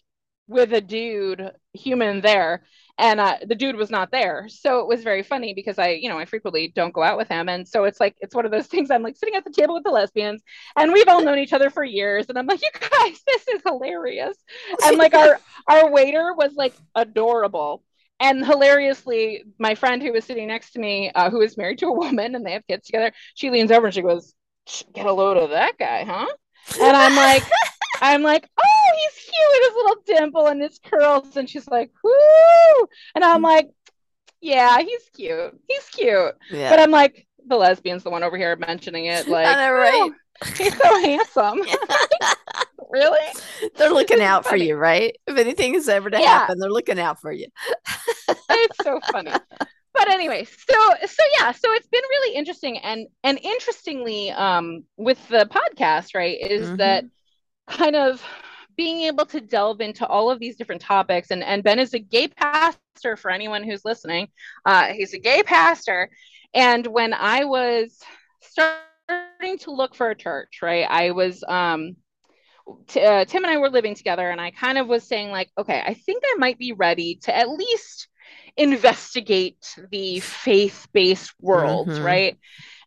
with 0.48 0.72
a 0.72 0.80
dude 0.80 1.50
human 1.72 2.20
there 2.20 2.62
and 2.98 3.20
uh, 3.20 3.38
the 3.46 3.54
dude 3.54 3.76
was 3.76 3.90
not 3.90 4.10
there. 4.10 4.46
So 4.48 4.80
it 4.80 4.86
was 4.86 5.02
very 5.02 5.22
funny 5.22 5.54
because 5.54 5.78
i 5.78 5.88
you 5.90 6.08
know 6.08 6.18
i 6.18 6.24
frequently 6.24 6.68
don't 6.74 6.92
go 6.94 7.02
out 7.02 7.16
with 7.18 7.28
him 7.28 7.48
and 7.48 7.66
so 7.66 7.84
it's 7.84 8.00
like 8.00 8.14
it's 8.20 8.34
one 8.34 8.44
of 8.44 8.52
those 8.52 8.66
things 8.66 8.90
i'm 8.90 9.02
like 9.02 9.16
sitting 9.16 9.34
at 9.34 9.44
the 9.44 9.50
table 9.50 9.74
with 9.74 9.84
the 9.84 9.90
lesbians 9.90 10.42
and 10.76 10.92
we've 10.92 11.08
all 11.08 11.22
known 11.22 11.38
each 11.38 11.52
other 11.52 11.70
for 11.70 11.84
years 11.84 12.26
and 12.28 12.38
i'm 12.38 12.46
like 12.46 12.60
you 12.62 12.70
guys 12.80 13.20
this 13.26 13.48
is 13.48 13.62
hilarious. 13.66 14.36
And 14.84 14.96
like 14.96 15.14
our 15.14 15.40
our 15.68 15.90
waiter 15.90 16.34
was 16.34 16.54
like 16.54 16.74
adorable 16.94 17.82
and 18.22 18.46
hilariously 18.46 19.44
my 19.58 19.74
friend 19.74 20.02
who 20.02 20.12
was 20.12 20.24
sitting 20.24 20.48
next 20.48 20.72
to 20.72 20.78
me 20.78 21.10
uh, 21.14 21.28
who 21.28 21.40
is 21.42 21.58
married 21.58 21.78
to 21.78 21.86
a 21.86 21.92
woman 21.92 22.34
and 22.34 22.46
they 22.46 22.52
have 22.52 22.66
kids 22.66 22.86
together 22.86 23.12
she 23.34 23.50
leans 23.50 23.70
over 23.70 23.86
and 23.86 23.94
she 23.94 24.02
goes 24.02 24.34
get 24.94 25.06
a 25.06 25.12
load 25.12 25.36
of 25.36 25.50
that 25.50 25.76
guy 25.78 26.04
huh 26.04 26.26
and 26.80 26.96
i'm 26.96 27.16
like 27.16 27.42
I'm 28.02 28.22
like, 28.22 28.48
oh, 28.58 28.92
he's 28.98 29.24
cute 29.24 29.48
with 29.52 29.68
his 29.68 29.76
little 29.76 30.02
dimple 30.06 30.46
and 30.48 30.60
his 30.60 30.80
curls. 30.84 31.36
And 31.36 31.48
she's 31.48 31.68
like, 31.68 31.92
whoo. 32.02 32.88
And 33.14 33.22
I'm 33.22 33.42
like, 33.42 33.70
yeah, 34.40 34.80
he's 34.80 35.08
cute. 35.14 35.56
He's 35.68 35.86
cute. 35.86 36.34
Yeah. 36.50 36.68
But 36.68 36.80
I'm 36.80 36.90
like, 36.90 37.28
the 37.46 37.56
lesbian's 37.56 38.02
the 38.02 38.10
one 38.10 38.24
over 38.24 38.36
here 38.36 38.56
mentioning 38.56 39.06
it. 39.06 39.28
Like, 39.32 39.46
right? 39.46 40.10
Oh, 40.10 40.52
he's 40.56 40.76
so 40.76 41.00
handsome. 41.00 41.62
really? 42.92 43.20
They're 43.76 43.90
looking 43.90 44.18
it's 44.18 44.26
out 44.26 44.44
funny. 44.44 44.58
for 44.58 44.64
you, 44.64 44.76
right? 44.76 45.16
If 45.26 45.38
anything 45.38 45.74
is 45.74 45.88
ever 45.88 46.10
to 46.10 46.20
yeah. 46.20 46.38
happen, 46.38 46.58
they're 46.58 46.70
looking 46.70 46.98
out 46.98 47.20
for 47.20 47.32
you. 47.32 47.46
it's 48.28 48.84
so 48.84 49.00
funny. 49.10 49.32
But 49.94 50.10
anyway, 50.10 50.44
so 50.44 50.74
so 51.06 51.22
yeah, 51.38 51.52
so 51.52 51.72
it's 51.72 51.88
been 51.88 52.02
really 52.10 52.34
interesting 52.34 52.78
and 52.78 53.08
and 53.24 53.38
interestingly 53.42 54.30
um 54.30 54.84
with 54.96 55.26
the 55.28 55.46
podcast, 55.50 56.14
right, 56.14 56.38
is 56.40 56.66
mm-hmm. 56.66 56.76
that 56.76 57.04
kind 57.68 57.96
of 57.96 58.22
being 58.76 59.02
able 59.02 59.26
to 59.26 59.40
delve 59.40 59.80
into 59.80 60.06
all 60.06 60.30
of 60.30 60.38
these 60.38 60.56
different 60.56 60.80
topics 60.80 61.30
and, 61.30 61.42
and 61.42 61.62
ben 61.62 61.78
is 61.78 61.94
a 61.94 61.98
gay 61.98 62.28
pastor 62.28 63.16
for 63.16 63.30
anyone 63.30 63.62
who's 63.62 63.84
listening 63.84 64.28
uh, 64.64 64.86
he's 64.86 65.14
a 65.14 65.18
gay 65.18 65.42
pastor 65.42 66.10
and 66.54 66.86
when 66.86 67.12
i 67.12 67.44
was 67.44 67.98
starting 68.40 69.58
to 69.58 69.70
look 69.70 69.94
for 69.94 70.10
a 70.10 70.14
church 70.14 70.60
right 70.62 70.86
i 70.88 71.10
was 71.10 71.44
um, 71.46 71.96
uh, 72.68 73.24
tim 73.24 73.44
and 73.44 73.46
i 73.46 73.56
were 73.56 73.70
living 73.70 73.94
together 73.94 74.30
and 74.30 74.40
i 74.40 74.50
kind 74.50 74.78
of 74.78 74.86
was 74.86 75.02
saying 75.04 75.30
like 75.30 75.50
okay 75.58 75.82
i 75.84 75.94
think 75.94 76.22
i 76.26 76.34
might 76.38 76.58
be 76.58 76.72
ready 76.72 77.16
to 77.16 77.36
at 77.36 77.48
least 77.48 78.08
investigate 78.56 79.76
the 79.90 80.20
faith-based 80.20 81.32
world 81.40 81.88
mm-hmm. 81.88 82.04
right 82.04 82.38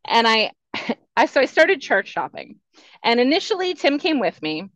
and 0.05 0.27
i 0.27 0.51
i 1.17 1.25
so 1.25 1.41
i 1.41 1.45
started 1.45 1.81
church 1.81 2.07
shopping 2.07 2.59
and 3.05 3.19
initially, 3.19 3.73
Tim 3.75 3.99
came 3.99 4.19
with 4.19 4.41
me. 4.41 4.69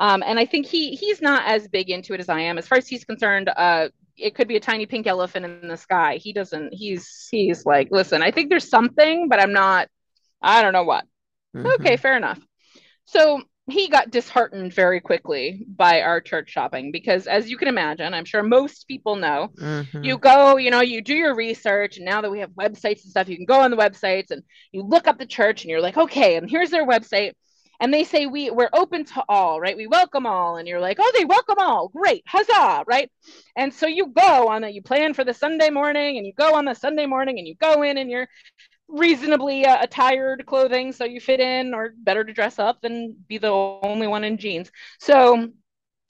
Um, 0.00 0.22
and 0.24 0.38
I 0.38 0.46
think 0.46 0.66
he 0.66 0.94
he's 0.94 1.20
not 1.20 1.46
as 1.46 1.66
big 1.68 1.90
into 1.90 2.14
it 2.14 2.20
as 2.20 2.28
I 2.28 2.40
am. 2.40 2.58
As 2.58 2.68
far 2.68 2.78
as 2.78 2.86
he's 2.86 3.04
concerned, 3.04 3.48
uh, 3.48 3.88
it 4.16 4.34
could 4.34 4.48
be 4.48 4.56
a 4.56 4.60
tiny 4.60 4.86
pink 4.86 5.06
elephant 5.06 5.44
in 5.44 5.68
the 5.68 5.76
sky. 5.76 6.16
He 6.16 6.32
doesn't. 6.32 6.72
He's 6.72 7.26
he's 7.30 7.66
like, 7.66 7.88
listen, 7.90 8.22
I 8.22 8.30
think 8.30 8.50
there's 8.50 8.68
something, 8.68 9.28
but 9.28 9.40
I'm 9.40 9.52
not. 9.52 9.88
I 10.40 10.62
don't 10.62 10.72
know 10.72 10.84
what. 10.84 11.04
Mm-hmm. 11.56 11.66
Okay, 11.80 11.96
fair 11.96 12.16
enough. 12.16 12.38
So 13.06 13.42
he 13.68 13.88
got 13.88 14.10
disheartened 14.10 14.72
very 14.72 15.00
quickly 15.00 15.66
by 15.76 16.00
our 16.00 16.20
church 16.20 16.50
shopping 16.50 16.90
because 16.90 17.26
as 17.26 17.50
you 17.50 17.56
can 17.56 17.68
imagine 17.68 18.14
i'm 18.14 18.24
sure 18.24 18.42
most 18.42 18.88
people 18.88 19.16
know 19.16 19.50
mm-hmm. 19.58 20.02
you 20.02 20.16
go 20.18 20.56
you 20.56 20.70
know 20.70 20.80
you 20.80 21.02
do 21.02 21.14
your 21.14 21.34
research 21.34 21.96
and 21.96 22.06
now 22.06 22.20
that 22.20 22.30
we 22.30 22.40
have 22.40 22.50
websites 22.50 23.02
and 23.02 23.10
stuff 23.10 23.28
you 23.28 23.36
can 23.36 23.44
go 23.44 23.60
on 23.60 23.70
the 23.70 23.76
websites 23.76 24.30
and 24.30 24.42
you 24.72 24.82
look 24.82 25.06
up 25.06 25.18
the 25.18 25.26
church 25.26 25.62
and 25.62 25.70
you're 25.70 25.80
like 25.80 25.96
okay 25.96 26.36
and 26.36 26.50
here's 26.50 26.70
their 26.70 26.86
website. 26.86 27.32
And 27.80 27.94
they 27.94 28.02
say 28.02 28.26
we 28.26 28.50
we're 28.50 28.70
open 28.72 29.04
to 29.04 29.22
all 29.28 29.60
right? 29.60 29.76
We 29.76 29.86
welcome 29.86 30.26
all 30.26 30.56
and 30.56 30.66
you're 30.66 30.80
like 30.80 30.96
oh 31.00 31.12
they 31.16 31.24
welcome 31.24 31.58
all. 31.58 31.88
Great. 31.88 32.24
Huzzah! 32.26 32.84
right? 32.88 33.08
And 33.56 33.72
so 33.72 33.86
you 33.86 34.08
go 34.08 34.48
on 34.48 34.62
that 34.62 34.74
you 34.74 34.82
plan 34.82 35.14
for 35.14 35.22
the 35.22 35.32
sunday 35.32 35.70
morning 35.70 36.16
and 36.16 36.26
you 36.26 36.32
go 36.32 36.54
on 36.54 36.64
the 36.64 36.74
sunday 36.74 37.06
morning 37.06 37.38
and 37.38 37.46
you 37.46 37.54
go 37.54 37.82
in 37.82 37.96
and 37.98 38.10
you're 38.10 38.28
reasonably 38.88 39.66
uh, 39.66 39.82
attired 39.82 40.46
clothing 40.46 40.92
so 40.92 41.04
you 41.04 41.20
fit 41.20 41.40
in 41.40 41.74
or 41.74 41.92
better 41.96 42.24
to 42.24 42.32
dress 42.32 42.58
up 42.58 42.80
than 42.80 43.14
be 43.28 43.38
the 43.38 43.48
only 43.48 44.06
one 44.06 44.24
in 44.24 44.38
jeans. 44.38 44.70
So 44.98 45.48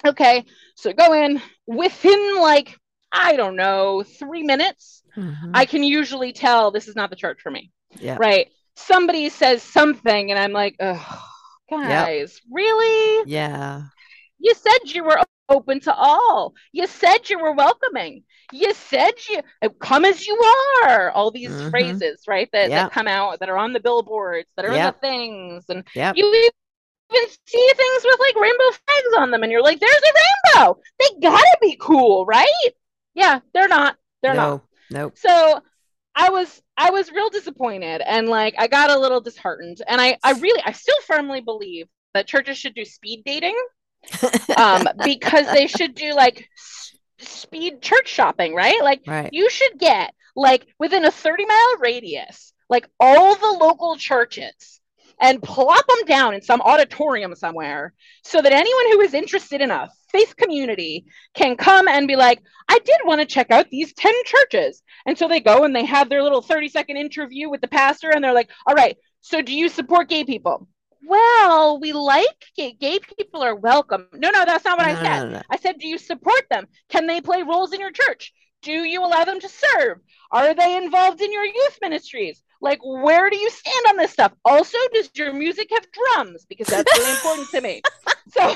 okay 0.07 0.45
so 0.77 0.93
go 0.93 1.13
in 1.13 1.43
within 1.67 2.37
like 2.41 2.79
i 3.11 3.35
don't 3.35 3.57
know 3.57 4.05
three 4.05 4.45
minutes 4.45 5.03
mm-hmm. 5.17 5.51
i 5.53 5.65
can 5.65 5.83
usually 5.83 6.33
tell 6.33 6.71
this 6.71 6.87
is 6.87 6.95
not 6.95 7.11
the 7.11 7.17
church 7.17 7.41
for 7.43 7.51
me 7.51 7.73
yeah. 7.99 8.17
right? 8.19 8.49
Somebody 8.77 9.29
says 9.29 9.63
something 9.63 10.31
and 10.31 10.39
i'm 10.39 10.53
like 10.53 10.77
oh 10.81 11.35
guys 11.71 12.41
yep. 12.45 12.53
really? 12.53 13.31
Yeah. 13.31 13.83
You 14.39 14.55
said 14.55 14.79
you 14.85 15.05
were 15.05 15.21
open 15.49 15.81
to 15.81 15.95
all. 15.95 16.55
You 16.73 16.87
said 16.87 17.29
you 17.29 17.39
were 17.39 17.53
welcoming. 17.53 18.25
You 18.53 18.73
said 18.75 19.13
you 19.29 19.71
come 19.81 20.05
as 20.05 20.27
you 20.27 20.39
are. 20.85 21.11
All 21.11 21.31
these 21.31 21.51
mm-hmm. 21.51 21.71
phrases 21.71 22.23
right 22.27 22.49
that, 22.53 22.71
that 22.71 22.93
come 22.93 23.09
out 23.09 23.41
that 23.41 23.49
are 23.49 23.59
on 23.59 23.73
the 23.73 23.81
billboards 23.81 24.51
that 24.57 24.65
are 24.65 24.73
in 24.73 24.83
the 24.83 24.95
things. 25.01 25.65
And 25.69 25.85
you 26.17 26.27
even 27.15 27.29
see 27.47 27.71
things 27.77 28.05
with 28.05 28.21
like 28.21 28.37
rainbow 28.37 28.71
flags 28.71 29.17
on 29.19 29.31
them 29.31 29.43
and 29.43 29.51
you're 29.51 29.63
like 29.63 29.81
there's 29.81 29.93
a 29.93 30.59
rainbow! 30.59 30.79
They 30.99 31.21
gotta 31.21 31.59
be 31.61 31.77
cool 31.81 32.27
right? 32.27 32.47
Yeah 33.15 33.41
they're 33.55 33.69
not. 33.69 33.97
They're 34.23 34.35
not. 34.35 34.49
no, 34.49 34.51
not. 34.51 35.01
Nope. 35.01 35.19
So 35.19 35.63
i 36.15 36.31
was 36.31 36.63
i 36.77 36.91
was 36.91 37.13
real 37.13 37.31
disappointed 37.31 38.03
and 38.05 38.29
like 38.29 38.55
i 38.59 38.67
got 38.67 38.91
a 38.91 38.99
little 38.99 39.21
disheartened 39.21 39.81
and 39.87 40.01
i 40.01 40.19
i 40.25 40.33
really 40.33 40.61
i 40.67 40.73
still 40.73 40.97
firmly 41.07 41.41
believe 41.41 41.87
that 42.13 42.27
churches 42.27 42.59
should 42.59 42.75
do 42.75 42.85
speed 42.85 43.23
dating 43.25 43.57
um 44.57 44.87
because 45.05 45.47
they 45.53 45.67
should 45.67 45.95
do 45.95 46.15
like 46.15 46.49
speed 47.19 47.83
church 47.83 48.09
shopping, 48.09 48.55
right? 48.55 48.83
Like 48.83 49.03
right. 49.07 49.31
you 49.33 49.51
should 49.51 49.79
get 49.79 50.15
like 50.37 50.67
within 50.79 51.05
a 51.05 51.11
30 51.11 51.47
mile 51.47 51.77
radius, 51.81 52.53
like 52.69 52.89
all 53.01 53.35
the 53.35 53.59
local 53.61 53.97
churches 53.97 54.81
and 55.21 55.43
plop 55.43 55.85
them 55.87 56.05
down 56.07 56.35
in 56.35 56.43
some 56.43 56.61
auditorium 56.61 57.35
somewhere 57.35 57.93
so 58.23 58.41
that 58.41 58.53
anyone 58.53 58.93
who 58.93 59.01
is 59.01 59.15
interested 59.15 59.61
in 59.61 59.71
a 59.71 59.89
faith 60.13 60.37
community 60.37 61.05
can 61.35 61.57
come 61.57 61.89
and 61.89 62.07
be 62.07 62.17
like, 62.17 62.41
I 62.69 62.79
did 62.79 63.01
want 63.05 63.21
to 63.21 63.27
check 63.27 63.51
out 63.51 63.69
these 63.69 63.93
10 63.95 64.15
churches. 64.25 64.83
And 65.07 65.19
so 65.19 65.29
they 65.29 65.41
go 65.41 65.65
and 65.65 65.75
they 65.75 65.85
have 65.85 66.09
their 66.09 66.23
little 66.23 66.43
30 66.43 66.69
second 66.69 66.97
interview 66.97 67.51
with 67.51 67.61
the 67.61 67.69
pastor 67.69 68.11
and 68.11 68.23
they're 68.23 68.33
like, 68.33 68.51
all 68.67 68.75
right, 68.75 68.97
so 69.21 69.43
do 69.43 69.55
you 69.55 69.69
support 69.69 70.09
gay 70.09 70.25
people? 70.25 70.69
Well, 71.03 71.81
we 71.81 71.93
like 71.93 72.27
gay, 72.57 72.73
gay 72.73 72.99
people 73.19 73.43
are 73.43 73.55
welcome. 73.55 74.07
No, 74.13 74.31
no, 74.31 74.45
that's 74.45 74.65
not 74.65 74.79
what 74.79 74.87
no, 74.87 74.93
I 74.93 75.03
said. 75.03 75.27
No, 75.27 75.31
no, 75.31 75.43
I 75.51 75.57
said, 75.57 75.79
do 75.79 75.87
you 75.87 75.99
support 75.99 76.43
them? 76.51 76.67
Can 76.89 77.07
they 77.07 77.21
play 77.21 77.43
roles 77.43 77.73
in 77.73 77.81
your 77.81 77.93
church? 77.93 78.33
Do 78.63 78.73
you 78.73 79.05
allow 79.05 79.25
them 79.25 79.41
to 79.41 79.49
serve? 79.49 79.99
Are 80.31 80.55
they 80.55 80.77
involved 80.77 81.21
in 81.21 81.33
your 81.33 81.45
youth 81.45 81.79
ministries? 81.81 82.43
Like, 82.61 82.81
where 82.83 83.31
do 83.31 83.37
you 83.37 83.51
stand 83.51 83.87
on 83.91 83.97
this 83.97 84.13
stuff? 84.13 84.33
Also, 84.45 84.77
does 84.93 85.11
your 85.15 85.33
music 85.33 85.69
have 85.73 85.87
drums? 85.93 86.45
Because 86.49 86.67
that's 86.67 86.93
really 86.99 87.11
important 87.11 87.49
to 87.51 87.61
me. 87.61 87.83
So, 88.31 88.55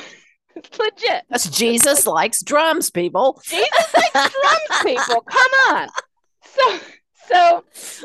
it's 0.55 0.79
legit. 0.79 1.25
That's 1.31 1.49
Jesus 1.49 2.07
likes 2.07 2.43
drums, 2.43 2.91
people. 2.91 3.41
Jesus 3.45 3.95
likes 3.97 4.13
drums, 4.13 4.83
people. 4.85 5.21
Come 5.27 5.53
on. 5.71 5.89
So, 6.45 6.81
so 7.33 7.65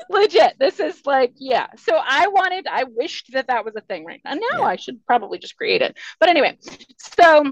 legit 0.10 0.54
this 0.60 0.80
is 0.80 1.06
like 1.06 1.34
yeah. 1.38 1.68
So 1.78 1.94
i 1.96 2.28
wanted 2.28 2.68
i 2.68 2.86
wished 2.86 3.32
that 3.34 3.48
that 3.48 3.66
was 3.66 3.76
a 3.76 3.82
thing 3.82 4.06
right 4.06 4.22
now. 4.24 4.34
Now 4.34 4.60
yeah. 4.60 4.62
i 4.64 4.76
should 4.76 5.06
probably 5.06 5.40
just 5.40 5.58
create 5.58 5.82
it. 5.82 5.98
But 6.20 6.30
anyway 6.30 6.58
so 6.98 7.52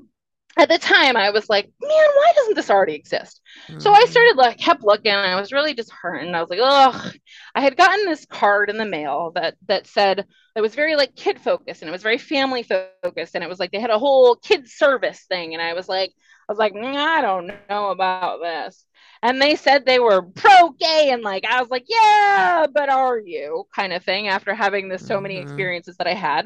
at 0.58 0.70
the 0.70 0.78
time 0.78 1.18
i 1.18 1.32
was 1.32 1.50
like 1.50 1.66
man 1.82 1.92
why 1.92 2.32
doesn't 2.36 2.56
this 2.56 2.70
already 2.70 2.96
exist? 2.96 3.42
Mm-hmm. 3.68 3.80
so 3.80 3.92
i 3.92 4.00
mm-hmm. 4.00 4.12
started 4.12 4.38
like 4.38 4.58
kept 4.58 4.84
looking. 4.84 5.12
I 5.12 5.40
was 5.40 5.52
really 5.52 5.74
disheartened. 5.74 6.36
I 6.36 6.42
was 6.42 6.50
like 6.50 6.60
oh 6.62 7.12
i 7.54 7.62
had 7.62 7.78
gotten 7.78 8.06
this 8.06 8.26
card 8.26 8.70
in 8.70 8.78
the 8.78 8.86
mail 8.86 9.32
that 9.36 9.56
that 9.68 9.88
said 9.88 10.26
it 10.56 10.62
was 10.62 10.76
very 10.76 10.96
like 10.96 11.16
kid 11.16 11.40
focused 11.40 11.82
and 11.82 11.90
it 11.90 11.92
was 11.92 12.04
very 12.04 12.18
family 12.18 12.64
focused 12.64 13.36
and 13.36 13.44
it 13.44 13.50
was 13.50 13.60
like 13.60 13.72
they 13.72 13.80
had 13.80 13.90
a 13.90 14.00
whole 14.00 14.36
kid 14.36 14.70
service 14.70 15.26
thing 15.28 15.54
and 15.54 15.62
i 15.62 15.74
was 15.74 15.90
like 15.90 16.12
i 16.48 16.52
was 16.52 16.58
like 16.58 16.74
mm, 16.74 16.96
i 16.96 17.22
don't 17.22 17.52
know 17.70 17.90
about 17.90 18.40
this 18.42 18.86
and 19.26 19.42
they 19.42 19.56
said 19.56 19.86
they 19.86 19.98
were 19.98 20.22
pro 20.22 20.70
gay 20.80 21.10
and 21.12 21.24
like 21.24 21.46
i 21.46 21.60
was 21.60 21.70
like 21.72 21.86
yeah 21.90 22.68
but 22.72 22.90
are 22.90 23.20
you? 23.20 23.66
kind 23.76 23.92
of 23.92 24.04
thing 24.04 24.28
after 24.28 24.54
having 24.54 24.88
this 24.88 25.06
so 25.06 25.20
many 25.20 25.36
mm-hmm. 25.36 25.44
experiences 25.44 25.98
that 25.98 26.08
i 26.08 26.14
had. 26.14 26.42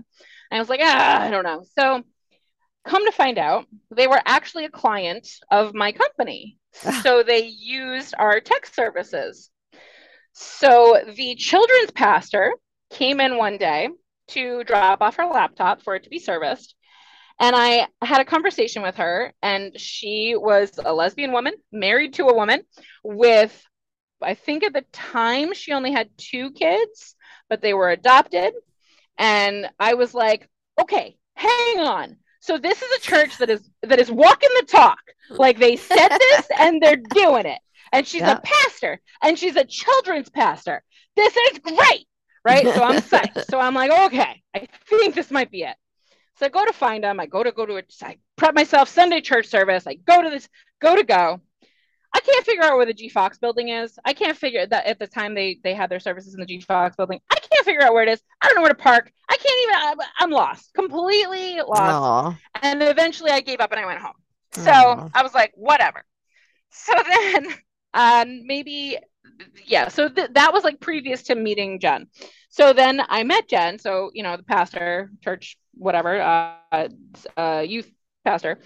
And 0.52 0.58
i 0.58 0.60
was 0.60 0.70
like 0.70 0.80
ah, 0.82 1.22
i 1.22 1.30
don't 1.30 1.44
know. 1.44 1.64
So 1.78 2.04
come 2.86 3.06
to 3.06 3.12
find 3.12 3.38
out 3.38 3.66
they 3.96 4.08
were 4.08 4.22
actually 4.26 4.66
a 4.66 4.70
client 4.70 5.28
of 5.52 5.74
my 5.74 5.92
company. 5.92 6.58
So 7.04 7.24
they 7.24 7.46
used 7.46 8.14
our 8.18 8.40
tech 8.40 8.66
services. 8.68 9.50
So 10.34 11.02
the 11.16 11.36
children's 11.36 11.92
pastor 11.92 12.54
came 12.92 13.20
in 13.20 13.38
one 13.38 13.58
day 13.58 13.90
to 14.30 14.64
drop 14.64 15.02
off 15.02 15.18
her 15.18 15.26
laptop 15.26 15.82
for 15.82 15.96
it 15.96 16.04
to 16.04 16.10
be 16.10 16.20
serviced 16.20 16.76
and 17.40 17.56
I 17.56 17.88
had 18.02 18.22
a 18.22 18.26
conversation 18.26 18.82
with 18.82 18.96
her, 18.96 19.34
and 19.42 19.80
she 19.80 20.36
was 20.36 20.78
a 20.84 20.94
lesbian 20.94 21.32
woman, 21.32 21.54
married 21.72 22.16
to 22.16 22.28
a 22.28 22.36
woman 22.36 22.62
with 23.04 23.66
I 24.22 24.34
think 24.34 24.64
at 24.64 24.74
the 24.74 24.84
time 24.92 25.54
she 25.54 25.74
only 25.74 25.92
had 25.92 26.10
two 26.18 26.52
kids, 26.52 27.16
but 27.50 27.62
they 27.62 27.74
were 27.74 27.90
adopted. 27.90 28.54
And 29.18 29.70
I 29.80 29.94
was 29.96 30.14
like, 30.14 30.48
okay, 30.80 31.18
hang 31.36 31.80
on. 31.80 32.18
So 32.42 32.58
this 32.58 32.82
is 32.82 32.98
a 32.98 33.02
church 33.02 33.38
that 33.38 33.50
is 33.50 33.70
that 33.84 34.00
is 34.00 34.12
walking 34.12 34.50
the 34.60 34.66
talk. 34.66 35.00
Like 35.30 35.60
they 35.60 35.76
said 35.76 36.10
this 36.10 36.48
and 36.60 36.82
they're 36.82 36.96
doing 36.96 37.46
it. 37.46 37.60
And 37.92 38.08
she's 38.08 38.22
yeah. 38.22 38.38
a 38.38 38.42
pastor 38.42 39.00
and 39.24 39.38
she's 39.38 39.56
a 39.56 39.66
children's 39.66 40.30
pastor. 40.30 40.84
This 41.16 41.36
is 41.36 41.60
great. 41.60 42.08
Right. 42.46 42.66
So 42.66 42.84
I'm 42.84 43.02
psyched. 43.02 43.46
So 43.50 43.60
I'm 43.60 43.74
like, 43.74 43.92
okay, 44.08 44.42
I 44.56 44.68
think 44.88 45.16
this 45.16 45.32
might 45.32 45.52
be 45.52 45.64
it. 45.64 45.76
So 46.40 46.46
I 46.46 46.50
go 46.50 46.66
to 46.66 46.72
find 46.72 47.04
them. 47.04 47.20
I 47.20 47.26
go 47.26 47.44
to 47.44 47.52
go 47.52 47.66
to 47.66 47.76
it. 47.76 47.94
I 48.02 48.18
prep 48.38 48.56
myself 48.56 48.88
Sunday 48.88 49.20
church 49.20 49.48
service. 49.48 49.86
I 49.86 49.96
go 49.96 50.22
to 50.22 50.30
this, 50.30 50.48
go 50.82 50.96
to 50.96 51.04
go. 51.04 51.42
I 52.16 52.20
can't 52.22 52.46
figure 52.46 52.64
out 52.64 52.78
where 52.78 52.86
the 52.86 52.94
G 52.94 53.10
Fox 53.10 53.38
building 53.38 53.68
is. 53.68 54.00
I 54.06 54.14
can't 54.14 54.38
figure 54.38 54.66
that 54.66 54.86
at 54.86 55.00
the 55.00 55.06
time 55.06 55.36
they 55.36 55.60
they 55.66 55.74
had 55.74 55.90
their 55.92 56.00
services 56.00 56.34
in 56.34 56.40
the 56.40 56.46
G 56.46 56.62
Fox 56.62 56.96
building. 56.96 57.20
I 57.30 57.36
can't 57.36 57.66
figure 57.66 57.84
out 57.84 57.94
where 57.94 58.04
it 58.04 58.10
is. 58.10 58.22
I 58.42 58.48
don't 58.48 58.56
know 58.56 58.62
where 58.62 58.70
to 58.70 58.76
park. 58.76 59.12
I 59.30 59.36
can't 59.36 59.60
even. 59.64 59.76
I'm, 59.76 60.08
I'm 60.20 60.32
lost, 60.32 60.74
completely 60.74 61.58
lost. 61.58 62.34
Aww. 62.34 62.38
And 62.62 62.82
eventually, 62.84 63.32
I 63.32 63.42
gave 63.42 63.60
up 63.60 63.72
and 63.72 63.80
I 63.82 63.86
went 63.86 64.00
home. 64.00 64.14
So 64.54 64.72
Aww. 64.72 65.12
I 65.14 65.22
was 65.22 65.34
like, 65.34 65.52
whatever. 65.56 66.06
So 66.72 66.94
then, 67.10 67.48
um, 67.94 68.48
maybe 68.48 68.98
yeah. 69.66 69.90
So 69.90 70.08
th- 70.08 70.30
that 70.36 70.54
was 70.54 70.64
like 70.64 70.80
previous 70.80 71.24
to 71.24 71.36
meeting 71.36 71.82
Jen. 71.82 72.08
So 72.50 72.72
then 72.72 73.02
I 73.10 73.24
met 73.24 73.50
Jen. 73.50 73.78
So 73.78 74.10
you 74.14 74.24
know 74.24 74.38
the 74.38 74.44
pastor, 74.44 75.12
church, 75.22 75.59
whatever, 75.80 76.22
uh, 76.22 76.88
uh 77.38 77.66
youth 77.68 77.90
pastor. 78.24 78.60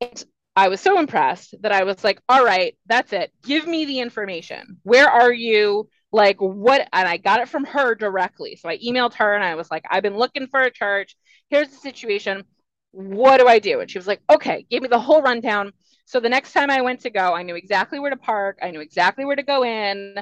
And 0.00 0.24
I 0.56 0.68
was 0.68 0.80
so 0.80 0.98
impressed 0.98 1.54
that 1.60 1.72
I 1.72 1.84
was 1.84 2.02
like, 2.02 2.20
all 2.30 2.44
right, 2.44 2.76
that's 2.86 3.12
it. 3.12 3.30
Give 3.44 3.66
me 3.66 3.84
the 3.84 4.00
information. 4.00 4.78
Where 4.84 5.08
are 5.08 5.32
you? 5.32 5.90
Like, 6.12 6.40
what? 6.40 6.88
And 6.94 7.06
I 7.06 7.18
got 7.18 7.40
it 7.40 7.48
from 7.50 7.64
her 7.66 7.94
directly. 7.94 8.56
So 8.56 8.70
I 8.70 8.78
emailed 8.78 9.12
her 9.14 9.34
and 9.34 9.44
I 9.44 9.54
was 9.54 9.70
like, 9.70 9.84
I've 9.90 10.02
been 10.02 10.16
looking 10.16 10.46
for 10.46 10.62
a 10.62 10.70
church. 10.70 11.14
Here's 11.50 11.68
the 11.68 11.76
situation. 11.76 12.44
What 12.92 13.38
do 13.38 13.46
I 13.46 13.58
do? 13.58 13.80
And 13.80 13.90
she 13.90 13.98
was 13.98 14.06
like, 14.06 14.22
okay, 14.30 14.64
give 14.70 14.82
me 14.82 14.88
the 14.88 14.98
whole 14.98 15.20
rundown. 15.20 15.72
So 16.06 16.20
the 16.20 16.30
next 16.30 16.54
time 16.54 16.70
I 16.70 16.80
went 16.80 17.00
to 17.00 17.10
go, 17.10 17.34
I 17.34 17.42
knew 17.42 17.56
exactly 17.56 17.98
where 17.98 18.10
to 18.10 18.16
park. 18.16 18.58
I 18.62 18.70
knew 18.70 18.80
exactly 18.80 19.26
where 19.26 19.36
to 19.36 19.42
go 19.42 19.62
in. 19.62 20.14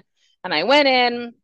And 0.42 0.52
I 0.52 0.64
went 0.64 0.88
in 0.88 1.34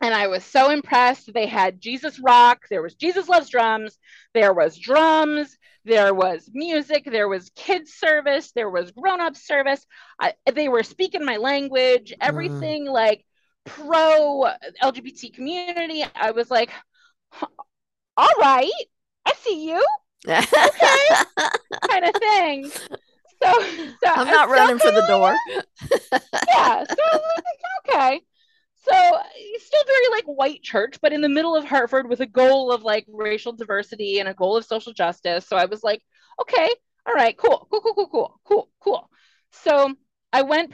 and 0.00 0.14
I 0.14 0.26
was 0.26 0.44
so 0.44 0.70
impressed. 0.70 1.32
They 1.32 1.46
had 1.46 1.80
Jesus 1.80 2.18
Rock, 2.18 2.62
there 2.68 2.82
was 2.82 2.94
Jesus 2.94 3.28
Loves 3.28 3.48
Drums, 3.48 3.98
there 4.34 4.52
was 4.52 4.76
drums, 4.76 5.56
there 5.84 6.14
was 6.14 6.48
music, 6.52 7.04
there 7.04 7.28
was 7.28 7.50
kids 7.54 7.92
service, 7.92 8.52
there 8.52 8.70
was 8.70 8.90
grown 8.90 9.20
up 9.20 9.36
service. 9.36 9.84
I, 10.20 10.34
they 10.52 10.68
were 10.68 10.82
speaking 10.82 11.24
my 11.24 11.36
language, 11.36 12.10
mm. 12.10 12.16
everything 12.20 12.86
mm. 12.86 12.92
like 12.92 13.24
pro 13.64 14.50
LGBT 14.82 15.34
community. 15.34 16.04
I 16.14 16.32
was 16.32 16.50
like, 16.50 16.70
all 18.16 18.32
right, 18.38 18.70
I 19.26 19.32
see 19.40 19.68
you. 19.68 19.84
Okay, 20.26 20.40
kind 21.88 22.04
of 22.04 22.14
thing. 22.14 22.70
So, 23.42 23.62
so 24.02 24.10
I'm 24.10 24.28
not 24.28 24.48
running 24.48 24.78
for 24.78 24.90
the 24.90 25.04
door. 25.06 25.34
yeah. 26.48 26.84
So 26.84 27.02
like, 27.12 27.94
okay. 27.94 28.20
So 28.84 29.18
still 29.60 29.84
very 29.86 30.08
like 30.10 30.24
white 30.24 30.62
church, 30.62 30.98
but 31.00 31.12
in 31.12 31.22
the 31.22 31.28
middle 31.28 31.56
of 31.56 31.64
Hartford 31.64 32.08
with 32.08 32.20
a 32.20 32.26
goal 32.26 32.70
of 32.70 32.82
like 32.82 33.06
racial 33.08 33.52
diversity 33.52 34.18
and 34.20 34.28
a 34.28 34.34
goal 34.34 34.56
of 34.56 34.64
social 34.64 34.92
justice. 34.92 35.46
So 35.46 35.56
I 35.56 35.64
was 35.64 35.82
like, 35.82 36.02
okay, 36.40 36.68
all 37.06 37.14
right, 37.14 37.36
cool, 37.36 37.66
cool, 37.70 37.80
cool, 37.80 37.94
cool, 37.94 38.08
cool, 38.08 38.40
cool, 38.44 38.70
cool. 38.80 39.10
So 39.52 39.94
I 40.32 40.42
went 40.42 40.72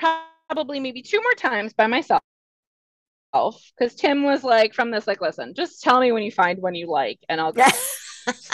probably 0.48 0.80
maybe 0.80 1.02
two 1.02 1.20
more 1.20 1.34
times 1.34 1.72
by 1.72 1.86
myself 1.86 2.20
because 3.32 3.94
Tim 3.94 4.24
was 4.24 4.42
like 4.42 4.74
from 4.74 4.90
this, 4.90 5.06
like, 5.06 5.20
listen, 5.20 5.54
just 5.54 5.82
tell 5.82 6.00
me 6.00 6.11
when 6.11 6.22
you 6.24 6.32
find 6.32 6.61
one 6.61 6.74
you 6.74 6.88
like 6.88 7.20
and 7.28 7.40
I'll 7.40 7.52
go. 7.52 7.64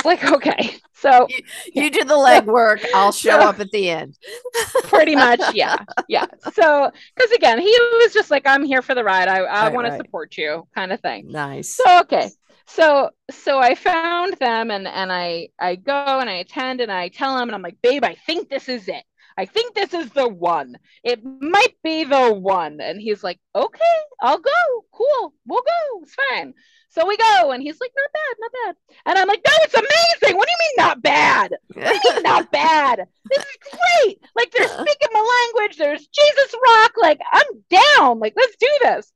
Like, 0.05 0.25
okay. 0.33 0.77
So 0.95 1.27
you, 1.29 1.37
you 1.73 1.83
yeah. 1.85 1.89
do 1.91 2.05
the 2.05 2.15
legwork, 2.15 2.85
I'll 2.95 3.13
show 3.13 3.41
so, 3.41 3.49
up 3.49 3.61
at 3.61 3.71
the 3.71 3.91
end. 3.91 4.19
pretty 4.85 5.15
much, 5.15 5.41
yeah. 5.55 5.77
Yeah. 6.09 6.27
So 6.53 6.91
because 7.15 7.31
again, 7.33 7.59
he 7.59 7.77
was 8.03 8.13
just 8.13 8.31
like, 8.31 8.47
I'm 8.47 8.65
here 8.65 8.83
for 8.83 8.95
the 8.95 9.05
ride. 9.05 9.29
I, 9.29 9.39
I 9.39 9.65
right, 9.65 9.73
want 9.75 9.89
right. 9.89 9.97
to 9.99 10.05
support 10.05 10.37
you, 10.37 10.67
kind 10.75 10.93
of 10.93 11.01
thing. 11.01 11.29
Nice. 11.29 11.77
So 11.77 12.01
okay. 12.01 12.31
So 12.67 13.11
so 13.31 13.59
I 13.59 13.75
found 13.75 14.35
them 14.39 14.71
and 14.71 14.89
and 14.89 15.13
I 15.13 15.49
I 15.59 15.77
go 15.77 15.93
and 15.93 16.29
I 16.29 16.35
attend 16.35 16.81
and 16.81 16.91
I 16.91 17.09
tell 17.09 17.37
him 17.39 17.49
and 17.49 17.55
I'm 17.55 17.63
like, 17.63 17.79
babe, 17.83 18.05
I 18.05 18.15
think 18.27 18.49
this 18.49 18.69
is 18.69 18.89
it. 18.89 19.05
I 19.37 19.45
think 19.47 19.75
this 19.75 19.93
is 19.93 20.11
the 20.11 20.29
one. 20.29 20.77
It 21.05 21.23
might 21.25 21.75
be 21.83 22.05
the 22.05 22.33
one. 22.33 22.81
And 22.81 23.01
he's 23.01 23.23
like, 23.23 23.39
okay, 23.55 23.97
I'll 24.21 24.39
go. 24.39 24.85
Cool. 24.93 25.35
We'll 25.47 25.63
go. 25.63 26.01
It's 26.03 26.17
fine. 26.31 26.55
So 26.91 27.07
we 27.07 27.19
go, 27.19 27.51
and 27.51 27.63
he's 27.63 27.79
like, 27.79 27.91
not 27.95 28.11
bad, 28.11 28.37
not 28.39 28.53
bad. 28.65 28.77
And 29.05 29.19
I'm 29.19 29.29
like, 29.29 29.43
no, 29.47 29.53
it's 29.65 29.75
amazing. 29.75 30.39
What 30.39 30.49
do 30.49 30.53
you 30.53 30.67
mean 30.67 30.87
not 30.87 31.03
bad? 31.03 31.55
What 31.75 32.03
do 32.03 32.09
you 32.09 32.15
mean 32.15 32.23
not 32.23 32.51
bad? 32.53 33.07
This 33.29 33.45
is 33.45 33.79
great. 34.03 34.19
Like 34.35 34.51
they're 34.51 34.67
speaking 34.67 35.09
my 35.13 35.51
language. 35.55 35.77
There's 35.77 36.07
Jesus 36.07 36.55
rock. 36.67 36.93
Like 36.97 37.21
I'm 37.31 37.45
down. 37.69 38.19
Like 38.19 38.33
let's 38.35 38.57
do 38.57 38.69
this. 38.83 39.13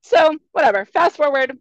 So 0.00 0.36
whatever. 0.50 0.84
Fast 0.86 1.16
forward. 1.16 1.56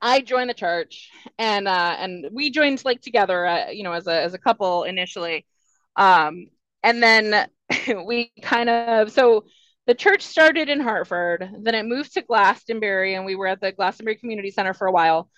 I 0.00 0.20
joined 0.20 0.50
the 0.50 0.54
church, 0.54 1.10
and 1.38 1.68
uh, 1.68 1.96
and 1.98 2.26
we 2.32 2.50
joined 2.50 2.84
like 2.84 3.00
together, 3.00 3.46
uh, 3.46 3.70
you 3.70 3.84
know, 3.84 3.92
as 3.92 4.08
a 4.08 4.22
as 4.22 4.34
a 4.34 4.38
couple 4.38 4.82
initially, 4.82 5.46
um, 5.94 6.48
and 6.86 7.02
then 7.02 7.48
we 8.06 8.32
kind 8.40 8.70
of 8.70 9.10
so 9.12 9.44
the 9.86 9.94
church 9.94 10.22
started 10.22 10.68
in 10.68 10.80
Hartford, 10.80 11.48
then 11.60 11.74
it 11.74 11.86
moved 11.86 12.14
to 12.14 12.22
Glastonbury, 12.22 13.14
and 13.14 13.24
we 13.24 13.36
were 13.36 13.46
at 13.46 13.60
the 13.60 13.70
Glastonbury 13.70 14.16
Community 14.16 14.50
Center 14.50 14.74
for 14.74 14.88
a 14.88 14.92
while, 14.92 15.30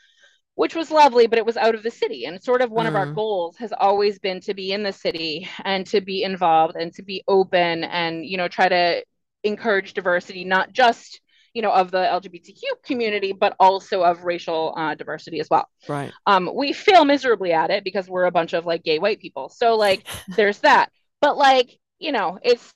which 0.54 0.74
was 0.74 0.90
lovely, 0.90 1.26
but 1.26 1.38
it 1.38 1.44
was 1.44 1.58
out 1.58 1.74
of 1.74 1.82
the 1.82 1.90
city. 1.90 2.24
And 2.24 2.42
sort 2.42 2.62
of 2.62 2.70
one 2.70 2.86
mm. 2.86 2.88
of 2.88 2.94
our 2.94 3.06
mm. 3.08 3.14
goals 3.14 3.58
has 3.58 3.74
always 3.78 4.18
been 4.18 4.40
to 4.42 4.54
be 4.54 4.72
in 4.72 4.82
the 4.82 4.92
city 4.92 5.46
and 5.64 5.86
to 5.88 6.00
be 6.00 6.22
involved 6.22 6.76
and 6.76 6.94
to 6.94 7.02
be 7.02 7.22
open 7.28 7.84
and, 7.84 8.24
you 8.24 8.38
know, 8.38 8.48
try 8.48 8.70
to 8.70 9.04
encourage 9.44 9.92
diversity, 9.92 10.44
not 10.44 10.72
just 10.72 11.20
you 11.54 11.62
know 11.62 11.72
of 11.72 11.90
the 11.90 11.98
lgbtq 11.98 12.60
community 12.84 13.32
but 13.32 13.56
also 13.58 14.02
of 14.02 14.22
racial 14.22 14.74
uh, 14.76 14.94
diversity 14.94 15.40
as 15.40 15.48
well 15.50 15.66
right 15.88 16.12
um 16.26 16.48
we 16.54 16.74
fail 16.74 17.06
miserably 17.06 17.52
at 17.52 17.70
it 17.70 17.82
because 17.82 18.06
we're 18.06 18.26
a 18.26 18.30
bunch 18.30 18.52
of 18.52 18.66
like 18.66 18.84
gay 18.84 18.98
white 18.98 19.18
people 19.18 19.48
so 19.48 19.74
like 19.74 20.06
there's 20.36 20.58
that 20.58 20.92
but 21.20 21.36
like 21.36 21.78
you 21.98 22.12
know, 22.12 22.38
it's 22.42 22.72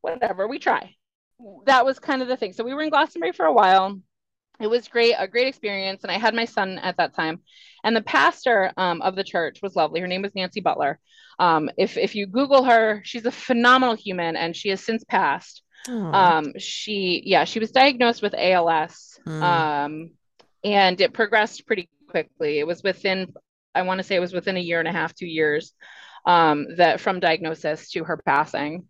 whatever. 0.00 0.48
We 0.48 0.58
try. 0.58 0.94
That 1.66 1.84
was 1.84 1.98
kind 1.98 2.22
of 2.22 2.28
the 2.28 2.36
thing. 2.36 2.52
So 2.52 2.64
we 2.64 2.74
were 2.74 2.82
in 2.82 2.90
Glastonbury 2.90 3.32
for 3.32 3.46
a 3.46 3.52
while. 3.52 4.00
It 4.60 4.66
was 4.66 4.88
great, 4.88 5.14
a 5.16 5.28
great 5.28 5.46
experience. 5.46 6.02
And 6.02 6.10
I 6.10 6.18
had 6.18 6.34
my 6.34 6.46
son 6.46 6.78
at 6.78 6.96
that 6.96 7.14
time. 7.14 7.42
And 7.84 7.94
the 7.94 8.02
pastor 8.02 8.72
um, 8.76 9.02
of 9.02 9.14
the 9.14 9.22
church 9.22 9.60
was 9.62 9.76
lovely. 9.76 10.00
Her 10.00 10.08
name 10.08 10.22
was 10.22 10.34
Nancy 10.34 10.60
Butler. 10.60 10.98
Um, 11.38 11.70
if 11.78 11.96
if 11.96 12.16
you 12.16 12.26
Google 12.26 12.64
her, 12.64 13.00
she's 13.04 13.24
a 13.24 13.30
phenomenal 13.30 13.94
human, 13.94 14.34
and 14.34 14.56
she 14.56 14.70
has 14.70 14.82
since 14.82 15.04
passed. 15.04 15.62
Oh. 15.88 16.12
Um, 16.12 16.52
she 16.58 17.22
yeah, 17.24 17.44
she 17.44 17.60
was 17.60 17.70
diagnosed 17.70 18.22
with 18.22 18.34
ALS, 18.34 19.20
mm. 19.24 19.40
um, 19.40 20.10
and 20.64 21.00
it 21.00 21.12
progressed 21.12 21.64
pretty 21.64 21.88
quickly. 22.10 22.58
It 22.58 22.66
was 22.66 22.82
within, 22.82 23.32
I 23.72 23.82
want 23.82 23.98
to 23.98 24.02
say, 24.02 24.16
it 24.16 24.20
was 24.20 24.32
within 24.32 24.56
a 24.56 24.60
year 24.60 24.80
and 24.80 24.88
a 24.88 24.92
half, 24.92 25.14
two 25.14 25.28
years 25.28 25.72
um, 26.28 26.76
that 26.76 27.00
from 27.00 27.18
diagnosis 27.18 27.90
to 27.90 28.04
her 28.04 28.18
passing. 28.18 28.86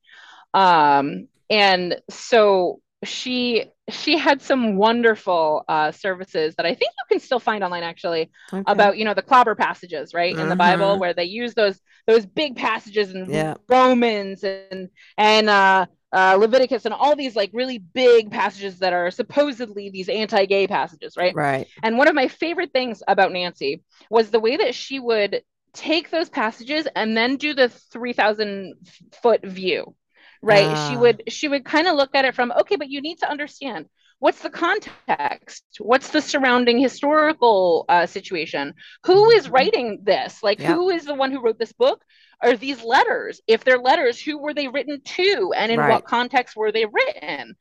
Um, 0.53 1.29
and 1.49 1.97
so 2.11 2.81
she 3.05 3.65
she 3.89 4.19
had 4.19 4.43
some 4.43 4.77
wonderful 4.77 5.65
uh, 5.69 5.93
services 5.93 6.57
that 6.57 6.67
I 6.67 6.71
think 6.71 6.91
you 6.99 7.05
can 7.09 7.21
still 7.21 7.39
find 7.39 7.63
online 7.63 7.85
actually 7.85 8.31
okay. 8.53 8.65
about 8.67 8.99
you 8.99 9.05
know 9.05 9.15
the 9.15 9.23
clobber 9.23 9.55
passages 9.55 10.13
right 10.13 10.37
in 10.37 10.49
the 10.49 10.57
Bible 10.57 10.91
mm-hmm. 10.91 11.01
where 11.01 11.15
they 11.15 11.25
use 11.25 11.55
those 11.55 11.81
those 12.09 12.27
big 12.27 12.57
passages 12.57 13.15
in 13.15 13.31
yeah. 13.31 13.55
Romans 13.69 14.43
and 14.43 14.89
and 15.17 15.49
uh, 15.49 15.87
uh, 16.13 16.37
Leviticus 16.41 16.87
and 16.87 16.95
all 16.95 17.15
these 17.15 17.37
like 17.37 17.51
really 17.53 17.79
big 17.79 18.33
passages 18.33 18.81
that 18.81 18.93
are 18.93 19.13
supposedly 19.13 19.91
these 19.91 20.09
anti-gay 20.09 20.67
passages 20.67 21.17
right 21.17 21.35
right 21.37 21.69
and 21.85 21.99
one 21.99 22.09
of 22.09 22.17
my 22.17 22.27
favorite 22.27 22.73
things 22.73 23.01
about 23.07 23.31
Nancy 23.31 23.85
was 24.11 24.31
the 24.31 24.41
way 24.41 24.57
that 24.57 24.75
she 24.75 24.99
would 24.99 25.43
take 25.73 26.11
those 26.11 26.29
passages 26.29 26.87
and 26.95 27.17
then 27.17 27.37
do 27.37 27.55
the 27.55 27.69
3000 27.69 28.75
foot 29.23 29.45
view 29.45 29.95
right 30.43 30.69
she 30.89 30.97
ah. 30.97 31.01
would 31.01 31.23
she 31.29 31.49
would 31.49 31.65
kind 31.65 31.89
of 31.89 31.97
look 31.97 32.15
at 32.15 32.25
it 32.25 32.35
from 32.35 32.53
okay 32.53 32.77
but 32.77 32.89
you 32.89 33.01
need 33.01 33.19
to 33.19 33.31
understand 33.31 33.87
what's 34.19 34.41
the 34.41 34.51
context 34.51 35.65
what's 35.79 36.11
the 36.11 36.21
surrounding 36.21 36.79
historical 36.79 37.85
uh, 37.89 38.07
situation 38.07 38.75
who 39.05 39.31
is 39.31 39.45
mm-hmm. 39.45 39.55
writing 39.55 39.99
this 40.03 40.43
like 40.43 40.61
yep. 40.61 40.75
who 40.75 40.91
is 40.91 41.05
the 41.05 41.15
one 41.15 41.33
who 41.33 41.43
wrote 41.43 41.59
this 41.59 41.73
book 41.73 42.03
are 42.41 42.57
these 42.57 42.85
letters 42.85 43.41
if 43.47 43.65
they're 43.65 43.79
letters 43.79 44.21
who 44.21 44.39
were 44.39 44.55
they 44.55 44.69
written 44.69 45.01
to 45.05 45.53
and 45.57 45.73
in 45.73 45.79
right. 45.79 45.91
what 45.91 46.05
context 46.05 46.57
were 46.57 46.73
they 46.73 46.87
written 46.87 47.55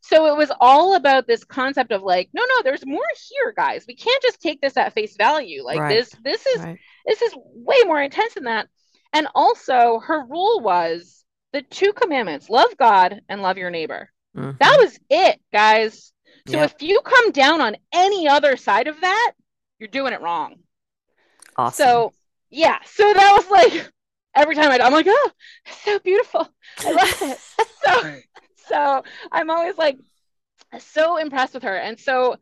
so 0.00 0.26
it 0.26 0.36
was 0.36 0.52
all 0.60 0.94
about 0.94 1.26
this 1.26 1.44
concept 1.44 1.92
of 1.92 2.02
like 2.02 2.28
no 2.32 2.42
no 2.42 2.62
there's 2.62 2.86
more 2.86 3.02
here 3.28 3.52
guys 3.56 3.84
we 3.86 3.94
can't 3.94 4.22
just 4.22 4.40
take 4.40 4.60
this 4.60 4.76
at 4.76 4.92
face 4.92 5.16
value 5.16 5.62
like 5.64 5.78
right. 5.78 5.94
this 5.94 6.10
this 6.22 6.46
is 6.46 6.62
right. 6.62 6.78
This 7.06 7.22
is 7.22 7.32
way 7.36 7.82
more 7.84 8.02
intense 8.02 8.34
than 8.34 8.44
that 8.44 8.68
and 9.12 9.28
also 9.34 10.00
her 10.00 10.24
rule 10.24 10.60
was 10.60 11.24
the 11.52 11.62
two 11.62 11.92
commandments 11.92 12.50
love 12.50 12.76
god 12.78 13.20
and 13.28 13.42
love 13.42 13.56
your 13.58 13.70
neighbor 13.70 14.10
Mm-hmm. 14.36 14.56
That 14.58 14.76
was 14.78 14.98
it, 15.08 15.40
guys. 15.52 16.12
So 16.48 16.58
yep. 16.58 16.70
if 16.70 16.82
you 16.82 17.00
come 17.00 17.32
down 17.32 17.60
on 17.60 17.76
any 17.92 18.28
other 18.28 18.56
side 18.56 18.86
of 18.86 19.00
that, 19.00 19.32
you're 19.78 19.88
doing 19.88 20.12
it 20.12 20.20
wrong. 20.20 20.56
Awesome. 21.56 21.84
So 21.84 22.12
yeah, 22.50 22.78
so 22.84 23.12
that 23.12 23.32
was 23.32 23.50
like 23.50 23.90
every 24.34 24.54
time 24.54 24.70
I, 24.70 24.78
I'm 24.78 24.92
like, 24.92 25.06
oh, 25.08 25.30
so 25.82 25.98
beautiful. 26.00 26.48
I 26.80 26.92
love 26.92 27.22
it. 27.22 27.38
so 27.84 28.14
so 28.68 29.04
I'm 29.32 29.50
always 29.50 29.78
like 29.78 29.98
so 30.78 31.16
impressed 31.16 31.54
with 31.54 31.62
her, 31.62 31.76
and 31.76 31.98
so 31.98 32.36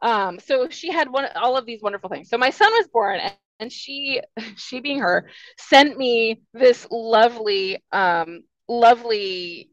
um 0.00 0.38
so 0.38 0.68
she 0.68 0.90
had 0.90 1.10
one 1.10 1.26
all 1.34 1.56
of 1.56 1.66
these 1.66 1.82
wonderful 1.82 2.08
things. 2.08 2.28
So 2.28 2.38
my 2.38 2.50
son 2.50 2.72
was 2.72 2.88
born, 2.88 3.20
and, 3.62 3.72
she 3.72 4.20
she 4.56 4.80
being 4.80 5.00
her 5.00 5.28
sent 5.58 5.96
me 5.96 6.42
this 6.52 6.86
lovely 6.90 7.82
um 7.92 8.42
lovely 8.68 9.70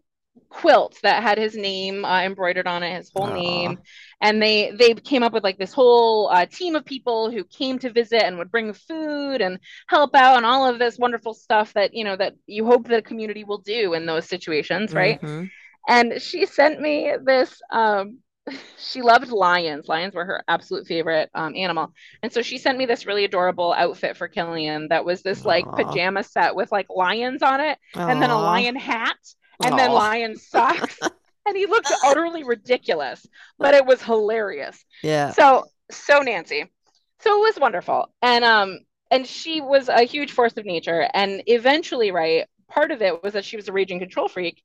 quilt 0.50 0.98
that 1.04 1.22
had 1.22 1.38
his 1.38 1.56
name 1.56 2.04
uh, 2.04 2.22
embroidered 2.22 2.68
on 2.68 2.84
it, 2.84 2.96
his 2.96 3.12
whole 3.14 3.28
Aww. 3.28 3.34
name. 3.34 3.80
And 4.22 4.42
they 4.42 4.72
they 4.72 4.94
came 4.94 5.24
up 5.24 5.34
with 5.34 5.44
like 5.44 5.58
this 5.58 5.74
whole 5.74 6.30
uh, 6.30 6.46
team 6.46 6.76
of 6.76 6.86
people 6.86 7.32
who 7.32 7.44
came 7.44 7.80
to 7.80 7.92
visit 7.92 8.24
and 8.24 8.38
would 8.38 8.52
bring 8.52 8.74
food 8.74 9.42
and 9.42 9.60
help 9.88 10.16
out 10.16 10.38
and 10.38 10.46
all 10.46 10.68
of 10.68 10.80
this 10.80 10.98
wonderful 10.98 11.34
stuff 11.34 11.74
that 11.74 11.94
you 11.94 12.04
know 12.04 12.16
that 12.16 12.34
you 12.46 12.66
hope 12.66 12.88
the 12.88 13.02
community 13.02 13.44
will 13.44 13.60
do 13.60 13.94
in 13.94 14.06
those 14.06 14.26
situations, 14.26 14.94
right? 14.94 15.22
Mm-hmm. 15.22 15.46
And 15.88 16.22
she 16.22 16.46
sent 16.46 16.82
me 16.82 17.14
this. 17.24 17.62
Um, 17.72 18.20
she 18.78 19.02
loved 19.02 19.30
lions. 19.30 19.88
Lions 19.88 20.14
were 20.14 20.26
her 20.26 20.44
absolute 20.48 20.88
favorite 20.88 21.30
um, 21.34 21.56
animal, 21.56 21.94
and 22.24 22.32
so 22.32 22.42
she 22.42 22.58
sent 22.58 22.78
me 22.78 22.86
this 22.86 23.06
really 23.06 23.26
adorable 23.26 23.74
outfit 23.74 24.18
for 24.18 24.28
Killian 24.28 24.88
that 24.90 25.06
was 25.06 25.22
this 25.22 25.46
like 25.46 25.66
Aww. 25.66 25.88
pajama 25.88 26.24
set 26.24 26.56
with 26.56 26.72
like 26.72 26.88
lions 26.90 27.42
on 27.44 27.62
it, 27.62 27.78
Aww. 27.96 28.12
and 28.12 28.22
then 28.22 28.30
a 28.30 28.40
lion 28.40 28.76
hat 28.76 29.18
and 29.64 29.74
Aww. 29.74 29.78
then 29.78 29.92
lion 29.92 30.36
socks. 30.38 31.00
and 31.46 31.58
he 31.58 31.66
looked 31.66 31.92
utterly 32.04 32.44
ridiculous, 32.44 33.26
but 33.58 33.74
it 33.74 33.86
was 33.86 34.02
hilarious. 34.02 34.84
Yeah. 35.04 35.32
So 35.32 35.66
so 35.92 36.20
Nancy. 36.20 36.66
So 37.22 37.38
it 37.38 37.42
was 37.42 37.60
wonderful. 37.60 38.10
And 38.22 38.46
um 38.46 38.80
and 39.12 39.26
she 39.26 39.62
was 39.62 39.90
a 39.90 40.04
huge 40.04 40.32
force 40.32 40.56
of 40.58 40.66
nature. 40.66 41.10
And 41.14 41.42
eventually, 41.48 42.12
right, 42.12 42.46
part 42.70 42.92
of 42.92 43.02
it 43.02 43.22
was 43.24 43.34
that 43.34 43.46
she 43.46 43.56
was 43.56 43.68
a 43.68 43.74
raging 43.74 44.00
control 44.00 44.28
freak. 44.28 44.62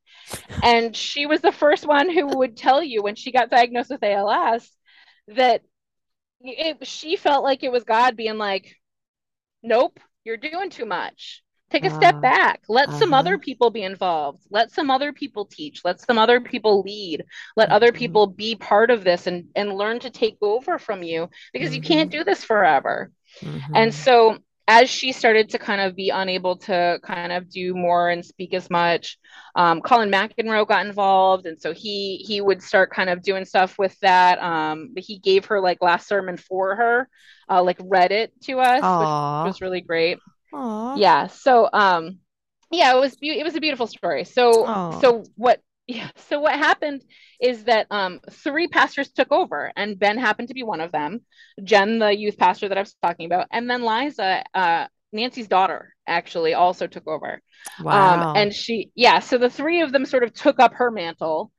And 0.62 0.94
she 0.94 1.26
was 1.26 1.40
the 1.40 1.52
first 1.52 1.86
one 1.86 2.10
who 2.10 2.38
would 2.38 2.56
tell 2.56 2.82
you 2.82 3.02
when 3.02 3.14
she 3.14 3.32
got 3.32 3.50
diagnosed 3.50 3.90
with 3.90 4.02
ALS 4.02 4.70
that 5.28 5.62
it, 6.40 6.86
she 6.86 7.16
felt 7.16 7.44
like 7.44 7.62
it 7.62 7.72
was 7.72 7.84
God 7.84 8.16
being 8.16 8.38
like, 8.38 8.76
nope, 9.62 9.98
you're 10.24 10.36
doing 10.36 10.70
too 10.70 10.86
much 10.86 11.42
take 11.74 11.84
a 11.84 11.92
uh, 11.92 11.96
step 11.96 12.20
back 12.20 12.60
let 12.68 12.88
uh-huh. 12.88 12.98
some 12.98 13.14
other 13.14 13.38
people 13.38 13.70
be 13.70 13.82
involved 13.82 14.44
let 14.50 14.70
some 14.70 14.90
other 14.90 15.12
people 15.12 15.44
teach 15.44 15.80
let 15.84 16.00
some 16.00 16.18
other 16.18 16.40
people 16.40 16.82
lead 16.82 17.24
let 17.56 17.68
mm-hmm. 17.68 17.74
other 17.74 17.92
people 17.92 18.26
be 18.26 18.54
part 18.54 18.90
of 18.90 19.04
this 19.04 19.26
and 19.26 19.46
and 19.56 19.72
learn 19.72 19.98
to 19.98 20.10
take 20.10 20.36
over 20.40 20.78
from 20.78 21.02
you 21.02 21.28
because 21.52 21.70
mm-hmm. 21.70 21.76
you 21.76 21.82
can't 21.82 22.10
mm-hmm. 22.10 22.20
do 22.20 22.24
this 22.24 22.44
forever 22.44 23.10
mm-hmm. 23.40 23.74
and 23.74 23.92
so 23.92 24.38
as 24.66 24.88
she 24.88 25.12
started 25.12 25.50
to 25.50 25.58
kind 25.58 25.80
of 25.80 25.94
be 25.94 26.10
unable 26.10 26.56
to 26.56 26.98
kind 27.02 27.32
of 27.32 27.50
do 27.50 27.74
more 27.74 28.08
and 28.08 28.24
speak 28.24 28.54
as 28.54 28.70
much 28.70 29.18
um, 29.56 29.80
colin 29.80 30.10
mcenroe 30.10 30.66
got 30.66 30.86
involved 30.86 31.46
and 31.46 31.60
so 31.60 31.72
he 31.72 32.24
he 32.26 32.40
would 32.40 32.62
start 32.62 32.90
kind 32.90 33.10
of 33.10 33.22
doing 33.22 33.44
stuff 33.44 33.78
with 33.78 33.98
that 34.00 34.38
um, 34.42 34.90
but 34.94 35.02
he 35.02 35.18
gave 35.18 35.44
her 35.46 35.60
like 35.60 35.82
last 35.82 36.08
sermon 36.08 36.36
for 36.36 36.76
her 36.76 37.08
uh, 37.50 37.62
like 37.62 37.78
read 37.80 38.12
it 38.12 38.32
to 38.42 38.58
us 38.58 38.82
Aww. 38.82 39.44
which 39.44 39.50
was 39.50 39.60
really 39.60 39.80
great 39.80 40.18
Aww. 40.54 40.98
Yeah. 40.98 41.26
So 41.26 41.68
um 41.72 42.18
yeah, 42.70 42.96
it 42.96 43.00
was 43.00 43.16
be- 43.16 43.38
it 43.38 43.44
was 43.44 43.54
a 43.54 43.60
beautiful 43.60 43.86
story. 43.86 44.24
So 44.24 44.64
Aww. 44.64 45.00
so 45.00 45.24
what 45.36 45.60
yeah, 45.86 46.10
so 46.28 46.40
what 46.40 46.54
happened 46.54 47.02
is 47.40 47.64
that 47.64 47.86
um 47.90 48.20
three 48.30 48.68
pastors 48.68 49.10
took 49.10 49.30
over 49.32 49.72
and 49.76 49.98
Ben 49.98 50.18
happened 50.18 50.48
to 50.48 50.54
be 50.54 50.62
one 50.62 50.80
of 50.80 50.92
them. 50.92 51.20
Jen, 51.62 51.98
the 51.98 52.16
youth 52.16 52.38
pastor 52.38 52.68
that 52.68 52.78
I 52.78 52.82
was 52.82 52.94
talking 53.02 53.26
about, 53.26 53.48
and 53.50 53.68
then 53.68 53.84
Liza, 53.84 54.44
uh 54.54 54.86
Nancy's 55.12 55.48
daughter 55.48 55.94
actually 56.06 56.54
also 56.54 56.86
took 56.86 57.06
over. 57.06 57.40
Um, 57.78 57.84
wow. 57.84 58.30
Um, 58.30 58.36
and 58.36 58.52
she, 58.52 58.90
yeah, 58.94 59.20
so 59.20 59.38
the 59.38 59.48
three 59.48 59.80
of 59.80 59.92
them 59.92 60.04
sort 60.04 60.24
of 60.24 60.34
took 60.34 60.58
up 60.58 60.74
her 60.74 60.90
mantle 60.90 61.52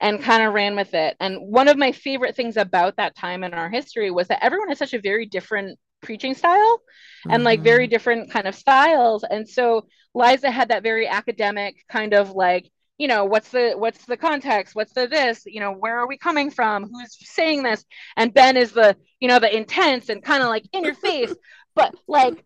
and 0.00 0.22
kind 0.22 0.42
of 0.42 0.54
ran 0.54 0.74
with 0.74 0.94
it. 0.94 1.16
And 1.20 1.36
one 1.38 1.68
of 1.68 1.76
my 1.76 1.92
favorite 1.92 2.34
things 2.34 2.56
about 2.56 2.96
that 2.96 3.14
time 3.14 3.44
in 3.44 3.52
our 3.54 3.68
history 3.68 4.10
was 4.10 4.28
that 4.28 4.42
everyone 4.42 4.70
has 4.70 4.78
such 4.78 4.94
a 4.94 5.00
very 5.00 5.26
different 5.26 5.78
preaching 6.02 6.34
style 6.34 6.82
and 7.24 7.34
mm-hmm. 7.34 7.44
like 7.44 7.60
very 7.62 7.84
mm-hmm. 7.84 7.90
different 7.92 8.30
kind 8.30 8.46
of 8.46 8.54
styles 8.54 9.24
and 9.28 9.48
so 9.48 9.86
liza 10.14 10.50
had 10.50 10.68
that 10.68 10.82
very 10.82 11.06
academic 11.06 11.76
kind 11.88 12.12
of 12.12 12.32
like 12.32 12.68
you 12.98 13.08
know 13.08 13.24
what's 13.24 13.48
the 13.50 13.72
what's 13.76 14.04
the 14.06 14.16
context 14.16 14.74
what's 14.74 14.92
the 14.92 15.06
this 15.06 15.42
you 15.46 15.60
know 15.60 15.72
where 15.72 15.98
are 15.98 16.06
we 16.06 16.16
coming 16.16 16.50
from 16.50 16.88
who's 16.90 17.16
saying 17.20 17.62
this 17.62 17.84
and 18.16 18.34
ben 18.34 18.56
is 18.56 18.72
the 18.72 18.96
you 19.20 19.28
know 19.28 19.38
the 19.38 19.54
intense 19.54 20.08
and 20.08 20.22
kind 20.22 20.42
of 20.42 20.48
like 20.48 20.64
in 20.72 20.84
your 20.84 20.94
face 20.94 21.34
but 21.74 21.94
like 22.06 22.44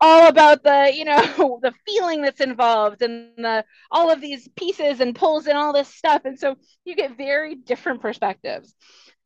all 0.00 0.28
about 0.28 0.62
the 0.62 0.90
you 0.94 1.04
know 1.04 1.58
the 1.62 1.72
feeling 1.86 2.22
that's 2.22 2.40
involved 2.40 3.02
and 3.02 3.32
the 3.36 3.64
all 3.90 4.10
of 4.10 4.20
these 4.20 4.48
pieces 4.56 5.00
and 5.00 5.14
pulls 5.14 5.46
and 5.46 5.58
all 5.58 5.72
this 5.72 5.88
stuff 5.88 6.22
and 6.24 6.38
so 6.38 6.56
you 6.84 6.94
get 6.94 7.16
very 7.16 7.54
different 7.54 8.00
perspectives 8.00 8.74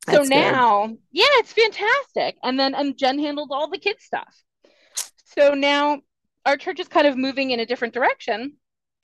so 0.09 0.23
now, 0.23 0.87
good. 0.87 0.97
yeah, 1.11 1.25
it's 1.37 1.53
fantastic. 1.53 2.37
And 2.43 2.59
then 2.59 2.75
and 2.75 2.97
Jen 2.97 3.19
handled 3.19 3.49
all 3.51 3.69
the 3.69 3.79
kids 3.79 4.03
stuff. 4.03 4.35
So 5.25 5.53
now 5.53 6.01
our 6.45 6.57
church 6.57 6.79
is 6.79 6.87
kind 6.87 7.07
of 7.07 7.17
moving 7.17 7.51
in 7.51 7.59
a 7.59 7.65
different 7.65 7.93
direction. 7.93 8.57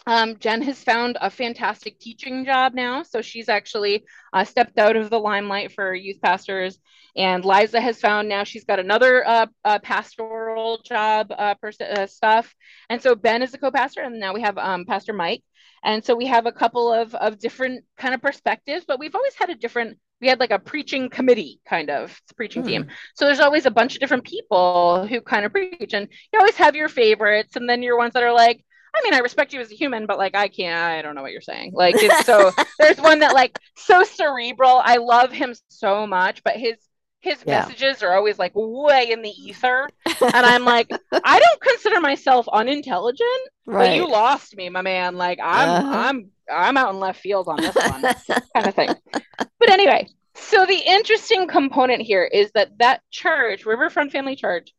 Um, 0.07 0.37
Jen 0.39 0.61
has 0.63 0.83
found 0.83 1.17
a 1.21 1.29
fantastic 1.29 1.99
teaching 1.99 2.45
job 2.45 2.73
now. 2.73 3.03
So 3.03 3.21
she's 3.21 3.49
actually 3.49 4.03
uh, 4.33 4.43
stepped 4.43 4.77
out 4.79 4.95
of 4.95 5.09
the 5.09 5.19
limelight 5.19 5.71
for 5.71 5.93
youth 5.93 6.21
pastors. 6.21 6.79
And 7.15 7.43
Liza 7.43 7.79
has 7.81 7.99
found 7.99 8.29
now 8.29 8.43
she's 8.43 8.63
got 8.63 8.79
another 8.79 9.27
uh, 9.27 9.45
uh, 9.65 9.79
pastoral 9.79 10.81
job 10.83 11.31
uh, 11.37 11.55
pers- 11.55 11.81
uh, 11.81 12.07
stuff. 12.07 12.53
And 12.89 13.01
so 13.01 13.15
Ben 13.15 13.41
is 13.41 13.51
the 13.51 13.57
co 13.57 13.69
pastor. 13.69 14.01
And 14.01 14.19
now 14.19 14.33
we 14.33 14.41
have 14.41 14.57
um, 14.57 14.85
Pastor 14.85 15.13
Mike. 15.13 15.43
And 15.83 16.03
so 16.03 16.15
we 16.15 16.27
have 16.27 16.45
a 16.45 16.51
couple 16.51 16.93
of, 16.93 17.13
of 17.15 17.39
different 17.39 17.83
kind 17.97 18.13
of 18.13 18.21
perspectives, 18.21 18.85
but 18.87 18.99
we've 18.99 19.15
always 19.15 19.33
had 19.35 19.49
a 19.49 19.55
different 19.55 19.97
we 20.21 20.27
had 20.27 20.39
like 20.39 20.51
a 20.51 20.59
preaching 20.59 21.09
committee 21.09 21.59
kind 21.67 21.89
of 21.89 22.15
preaching 22.37 22.63
team. 22.63 22.83
Hmm. 22.83 22.89
So 23.15 23.25
there's 23.25 23.39
always 23.39 23.65
a 23.65 23.71
bunch 23.71 23.95
of 23.95 24.01
different 24.01 24.23
people 24.23 25.07
who 25.07 25.19
kind 25.19 25.45
of 25.45 25.51
preach, 25.51 25.93
and 25.93 26.07
you 26.31 26.39
always 26.39 26.55
have 26.57 26.75
your 26.75 26.89
favorites, 26.89 27.55
and 27.55 27.67
then 27.67 27.81
your 27.81 27.97
ones 27.97 28.13
that 28.13 28.21
are 28.21 28.31
like, 28.31 28.63
I 28.93 29.01
mean, 29.03 29.13
I 29.13 29.19
respect 29.19 29.53
you 29.53 29.61
as 29.61 29.71
a 29.71 29.75
human, 29.75 30.05
but 30.05 30.17
like 30.17 30.35
I 30.35 30.47
can't, 30.47 30.77
I 30.77 31.01
don't 31.01 31.15
know 31.15 31.21
what 31.21 31.31
you're 31.31 31.41
saying. 31.41 31.71
Like 31.73 31.95
it's 31.97 32.25
so 32.25 32.51
there's 32.79 32.97
one 32.97 33.19
that 33.19 33.33
like 33.33 33.57
so 33.75 34.03
cerebral. 34.03 34.81
I 34.83 34.97
love 34.97 35.31
him 35.31 35.53
so 35.69 36.05
much, 36.05 36.43
but 36.43 36.55
his 36.57 36.75
his 37.21 37.43
yeah. 37.45 37.59
messages 37.61 38.03
are 38.03 38.13
always 38.13 38.37
like 38.37 38.51
way 38.55 39.11
in 39.11 39.21
the 39.21 39.29
ether. 39.29 39.87
And 40.21 40.45
I'm 40.45 40.65
like, 40.65 40.89
I 41.11 41.39
don't 41.39 41.61
consider 41.61 41.99
myself 41.99 42.47
unintelligent, 42.51 43.27
right. 43.65 43.87
but 43.87 43.95
you 43.95 44.07
lost 44.07 44.55
me, 44.55 44.69
my 44.69 44.81
man. 44.81 45.15
Like 45.15 45.39
I'm 45.41 45.69
uh-huh. 45.69 45.97
I'm 45.97 46.29
I'm 46.51 46.77
out 46.77 46.93
in 46.93 46.99
left 46.99 47.21
field 47.21 47.47
on 47.47 47.59
this 47.59 47.75
one 47.75 48.01
kind 48.55 48.67
of 48.67 48.75
thing. 48.75 48.89
But 49.11 49.69
anyway, 49.69 50.07
so 50.35 50.65
the 50.65 50.81
interesting 50.85 51.47
component 51.47 52.01
here 52.01 52.23
is 52.23 52.51
that 52.53 52.77
that 52.79 53.01
church, 53.09 53.65
Riverfront 53.65 54.11
Family 54.11 54.35
Church, 54.35 54.73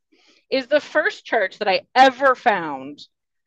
is 0.51 0.67
the 0.67 0.81
first 0.81 1.25
church 1.25 1.59
that 1.59 1.69
I 1.69 1.83
ever 1.95 2.35
found 2.35 3.01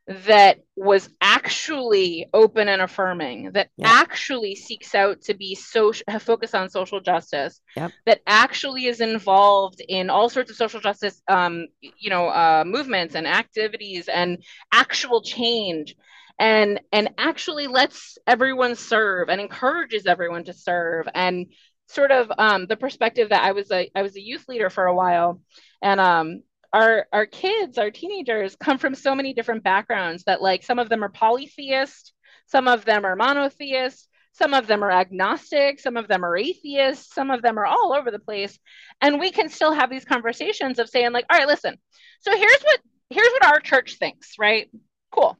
that 0.08 0.60
was 0.76 1.10
actually 1.20 2.28
open 2.32 2.68
and 2.68 2.82
affirming 2.82 3.51
that 3.53 3.70
yep. 3.76 3.89
actually 3.89 4.56
seeks 4.56 4.93
out 4.93 5.22
to 5.22 5.34
be 5.34 5.56
social 5.56 6.03
focus 6.20 6.53
on 6.53 6.70
social 6.70 6.99
justice 6.99 7.60
yep. 7.76 7.91
that 8.06 8.22
actually 8.28 8.86
is 8.86 9.01
involved 9.01 9.82
in 9.88 10.12
all 10.12 10.30
sorts 10.30 10.51
of 10.51 10.58
social 10.58 10.80
justice 10.80 11.22
um, 11.28 11.66
you 11.82 12.12
know 12.12 12.28
uh, 12.28 12.64
movements 12.68 13.16
and 13.16 13.26
activities 13.26 14.08
and 14.08 14.43
actual 14.72 15.24
change 15.24 15.95
and 16.38 16.80
and 16.91 17.10
actually 17.18 17.66
lets 17.66 18.20
everyone 18.28 18.76
serve 18.76 19.30
and 19.30 19.41
encourages 19.41 20.06
everyone 20.06 20.43
to 20.43 20.53
serve 20.53 21.08
and 21.16 21.47
sort 21.88 22.12
of 22.12 22.32
um, 22.38 22.68
the 22.68 22.78
perspective 22.78 23.30
that 23.30 23.43
I 23.43 23.53
was 23.53 23.72
a 23.72 23.89
I 23.95 24.03
was 24.03 24.16
a 24.16 24.22
youth 24.22 24.47
leader 24.47 24.70
for 24.70 24.86
a 24.86 24.95
while 24.95 25.41
and 25.82 25.99
um, 25.99 26.43
our 26.76 27.07
our 27.13 27.26
kids, 27.26 27.78
our 27.78 27.89
teenagers 27.89 28.57
come 28.57 28.78
from 28.78 28.95
so 28.95 29.15
many 29.15 29.34
different 29.34 29.63
backgrounds 29.63 30.26
that 30.26 30.41
like 30.41 30.61
some 30.61 30.78
of 30.78 30.89
them 30.89 31.03
are 31.03 31.09
polytheist, 31.09 32.13
some 32.47 32.67
of 32.67 32.84
them 32.84 33.05
are 33.05 33.15
monotheist, 33.15 34.09
some 34.34 34.53
of 34.53 34.67
them 34.67 34.84
are 34.84 34.91
agnostic, 34.91 35.80
some 35.80 35.95
of 35.95 36.09
them 36.09 36.26
are 36.26 36.36
atheists, 36.36 37.15
some 37.15 37.32
of 37.32 37.41
them 37.41 37.57
are 37.57 37.65
all 37.65 37.95
over 37.97 38.11
the 38.11 38.19
place. 38.19 38.59
And 38.99 39.21
we 39.21 39.32
can 39.32 39.47
still 39.47 39.71
have 39.71 39.89
these 39.89 40.03
conversations 40.03 40.78
of 40.78 40.89
saying, 40.89 41.13
like, 41.13 41.26
all 41.30 41.38
right, 41.39 41.47
listen, 41.47 41.78
so 42.19 42.36
here's 42.36 42.61
what 42.61 42.80
here's 43.09 43.32
what 43.39 43.45
our 43.45 43.61
church 43.61 43.95
thinks, 43.97 44.34
right? 44.38 44.69
Cool. 45.11 45.38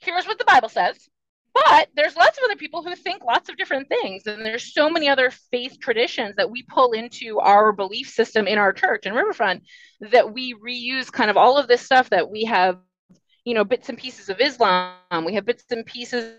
Here's 0.00 0.26
what 0.26 0.38
the 0.38 0.46
Bible 0.46 0.70
says. 0.70 0.96
But 1.66 1.88
there's 1.94 2.16
lots 2.16 2.38
of 2.38 2.44
other 2.44 2.56
people 2.56 2.82
who 2.82 2.94
think 2.94 3.24
lots 3.24 3.48
of 3.48 3.56
different 3.56 3.88
things. 3.88 4.26
And 4.26 4.44
there's 4.44 4.72
so 4.72 4.90
many 4.90 5.08
other 5.08 5.30
faith 5.50 5.78
traditions 5.80 6.36
that 6.36 6.50
we 6.50 6.62
pull 6.62 6.92
into 6.92 7.38
our 7.40 7.72
belief 7.72 8.08
system 8.08 8.46
in 8.46 8.58
our 8.58 8.72
church 8.72 9.06
and 9.06 9.14
Riverfront 9.14 9.62
that 10.00 10.32
we 10.32 10.54
reuse 10.54 11.10
kind 11.10 11.30
of 11.30 11.36
all 11.36 11.56
of 11.58 11.68
this 11.68 11.82
stuff 11.82 12.10
that 12.10 12.30
we 12.30 12.44
have, 12.44 12.78
you 13.44 13.54
know, 13.54 13.64
bits 13.64 13.88
and 13.88 13.98
pieces 13.98 14.28
of 14.28 14.40
Islam, 14.40 15.24
we 15.24 15.34
have 15.34 15.46
bits 15.46 15.64
and 15.70 15.84
pieces 15.84 16.36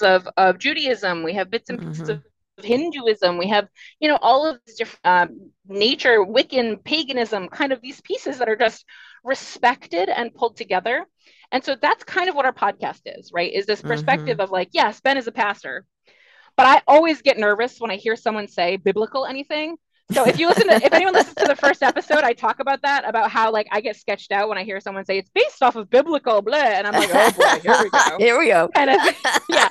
of, 0.00 0.28
of 0.36 0.58
Judaism, 0.58 1.22
we 1.22 1.34
have 1.34 1.50
bits 1.50 1.70
and 1.70 1.80
pieces 1.80 2.08
mm-hmm. 2.08 2.12
of 2.12 2.64
Hinduism, 2.64 3.38
we 3.38 3.48
have, 3.48 3.68
you 4.00 4.08
know, 4.08 4.18
all 4.20 4.46
of 4.46 4.60
these 4.66 4.76
different 4.76 5.00
um, 5.04 5.50
nature, 5.66 6.24
Wiccan, 6.24 6.82
paganism, 6.84 7.48
kind 7.48 7.72
of 7.72 7.80
these 7.80 8.00
pieces 8.00 8.38
that 8.38 8.48
are 8.48 8.56
just 8.56 8.84
respected 9.24 10.08
and 10.08 10.34
pulled 10.34 10.56
together. 10.56 11.04
And 11.50 11.64
so 11.64 11.76
that's 11.80 12.04
kind 12.04 12.28
of 12.28 12.34
what 12.34 12.44
our 12.44 12.52
podcast 12.52 13.00
is, 13.06 13.32
right? 13.32 13.52
Is 13.52 13.66
this 13.66 13.80
perspective 13.80 14.36
mm-hmm. 14.36 14.40
of 14.40 14.50
like, 14.50 14.68
yes, 14.72 15.00
Ben 15.00 15.16
is 15.16 15.26
a 15.26 15.32
pastor, 15.32 15.84
but 16.56 16.66
I 16.66 16.82
always 16.86 17.22
get 17.22 17.38
nervous 17.38 17.80
when 17.80 17.90
I 17.90 17.96
hear 17.96 18.16
someone 18.16 18.48
say 18.48 18.76
biblical 18.76 19.24
anything. 19.24 19.76
So 20.10 20.26
if 20.26 20.38
you 20.38 20.48
listen 20.48 20.68
to, 20.68 20.74
if 20.74 20.92
anyone 20.92 21.14
listens 21.14 21.36
to 21.36 21.46
the 21.46 21.56
first 21.56 21.82
episode, 21.82 22.24
I 22.24 22.32
talk 22.32 22.60
about 22.60 22.82
that, 22.82 23.06
about 23.06 23.30
how 23.30 23.52
like 23.52 23.66
I 23.70 23.80
get 23.80 23.96
sketched 23.96 24.32
out 24.32 24.48
when 24.48 24.56
I 24.56 24.64
hear 24.64 24.80
someone 24.80 25.04
say 25.04 25.18
it's 25.18 25.30
based 25.30 25.62
off 25.62 25.76
of 25.76 25.90
biblical 25.90 26.40
blah, 26.40 26.56
and 26.56 26.86
I'm 26.86 26.94
like, 26.94 27.10
oh 27.12 27.30
boy, 27.32 27.60
here 27.60 27.82
we 27.82 27.90
go, 27.90 28.16
here 28.18 28.38
we 28.38 28.46
go, 28.46 28.68
kind 28.74 28.90
of, 28.90 28.96
yeah. 29.50 29.68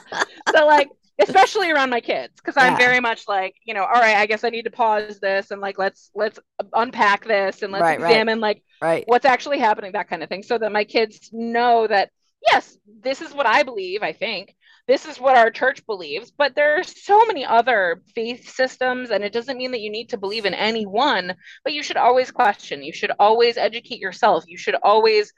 So 0.55 0.65
like 0.65 0.89
especially 1.19 1.71
around 1.71 1.89
my 1.89 1.99
kids 1.99 2.33
because 2.37 2.55
i'm 2.57 2.77
very 2.77 2.99
much 2.99 3.27
like 3.27 3.55
you 3.65 3.73
know 3.73 3.83
all 3.83 3.99
right 3.99 4.17
i 4.17 4.25
guess 4.25 4.43
i 4.43 4.49
need 4.49 4.63
to 4.63 4.69
pause 4.71 5.19
this 5.19 5.51
and 5.51 5.59
like 5.61 5.79
let's 5.79 6.11
let's 6.13 6.39
unpack 6.73 7.25
this 7.25 7.63
and 7.63 7.71
let's 7.71 7.81
right, 7.81 7.99
examine 7.99 8.37
right. 8.39 8.55
like 8.55 8.63
right. 8.81 9.03
what's 9.07 9.25
actually 9.25 9.59
happening 9.59 9.91
that 9.91 10.09
kind 10.09 10.23
of 10.23 10.29
thing 10.29 10.43
so 10.43 10.57
that 10.57 10.71
my 10.71 10.83
kids 10.83 11.29
know 11.31 11.87
that 11.87 12.09
yes 12.45 12.77
this 13.01 13.21
is 13.21 13.33
what 13.33 13.45
i 13.45 13.63
believe 13.63 14.03
i 14.03 14.11
think 14.11 14.55
this 14.87 15.05
is 15.05 15.19
what 15.19 15.37
our 15.37 15.49
church 15.49 15.85
believes 15.85 16.31
but 16.31 16.55
there 16.55 16.79
are 16.79 16.83
so 16.83 17.25
many 17.25 17.45
other 17.45 18.01
faith 18.15 18.49
systems 18.49 19.11
and 19.11 19.23
it 19.23 19.33
doesn't 19.33 19.57
mean 19.57 19.71
that 19.71 19.81
you 19.81 19.91
need 19.91 20.09
to 20.09 20.17
believe 20.17 20.45
in 20.45 20.53
any 20.53 20.85
one 20.85 21.35
but 21.63 21.73
you 21.73 21.83
should 21.83 21.97
always 21.97 22.31
question 22.31 22.83
you 22.83 22.93
should 22.93 23.11
always 23.19 23.57
educate 23.57 23.99
yourself 23.99 24.43
you 24.47 24.57
should 24.57 24.75
always 24.83 25.33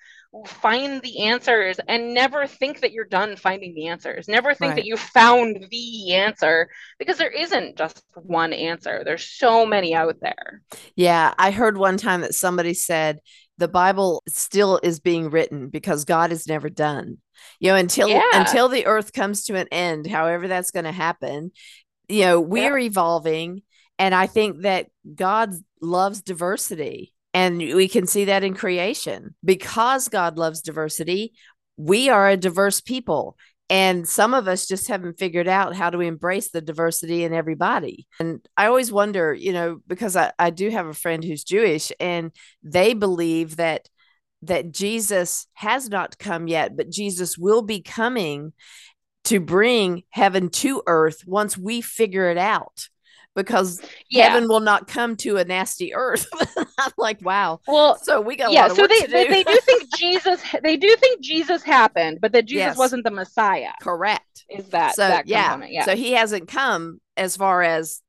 find 0.45 1.01
the 1.01 1.23
answers 1.23 1.79
and 1.87 2.13
never 2.13 2.45
think 2.45 2.81
that 2.81 2.91
you're 2.91 3.05
done 3.05 3.35
finding 3.35 3.73
the 3.73 3.87
answers. 3.87 4.27
Never 4.27 4.53
think 4.53 4.71
right. 4.71 4.75
that 4.75 4.85
you 4.85 4.95
found 4.95 5.65
the 5.71 6.13
answer 6.13 6.69
because 6.99 7.17
there 7.17 7.31
isn't 7.31 7.77
just 7.77 8.03
one 8.13 8.53
answer. 8.53 9.01
There's 9.03 9.23
so 9.23 9.65
many 9.65 9.95
out 9.95 10.17
there. 10.21 10.61
Yeah, 10.95 11.33
I 11.37 11.51
heard 11.51 11.77
one 11.77 11.97
time 11.97 12.21
that 12.21 12.35
somebody 12.35 12.73
said 12.73 13.19
the 13.59 13.67
Bible 13.67 14.23
still 14.27 14.79
is 14.81 14.99
being 14.99 15.29
written 15.29 15.69
because 15.69 16.05
God 16.05 16.31
is 16.31 16.47
never 16.47 16.69
done. 16.69 17.17
You 17.59 17.69
know, 17.71 17.75
until 17.75 18.07
yeah. 18.07 18.23
until 18.33 18.69
the 18.69 18.85
earth 18.85 19.13
comes 19.13 19.43
to 19.45 19.55
an 19.55 19.67
end, 19.71 20.07
however 20.07 20.47
that's 20.47 20.71
going 20.71 20.85
to 20.85 20.91
happen, 20.91 21.51
you 22.07 22.21
know, 22.21 22.41
we're 22.41 22.77
yeah. 22.77 22.87
evolving 22.87 23.61
and 23.97 24.15
I 24.15 24.27
think 24.27 24.61
that 24.61 24.87
God 25.13 25.53
loves 25.81 26.21
diversity 26.21 27.13
and 27.33 27.57
we 27.57 27.87
can 27.87 28.07
see 28.07 28.25
that 28.25 28.43
in 28.43 28.55
creation. 28.55 29.35
Because 29.43 30.07
God 30.07 30.37
loves 30.37 30.61
diversity, 30.61 31.33
we 31.77 32.09
are 32.09 32.29
a 32.29 32.37
diverse 32.37 32.81
people. 32.81 33.37
And 33.69 34.07
some 34.09 34.33
of 34.33 34.47
us 34.47 34.65
just 34.65 34.87
haven't 34.87 35.19
figured 35.19 35.47
out 35.47 35.75
how 35.75 35.91
to 35.91 35.99
embrace 35.99 36.49
the 36.49 36.61
diversity 36.61 37.23
in 37.23 37.33
everybody. 37.33 38.07
And 38.19 38.43
I 38.57 38.65
always 38.65 38.91
wonder, 38.91 39.33
you 39.33 39.53
know, 39.53 39.79
because 39.87 40.15
I, 40.15 40.31
I 40.39 40.49
do 40.49 40.69
have 40.71 40.87
a 40.87 40.93
friend 40.93 41.23
who's 41.23 41.43
Jewish 41.43 41.91
and 41.99 42.31
they 42.63 42.93
believe 42.93 43.57
that 43.57 43.87
that 44.43 44.71
Jesus 44.71 45.47
has 45.53 45.89
not 45.89 46.17
come 46.17 46.47
yet, 46.47 46.77
but 46.77 46.89
Jesus 46.89 47.37
will 47.37 47.61
be 47.61 47.81
coming 47.81 48.53
to 49.25 49.41
bring 49.41 50.03
heaven 50.09 50.49
to 50.49 50.81
earth 50.87 51.23
once 51.27 51.57
we 51.57 51.81
figure 51.81 52.31
it 52.31 52.37
out 52.37 52.87
because 53.43 53.81
yeah. 54.09 54.29
heaven 54.29 54.47
will 54.47 54.59
not 54.59 54.87
come 54.87 55.15
to 55.17 55.37
a 55.37 55.45
nasty 55.45 55.93
earth. 55.93 56.27
I'm 56.77 56.91
like, 56.97 57.21
wow. 57.21 57.59
Well, 57.67 57.97
so 57.97 58.21
we 58.21 58.35
got 58.35 58.51
yeah. 58.51 58.67
so 58.67 58.85
they, 58.85 59.05
they, 59.07 59.27
they 59.27 59.43
do 59.43 59.59
think 59.61 59.95
Jesus 59.97 60.41
they 60.63 60.77
do 60.77 60.95
think 60.97 61.21
Jesus 61.21 61.63
happened, 61.63 62.19
but 62.21 62.31
that 62.33 62.45
Jesus 62.45 62.59
yes. 62.59 62.77
wasn't 62.77 63.03
the 63.03 63.11
Messiah. 63.11 63.71
Correct. 63.81 64.45
Is 64.49 64.67
that 64.69 64.95
so? 64.95 65.07
That 65.07 65.27
yeah. 65.27 65.61
yeah. 65.67 65.85
So 65.85 65.95
he 65.95 66.13
hasn't 66.13 66.47
come 66.47 66.99
as 67.17 67.35
far 67.35 67.63
as 67.63 68.01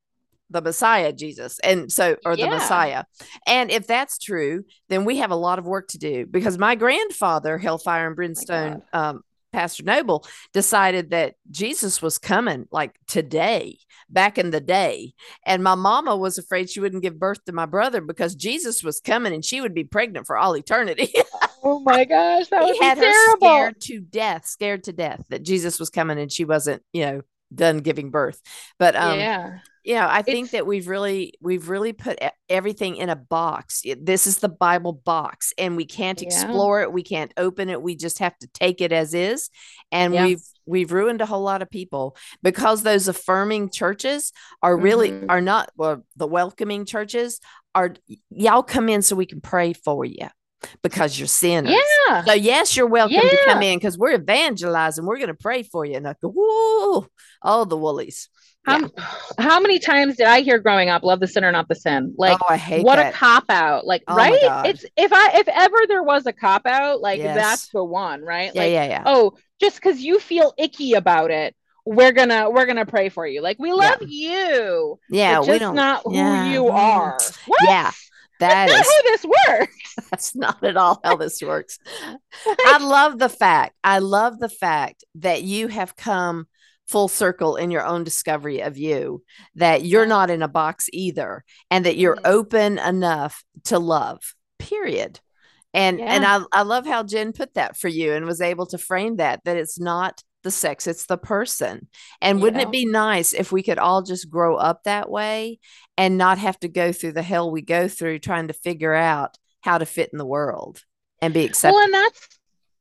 the 0.51 0.61
Messiah, 0.61 1.13
Jesus, 1.13 1.59
and 1.61 1.91
so 1.91 2.17
or 2.25 2.35
the 2.35 2.43
yeah. 2.43 2.51
Messiah. 2.51 3.05
And 3.47 3.71
if 3.71 3.87
that's 3.87 4.19
true, 4.19 4.65
then 4.89 5.05
we 5.05 5.19
have 5.19 5.31
a 5.31 5.37
lot 5.37 5.59
of 5.59 5.65
work 5.65 5.89
to 5.89 5.99
do 5.99 6.27
because 6.27 6.59
my 6.59 6.75
grandfather, 6.75 7.57
Hellfire 7.57 8.09
and 8.09 8.17
Brimstone, 8.17 8.83
oh 8.93 8.99
um, 8.99 9.21
Pastor 9.53 9.85
Noble, 9.85 10.27
decided 10.53 11.11
that 11.11 11.35
Jesus 11.51 12.03
was 12.03 12.19
coming 12.19 12.67
like 12.71 12.95
today 13.07 13.79
back 14.13 14.39
in 14.39 14.51
the 14.51 14.61
day. 14.61 15.15
And 15.45 15.63
my 15.63 15.75
mama 15.75 16.17
was 16.17 16.39
afraid 16.39 16.69
she 16.69 16.81
wouldn't 16.81 17.03
give 17.03 17.19
birth 17.19 17.45
to 17.45 17.53
my 17.53 17.67
brother 17.67 18.01
because 18.01 18.35
Jesus 18.35 18.83
was 18.83 19.01
coming 19.01 19.33
and 19.33 19.45
she 19.45 19.61
would 19.61 19.75
be 19.75 19.85
pregnant 19.85 20.27
for 20.27 20.37
all 20.37 20.57
eternity. 20.57 21.13
oh 21.65 21.81
my 21.81 22.05
gosh, 22.05 22.49
that 22.49 22.63
was 22.63 22.79
had 22.79 22.99
terrible. 22.99 23.49
her 23.49 23.57
scared 23.57 23.81
to 23.83 24.01
death, 24.01 24.47
scared 24.47 24.85
to 24.85 24.93
death 24.93 25.25
that 25.29 25.43
Jesus 25.43 25.79
was 25.79 25.91
coming 25.91 26.19
and 26.19 26.31
she 26.31 26.45
wasn't, 26.45 26.83
you 26.93 27.07
know, 27.07 27.23
done 27.55 27.79
giving 27.79 28.11
birth. 28.11 28.41
But 28.79 28.97
um 28.97 29.19
yeah 29.19 29.59
you 29.85 29.95
know 29.95 30.07
i 30.09 30.23
think 30.23 30.47
it's, 30.47 30.53
that 30.53 30.67
we've 30.67 30.89
really 30.89 31.35
we've 31.41 31.69
really 31.69 31.93
put 31.93 32.19
everything 32.49 32.97
in 32.97 33.09
a 33.09 33.17
box 33.17 33.83
this 34.01 34.27
is 34.27 34.39
the 34.39 34.49
bible 34.49 34.93
box 34.93 35.53
and 35.59 35.77
we 35.77 35.85
can't 35.85 36.21
yeah. 36.21 36.27
explore 36.27 36.83
it 36.83 36.93
we 36.93 37.03
can't 37.03 37.33
open 37.37 37.69
it 37.69 37.81
we 37.81 37.95
just 37.95 38.19
have 38.19 38.37
to 38.39 38.47
take 38.49 38.81
it 38.81 38.93
as 38.93 39.15
is 39.15 39.51
and 39.91 40.15
yeah. 40.15 40.27
we've 40.27 40.43
we've 40.67 40.93
ruined 40.93 41.21
a 41.21 41.27
whole 41.27 41.43
lot 41.43 41.63
of 41.63 41.71
people 41.71 42.17
because 42.43 42.83
those 42.83 43.09
affirming 43.09 43.71
churches 43.71 44.33
are 44.63 44.77
really 44.77 45.11
mm-hmm. 45.11 45.31
are 45.31 45.41
not 45.41 45.71
well 45.77 46.03
the 46.17 46.27
welcoming 46.27 46.85
churches 46.85 47.41
are 47.75 47.95
y'all 48.31 48.63
come 48.63 48.89
in 48.89 49.03
so 49.03 49.17
we 49.17 49.27
can 49.27 49.41
pray 49.41 49.73
for 49.73 50.05
you 50.05 50.29
because 50.83 51.19
you're 51.19 51.29
sinners. 51.29 51.75
Yeah. 52.07 52.25
So 52.25 52.33
yes, 52.33 52.77
you're 52.77 52.87
welcome 52.87 53.15
yeah. 53.15 53.31
to 53.31 53.39
come 53.47 53.63
in 53.63 53.79
because 53.79 53.97
we're 53.97 54.15
evangelizing. 54.15 55.05
We're 55.05 55.17
going 55.17 55.29
to 55.29 55.35
pray 55.35 55.63
for 55.63 55.85
you. 55.85 55.97
And 55.97 56.07
I 56.07 56.15
go, 56.21 56.33
whoa, 56.35 57.07
all 57.43 57.67
the 57.67 57.77
woolies. 57.77 58.29
How, 58.65 58.81
yeah. 58.81 58.89
how 59.39 59.61
many 59.61 59.79
times 59.79 60.17
did 60.17 60.27
I 60.27 60.41
hear 60.41 60.59
growing 60.59 60.91
up, 60.91 61.03
love 61.03 61.21
the 61.21 61.27
sinner, 61.27 61.51
not 61.51 61.69
the 61.69 61.75
sin? 61.75 62.15
Like, 62.19 62.39
oh, 62.43 62.47
I 62.51 62.59
hate 62.59 62.85
what 62.85 62.97
that. 62.97 63.15
a 63.15 63.17
cop 63.17 63.45
out. 63.49 63.87
Like, 63.87 64.03
oh 64.07 64.15
right? 64.15 64.67
It's 64.67 64.85
if 64.97 65.13
I, 65.13 65.39
if 65.39 65.49
ever 65.49 65.77
there 65.89 66.03
was 66.03 66.27
a 66.27 66.33
cop 66.33 66.67
out, 66.67 67.01
like 67.01 67.19
yes. 67.19 67.37
that's 67.37 67.69
the 67.69 67.83
one, 67.83 68.23
right? 68.23 68.53
Yeah, 68.55 68.63
like, 68.63 68.73
yeah, 68.73 68.85
yeah. 68.85 69.03
Oh, 69.07 69.33
just 69.61 69.77
because 69.77 70.01
you 70.01 70.21
feel 70.21 70.53
icky 70.59 70.93
about 70.93 71.31
it, 71.31 71.57
we're 71.87 72.13
gonna, 72.13 72.51
we're 72.51 72.67
gonna 72.67 72.87
pray 72.87 73.09
for 73.09 73.27
you. 73.27 73.41
Like, 73.41 73.59
we 73.59 73.73
love 73.73 74.03
yeah. 74.03 74.51
you. 74.53 74.99
Yeah. 75.09 75.41
we 75.41 75.59
don't, 75.59 75.75
not 75.75 76.03
yeah. 76.11 76.45
who 76.45 76.51
you 76.51 76.69
are. 76.69 77.19
What? 77.47 77.61
Yeah. 77.65 77.91
That 78.41 78.69
that's 78.69 78.89
is, 78.89 78.95
how 78.95 79.03
this 79.03 79.27
works. 79.49 79.95
That's 80.11 80.35
not 80.35 80.65
at 80.65 80.77
all 80.77 80.99
how 81.05 81.17
this 81.17 81.43
works. 81.43 81.79
I 82.47 82.79
love 82.81 83.19
the 83.19 83.29
fact, 83.29 83.75
I 83.85 83.99
love 83.99 84.39
the 84.39 84.49
fact 84.49 85.05
that 85.17 85.43
you 85.43 85.69
have 85.69 85.95
come 85.95 86.47
full 86.91 87.07
circle 87.07 87.55
in 87.55 87.71
your 87.71 87.87
own 87.87 88.03
discovery 88.03 88.61
of 88.61 88.77
you 88.77 89.23
that 89.55 89.85
you're 89.85 90.07
not 90.07 90.29
in 90.29 90.43
a 90.43 90.49
box 90.49 90.89
either 90.93 91.45
and 91.71 91.87
that 91.87 91.97
you're 91.97 92.17
mm-hmm. 92.17 92.33
open 92.33 92.79
enough 92.79 93.45
to 93.63 93.79
love 93.79 94.35
period 94.59 95.21
and 95.73 96.01
yeah. 96.01 96.07
and 96.07 96.27
I, 96.27 96.41
I 96.53 96.63
love 96.63 96.87
how 96.87 97.05
jen 97.05 97.33
put 97.33 97.55
that 97.55 97.77
for 97.77 97.87
you 97.87 98.13
and 98.13 98.27
was 98.27 98.41
able 98.41 98.67
to 98.67 98.79
frame 98.79 99.17
that 99.17 99.41
that 99.45 99.57
it's 99.57 99.79
not 99.79 100.21
the 100.43 100.51
sex 100.51 100.89
it's 100.89 101.07
the 101.07 101.17
person 101.17 101.87
and 102.21 102.39
yeah. 102.39 102.43
wouldn't 102.43 102.63
it 102.63 102.73
be 102.73 102.87
nice 102.87 103.35
if 103.35 103.53
we 103.53 103.63
could 103.63 103.79
all 103.79 104.03
just 104.03 104.29
grow 104.29 104.57
up 104.57 104.83
that 104.83 105.09
way 105.09 105.61
and 105.97 106.19
not 106.19 106.39
have 106.39 106.59
to 106.59 106.69
go 106.69 106.91
through 106.91 107.13
the 107.13 107.23
hell 107.23 107.53
we 107.53 107.63
go 107.63 107.87
through 107.87 108.19
trying 108.19 108.49
to 108.49 108.55
figure 108.55 108.95
out 108.95 109.39
how 109.61 109.79
to 109.79 109.87
fit 109.87 110.11
in 110.13 110.19
the 110.19 110.27
world 110.27 110.83
and 111.23 111.33
be 111.33 111.45
accepted 111.45 111.75
well 111.75 111.85
and 111.85 111.95
that's 111.95 112.40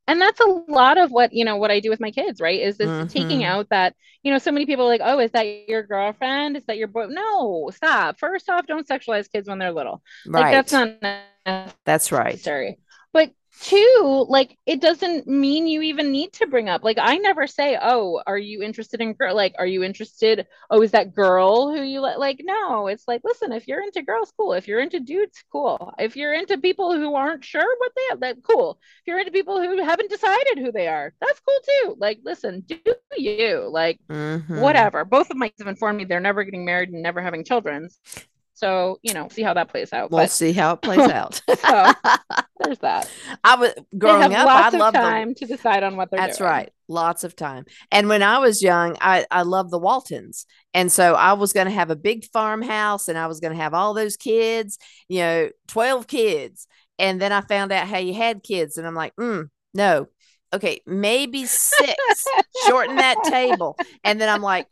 and 0.09 0.19
that's 0.19 0.39
a 0.39 0.63
lot 0.67 0.97
of 0.97 1.11
what 1.11 1.31
you 1.31 1.45
know 1.45 1.55
what 1.55 1.69
i 1.69 1.79
do 1.79 1.89
with 1.89 1.99
my 1.99 2.09
kids 2.09 2.41
right 2.41 2.59
is 2.59 2.77
this 2.77 2.89
mm-hmm. 2.89 3.07
taking 3.07 3.43
out 3.43 3.69
that 3.69 3.95
you 4.23 4.31
know 4.31 4.39
so 4.39 4.51
many 4.51 4.65
people 4.65 4.85
are 4.85 4.89
like 4.89 5.01
oh 5.03 5.19
is 5.19 5.31
that 5.31 5.67
your 5.69 5.83
girlfriend? 5.83 6.57
Is 6.57 6.65
that 6.65 6.77
your 6.77 6.87
boy 6.87 7.05
no 7.07 7.69
stop. 7.73 8.19
First 8.19 8.49
off 8.49 8.67
don't 8.67 8.87
sexualize 8.87 9.31
kids 9.31 9.47
when 9.47 9.59
they're 9.59 9.71
little. 9.71 10.01
Right 10.27 10.41
like 10.41 10.69
that's 10.69 11.01
not 11.01 11.73
that's 11.85 12.11
right. 12.11 12.39
sorry 12.39 12.79
but 13.13 13.31
two 13.61 14.25
like 14.29 14.57
it 14.65 14.79
doesn't 14.79 15.27
mean 15.27 15.67
you 15.67 15.81
even 15.81 16.11
need 16.11 16.31
to 16.31 16.47
bring 16.47 16.69
up 16.69 16.83
like 16.83 16.97
i 16.99 17.17
never 17.17 17.45
say 17.45 17.77
oh 17.81 18.21
are 18.25 18.37
you 18.37 18.63
interested 18.63 19.01
in 19.01 19.13
girl 19.13 19.35
like 19.35 19.55
are 19.57 19.65
you 19.65 19.83
interested? 19.83 20.47
Oh 20.69 20.81
is 20.81 20.91
that 20.91 21.13
girl 21.13 21.73
who 21.73 21.81
you 21.81 22.01
like 22.01 22.17
like 22.17 22.41
no 22.43 22.87
it's 22.87 23.07
like 23.07 23.21
listen 23.23 23.51
if 23.51 23.67
you're 23.67 23.81
into 23.81 24.01
girls 24.01 24.31
cool. 24.37 24.53
If 24.53 24.67
you're 24.67 24.79
into 24.79 24.99
dudes 24.99 25.43
cool. 25.51 25.93
If 25.97 26.15
you're 26.15 26.33
into 26.33 26.57
people 26.57 26.95
who 26.95 27.15
aren't 27.15 27.43
sure 27.43 27.75
what 27.79 27.91
they 27.95 28.01
have 28.09 28.19
that 28.21 28.43
cool. 28.43 28.79
If 29.01 29.07
you're 29.07 29.19
into 29.19 29.31
people 29.31 29.61
who 29.61 29.83
haven't 29.83 30.09
decided 30.09 30.57
who 30.57 30.71
they 30.71 30.87
are 30.87 31.13
that's 31.21 31.39
cool 31.39 31.59
too. 31.69 31.95
Like 31.97 32.19
listen 32.23 32.61
do 32.61 32.77
you? 33.17 33.69
Like 33.71 33.99
mm-hmm. 34.09 34.59
whatever. 34.59 35.05
Both 35.05 35.29
of 35.29 35.37
my 35.37 35.49
kids 35.49 35.59
have 35.59 35.67
informed 35.67 35.97
me 35.97 36.05
they're 36.05 36.19
never 36.19 36.43
getting 36.43 36.65
married 36.65 36.89
and 36.89 37.01
never 37.01 37.21
having 37.21 37.43
children 37.43 37.89
so, 38.59 38.99
you 39.03 39.13
know, 39.13 39.29
see 39.31 39.41
how 39.41 39.53
that 39.53 39.69
plays 39.69 39.93
out. 39.93 40.11
We'll 40.11 40.23
but, 40.23 40.31
see 40.31 40.51
how 40.51 40.73
it 40.73 40.81
plays 40.81 40.99
out. 41.11 41.35
so 41.47 41.93
there's 42.59 42.79
that. 42.79 43.09
I 43.41 43.55
was 43.55 43.73
growing 43.97 44.35
up, 44.35 44.47
I 44.47 44.77
loved 44.77 44.95
time 44.95 45.29
the, 45.29 45.35
to 45.35 45.45
decide 45.45 45.81
on 45.81 45.95
what 45.95 46.11
they're 46.11 46.19
That's 46.19 46.39
doing. 46.39 46.49
right. 46.49 46.73
Lots 46.89 47.23
of 47.23 47.37
time. 47.37 47.63
And 47.89 48.09
when 48.09 48.21
I 48.21 48.39
was 48.39 48.61
young, 48.61 48.97
I, 48.99 49.25
I 49.31 49.43
loved 49.43 49.71
the 49.71 49.79
Waltons. 49.79 50.45
And 50.73 50.91
so 50.91 51.13
I 51.13 51.33
was 51.33 51.53
going 51.53 51.67
to 51.67 51.73
have 51.73 51.89
a 51.89 51.95
big 51.95 52.25
farmhouse 52.33 53.07
and 53.07 53.17
I 53.17 53.27
was 53.27 53.39
going 53.39 53.53
to 53.53 53.61
have 53.61 53.73
all 53.73 53.93
those 53.93 54.17
kids, 54.17 54.77
you 55.07 55.19
know, 55.19 55.49
12 55.69 56.07
kids. 56.07 56.67
And 56.97 57.21
then 57.21 57.31
I 57.31 57.39
found 57.39 57.71
out 57.71 57.87
how 57.87 57.99
you 57.99 58.13
had 58.13 58.43
kids. 58.43 58.77
And 58.77 58.85
I'm 58.85 58.95
like, 58.95 59.15
mm, 59.15 59.47
no, 59.73 60.07
okay, 60.53 60.81
maybe 60.85 61.45
six, 61.45 62.25
shorten 62.67 62.97
that 62.97 63.23
table. 63.23 63.77
And 64.03 64.19
then 64.19 64.27
I'm 64.27 64.41
like, 64.41 64.67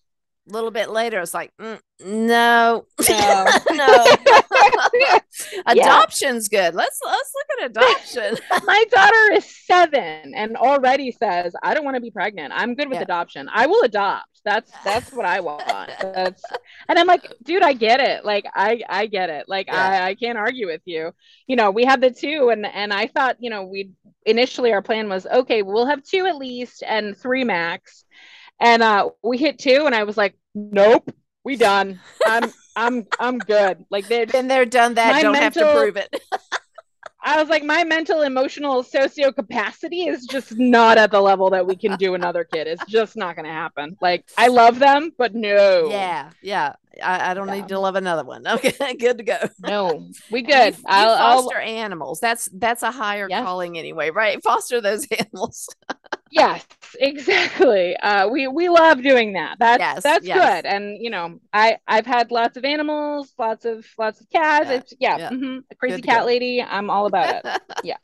a 0.47 0.51
little 0.51 0.71
bit 0.71 0.89
later, 0.89 1.19
it's 1.19 1.33
like, 1.33 1.51
mm, 1.59 1.79
no, 2.05 2.85
no, 3.09 3.45
no. 3.71 5.19
Adoption's 5.65 6.47
good. 6.47 6.75
Let's 6.75 6.99
let's 7.05 7.31
look 7.35 7.59
at 7.59 7.71
adoption. 7.71 8.37
My 8.65 8.85
daughter 8.91 9.33
is 9.33 9.65
seven 9.65 10.33
and 10.35 10.55
already 10.55 11.11
says, 11.11 11.53
I 11.63 11.73
don't 11.73 11.83
want 11.83 11.95
to 11.95 12.01
be 12.01 12.11
pregnant. 12.11 12.53
I'm 12.55 12.75
good 12.75 12.87
with 12.87 12.97
yeah. 12.97 13.03
adoption. 13.03 13.49
I 13.51 13.67
will 13.67 13.81
adopt. 13.83 14.41
That's 14.45 14.71
that's 14.83 15.11
what 15.11 15.25
I 15.25 15.39
want. 15.39 15.63
That's 15.65 16.43
and 16.87 16.97
I'm 16.97 17.07
like, 17.07 17.25
dude, 17.43 17.63
I 17.63 17.73
get 17.73 17.99
it. 17.99 18.23
Like 18.23 18.45
I 18.53 18.81
I 18.87 19.07
get 19.07 19.29
it. 19.29 19.45
Like 19.47 19.67
yeah. 19.67 20.03
I, 20.03 20.09
I 20.09 20.15
can't 20.15 20.37
argue 20.37 20.67
with 20.67 20.81
you. 20.85 21.11
You 21.47 21.55
know, 21.55 21.71
we 21.71 21.85
have 21.85 21.99
the 21.99 22.11
two 22.11 22.49
and 22.49 22.65
and 22.65 22.93
I 22.93 23.07
thought, 23.07 23.37
you 23.39 23.49
know, 23.49 23.63
we 23.63 23.91
initially 24.25 24.71
our 24.71 24.81
plan 24.81 25.09
was 25.09 25.25
okay, 25.25 25.63
we'll 25.63 25.87
have 25.87 26.03
two 26.03 26.25
at 26.25 26.37
least 26.37 26.83
and 26.87 27.17
three 27.17 27.43
max 27.43 28.05
and 28.59 28.83
uh, 28.83 29.09
we 29.23 29.37
hit 29.37 29.59
two, 29.59 29.83
and 29.85 29.95
I 29.95 30.03
was 30.03 30.17
like, 30.17 30.35
nope, 30.55 31.11
we 31.43 31.55
done. 31.55 31.99
I'm 32.25 32.51
I'm 32.75 33.07
I'm 33.19 33.37
good. 33.37 33.85
Like 33.89 34.07
they're 34.07 34.25
been 34.25 34.47
there, 34.47 34.65
done 34.65 34.95
that. 34.95 35.21
Don't 35.21 35.33
mental, 35.33 35.65
have 35.65 35.73
to 35.75 35.79
prove 35.79 35.97
it. 35.97 36.21
I 37.27 37.41
was 37.41 37.49
like, 37.49 37.63
my 37.63 37.83
mental, 37.83 38.21
emotional, 38.21 38.83
socio 38.83 39.33
capacity 39.33 40.07
is 40.07 40.25
just 40.27 40.57
not 40.57 40.97
at 40.97 41.11
the 41.11 41.19
level 41.19 41.49
that 41.49 41.67
we 41.67 41.75
can 41.75 41.97
do 41.97 42.13
another 42.13 42.45
kid. 42.45 42.67
It's 42.67 42.85
just 42.85 43.17
not 43.17 43.35
going 43.35 43.45
to 43.45 43.51
happen. 43.51 43.97
Like, 44.01 44.29
I 44.37 44.47
love 44.47 44.79
them, 44.79 45.11
but 45.17 45.35
no. 45.35 45.89
Yeah, 45.89 46.29
yeah. 46.41 46.75
I, 47.03 47.31
I 47.31 47.33
don't 47.33 47.49
yeah. 47.49 47.55
need 47.55 47.67
to 47.67 47.79
love 47.79 47.95
another 47.95 48.23
one. 48.23 48.45
Okay, 48.57 48.95
good 48.95 49.17
to 49.17 49.23
go. 49.23 49.37
No, 49.59 50.07
we 50.31 50.41
good. 50.41 50.75
You, 50.75 50.79
you 50.79 50.85
I'll, 50.87 51.41
foster 51.43 51.57
I'll... 51.57 51.67
animals. 51.67 52.19
That's 52.19 52.49
that's 52.53 52.81
a 52.81 52.91
higher 52.91 53.27
yes. 53.29 53.43
calling 53.43 53.77
anyway, 53.77 54.09
right? 54.09 54.41
Foster 54.41 54.79
those 54.79 55.05
animals. 55.19 55.67
Yes, 56.31 56.65
exactly. 56.99 57.95
Uh, 57.97 58.27
we 58.27 58.47
we 58.47 58.69
love 58.69 59.01
doing 59.01 59.33
that. 59.33 59.57
That's 59.59 59.79
yes, 59.79 60.03
that's 60.03 60.25
yes. 60.25 60.37
good. 60.37 60.65
And 60.65 60.97
you 60.99 61.09
know, 61.09 61.39
I 61.53 61.77
I've 61.87 62.05
had 62.05 62.31
lots 62.31 62.57
of 62.57 62.65
animals, 62.65 63.33
lots 63.37 63.65
of 63.65 63.85
lots 63.97 64.21
of 64.21 64.29
cats. 64.29 64.67
Yeah, 64.67 64.75
it's 64.75 64.93
yeah, 64.99 65.17
yeah. 65.17 65.29
Mm-hmm. 65.29 65.57
crazy 65.79 66.01
cat 66.01 66.21
go. 66.21 66.27
lady. 66.27 66.61
I'm 66.61 66.89
all 66.89 67.05
about 67.05 67.45
it. 67.45 67.61
yeah. 67.83 67.97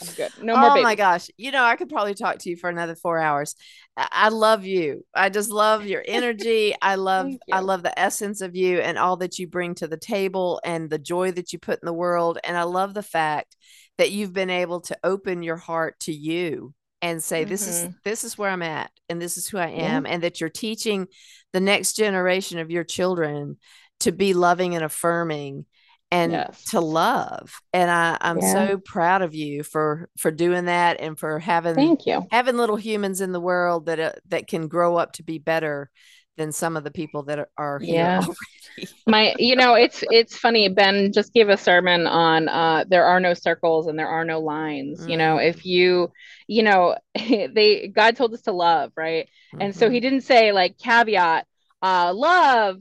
I'm 0.00 0.14
good. 0.14 0.30
No 0.40 0.54
more. 0.56 0.66
Oh 0.66 0.74
babies. 0.74 0.84
my 0.84 0.94
gosh! 0.94 1.28
You 1.36 1.50
know, 1.50 1.64
I 1.64 1.76
could 1.76 1.88
probably 1.88 2.14
talk 2.14 2.38
to 2.38 2.50
you 2.50 2.56
for 2.56 2.70
another 2.70 2.94
four 2.94 3.18
hours. 3.18 3.56
I 3.96 4.28
love 4.28 4.64
you. 4.64 5.04
I 5.12 5.28
just 5.28 5.50
love 5.50 5.86
your 5.86 6.04
energy. 6.06 6.74
I 6.80 6.94
love 6.94 7.32
I 7.50 7.60
love 7.60 7.82
the 7.82 7.98
essence 7.98 8.40
of 8.40 8.54
you 8.54 8.78
and 8.78 8.96
all 8.96 9.16
that 9.16 9.38
you 9.38 9.48
bring 9.48 9.74
to 9.76 9.88
the 9.88 9.96
table 9.96 10.60
and 10.64 10.88
the 10.88 10.98
joy 10.98 11.32
that 11.32 11.52
you 11.52 11.58
put 11.58 11.80
in 11.82 11.86
the 11.86 11.92
world. 11.92 12.38
And 12.44 12.56
I 12.56 12.62
love 12.62 12.94
the 12.94 13.02
fact 13.02 13.56
that 13.96 14.12
you've 14.12 14.32
been 14.32 14.50
able 14.50 14.80
to 14.82 14.96
open 15.02 15.42
your 15.42 15.56
heart 15.56 15.98
to 16.00 16.12
you 16.12 16.74
and 17.02 17.22
say 17.22 17.42
mm-hmm. 17.42 17.50
this 17.50 17.68
is 17.68 17.82
mm-hmm. 17.82 17.92
this 18.04 18.24
is 18.24 18.36
where 18.36 18.50
I'm 18.50 18.62
at 18.62 18.90
and 19.08 19.20
this 19.20 19.36
is 19.36 19.48
who 19.48 19.58
I 19.58 19.68
am 19.68 20.04
yeah. 20.04 20.12
and 20.12 20.22
that 20.22 20.40
you're 20.40 20.50
teaching 20.50 21.06
the 21.52 21.60
next 21.60 21.94
generation 21.94 22.58
of 22.58 22.70
your 22.70 22.84
children 22.84 23.56
to 24.00 24.12
be 24.12 24.34
loving 24.34 24.74
and 24.74 24.84
affirming 24.84 25.66
and 26.10 26.32
yes. 26.32 26.64
to 26.64 26.80
love 26.80 27.60
and 27.74 27.90
i 27.90 28.16
i'm 28.22 28.38
yeah. 28.38 28.52
so 28.52 28.78
proud 28.78 29.20
of 29.20 29.34
you 29.34 29.62
for 29.62 30.08
for 30.16 30.30
doing 30.30 30.64
that 30.64 31.00
and 31.00 31.18
for 31.18 31.38
having 31.38 31.74
thank 31.74 32.06
you 32.06 32.26
having 32.30 32.56
little 32.56 32.76
humans 32.76 33.20
in 33.20 33.32
the 33.32 33.40
world 33.40 33.86
that 33.86 34.00
uh, 34.00 34.12
that 34.28 34.46
can 34.46 34.68
grow 34.68 34.96
up 34.96 35.12
to 35.12 35.22
be 35.22 35.38
better 35.38 35.90
than 36.38 36.52
some 36.52 36.76
of 36.76 36.84
the 36.84 36.90
people 36.90 37.24
that 37.24 37.38
are, 37.38 37.50
are 37.58 37.80
yeah 37.82 38.24
my 39.06 39.34
you 39.38 39.56
know 39.56 39.74
it's 39.74 40.02
it's 40.10 40.38
funny 40.38 40.68
ben 40.68 41.12
just 41.12 41.34
gave 41.34 41.48
a 41.48 41.56
sermon 41.56 42.06
on 42.06 42.48
uh 42.48 42.84
there 42.88 43.04
are 43.04 43.20
no 43.20 43.34
circles 43.34 43.86
and 43.86 43.98
there 43.98 44.08
are 44.08 44.24
no 44.24 44.40
lines 44.40 45.00
mm. 45.00 45.10
you 45.10 45.16
know 45.16 45.36
if 45.36 45.58
mm. 45.58 45.64
you 45.66 46.12
you 46.46 46.62
know 46.62 46.96
they 47.14 47.88
god 47.94 48.16
told 48.16 48.32
us 48.32 48.42
to 48.42 48.52
love 48.52 48.92
right 48.96 49.28
mm-hmm. 49.52 49.62
and 49.62 49.76
so 49.76 49.90
he 49.90 49.98
mm-hmm. 49.98 50.04
didn't 50.04 50.22
say 50.22 50.52
like 50.52 50.78
caveat 50.78 51.46
uh 51.82 52.12
love 52.14 52.80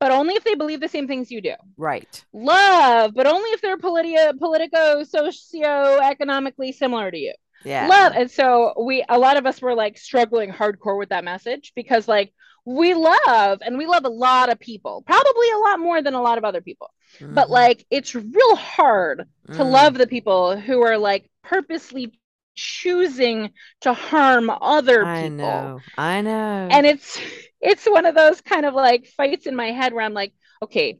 but 0.00 0.10
only 0.10 0.34
if 0.34 0.44
they 0.44 0.54
believe 0.54 0.80
the 0.80 0.88
same 0.88 1.06
things 1.06 1.30
you 1.30 1.40
do. 1.40 1.54
Right. 1.78 2.22
Love, 2.34 3.14
but 3.14 3.26
only 3.26 3.48
if 3.50 3.62
they're 3.62 3.78
politi- 3.78 4.38
politico, 4.38 5.02
socio-economically 5.02 6.72
similar 6.72 7.10
to 7.10 7.16
you. 7.16 7.32
Yeah. 7.64 7.86
Love. 7.88 8.12
And 8.14 8.30
so 8.30 8.74
we 8.84 9.04
a 9.08 9.18
lot 9.18 9.36
of 9.36 9.46
us 9.46 9.62
were 9.62 9.74
like 9.74 9.96
struggling 9.96 10.52
hardcore 10.52 10.98
with 10.98 11.08
that 11.08 11.24
message 11.24 11.72
because 11.74 12.06
like 12.06 12.34
we 12.64 12.94
love 12.94 13.58
and 13.62 13.76
we 13.76 13.86
love 13.86 14.04
a 14.04 14.10
lot 14.10 14.50
of 14.50 14.58
people, 14.58 15.02
probably 15.06 15.50
a 15.50 15.58
lot 15.58 15.80
more 15.80 16.02
than 16.02 16.14
a 16.14 16.22
lot 16.22 16.38
of 16.38 16.44
other 16.44 16.60
people. 16.60 16.90
Mm-hmm. 17.18 17.34
But 17.34 17.50
like 17.50 17.84
it's 17.90 18.14
real 18.14 18.56
hard 18.56 19.26
mm. 19.48 19.56
to 19.56 19.64
love 19.64 19.94
the 19.94 20.06
people 20.06 20.58
who 20.58 20.82
are 20.82 20.98
like 20.98 21.28
purposely 21.42 22.18
choosing 22.54 23.50
to 23.82 23.92
harm 23.92 24.50
other 24.50 25.00
people. 25.00 25.08
I 25.08 25.28
know. 25.28 25.80
I 25.98 26.20
know. 26.20 26.68
And 26.70 26.86
it's 26.86 27.20
it's 27.60 27.84
one 27.86 28.06
of 28.06 28.14
those 28.14 28.40
kind 28.40 28.66
of 28.66 28.74
like 28.74 29.06
fights 29.06 29.46
in 29.46 29.56
my 29.56 29.72
head 29.72 29.92
where 29.92 30.04
I'm 30.04 30.14
like, 30.14 30.32
okay, 30.62 30.98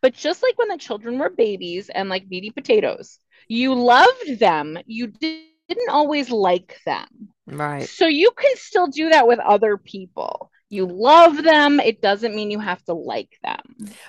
but 0.00 0.14
just 0.14 0.42
like 0.42 0.58
when 0.58 0.68
the 0.68 0.78
children 0.78 1.18
were 1.18 1.30
babies 1.30 1.88
and 1.88 2.08
like 2.08 2.28
meaty 2.28 2.50
potatoes, 2.50 3.18
you 3.48 3.74
loved 3.74 4.38
them, 4.38 4.78
you 4.86 5.06
didn't 5.06 5.90
always 5.90 6.30
like 6.30 6.78
them. 6.84 7.30
Right. 7.46 7.88
So 7.88 8.06
you 8.06 8.30
can 8.36 8.56
still 8.56 8.86
do 8.86 9.10
that 9.10 9.26
with 9.26 9.38
other 9.38 9.76
people. 9.76 10.50
You 10.74 10.86
love 10.86 11.42
them, 11.42 11.80
it 11.80 12.02
doesn't 12.02 12.34
mean 12.34 12.50
you 12.50 12.58
have 12.58 12.82
to 12.84 12.94
like 12.94 13.38
them. 13.42 13.60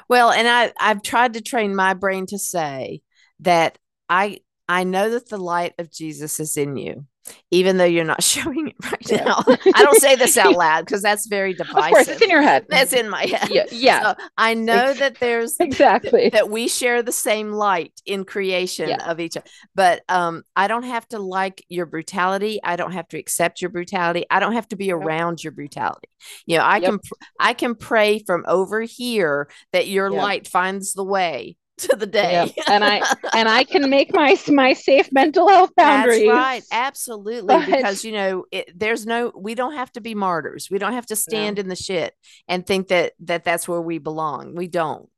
Well, 0.09 0.31
and 0.31 0.47
I 0.47 0.73
I've 0.79 1.03
tried 1.03 1.33
to 1.33 1.41
train 1.41 1.75
my 1.75 1.93
brain 1.93 2.25
to 2.27 2.39
say 2.39 3.01
that 3.41 3.77
I 4.09 4.39
I 4.67 4.83
know 4.83 5.11
that 5.11 5.29
the 5.29 5.37
light 5.37 5.73
of 5.77 5.91
Jesus 5.91 6.39
is 6.39 6.57
in 6.57 6.75
you, 6.75 7.05
even 7.51 7.77
though 7.77 7.85
you're 7.85 8.03
not 8.03 8.23
showing 8.35 8.69
it 8.69 8.75
right 8.83 9.11
yeah. 9.11 9.23
now. 9.23 9.43
I 9.47 9.83
don't 9.83 9.99
say 9.99 10.15
this 10.15 10.37
out 10.37 10.53
loud 10.57 10.85
because 10.85 11.01
that's 11.01 11.27
very 11.27 11.53
divisive. 11.53 11.77
Of 11.77 11.89
course, 11.89 12.07
it's 12.07 12.21
in 12.21 12.29
your 12.29 12.41
head. 12.41 12.65
That's 12.69 12.93
in 12.93 13.09
my 13.09 13.25
head. 13.25 13.49
Yeah. 13.49 13.65
yeah. 13.71 14.01
So 14.01 14.15
I 14.37 14.53
know 14.53 14.93
that 14.93 15.19
there's 15.19 15.55
exactly 15.59 16.21
th- 16.21 16.33
that 16.33 16.49
we 16.49 16.67
share 16.67 17.01
the 17.01 17.11
same 17.11 17.51
light 17.51 17.99
in 18.05 18.25
creation 18.25 18.89
yeah. 18.89 19.09
of 19.09 19.19
each 19.19 19.37
other. 19.37 19.45
But 19.73 20.03
um, 20.09 20.43
I 20.55 20.67
don't 20.67 20.83
have 20.83 21.07
to 21.09 21.19
like 21.19 21.63
your 21.69 21.85
brutality. 21.85 22.59
I 22.63 22.75
don't 22.75 22.93
have 22.93 23.07
to 23.09 23.17
accept 23.17 23.61
your 23.61 23.69
brutality. 23.69 24.25
I 24.29 24.39
don't 24.39 24.53
have 24.53 24.67
to 24.69 24.75
be 24.75 24.91
around 24.91 25.43
your 25.43 25.51
brutality. 25.51 26.09
You 26.45 26.57
know, 26.57 26.63
I 26.63 26.77
yep. 26.77 26.89
can 26.89 26.99
I 27.39 27.53
can 27.53 27.75
pray 27.75 28.19
from 28.19 28.43
over 28.47 28.81
here 28.81 29.49
that 29.71 29.87
your 29.87 30.11
yep. 30.11 30.21
light 30.21 30.47
finds 30.47 30.93
the 30.93 31.03
way 31.03 31.57
to 31.89 31.95
the 31.95 32.05
day. 32.05 32.53
and 32.67 32.83
I 32.83 33.01
and 33.33 33.49
I 33.49 33.63
can 33.63 33.89
make 33.89 34.13
my 34.13 34.37
my 34.47 34.73
safe 34.73 35.11
mental 35.11 35.49
health 35.49 35.71
boundaries. 35.75 36.27
That's 36.27 36.33
right. 36.33 36.63
Absolutely. 36.71 37.47
But, 37.47 37.65
because 37.65 38.05
you 38.05 38.13
know, 38.13 38.45
it, 38.51 38.71
there's 38.77 39.05
no 39.05 39.31
we 39.35 39.55
don't 39.55 39.73
have 39.73 39.91
to 39.93 40.01
be 40.01 40.15
martyrs. 40.15 40.69
We 40.71 40.77
don't 40.77 40.93
have 40.93 41.07
to 41.07 41.15
stand 41.15 41.57
no. 41.57 41.61
in 41.61 41.67
the 41.67 41.75
shit 41.75 42.13
and 42.47 42.65
think 42.65 42.87
that 42.89 43.13
that 43.21 43.43
that's 43.43 43.67
where 43.67 43.81
we 43.81 43.97
belong. 43.97 44.55
We 44.55 44.67
don't. 44.67 45.09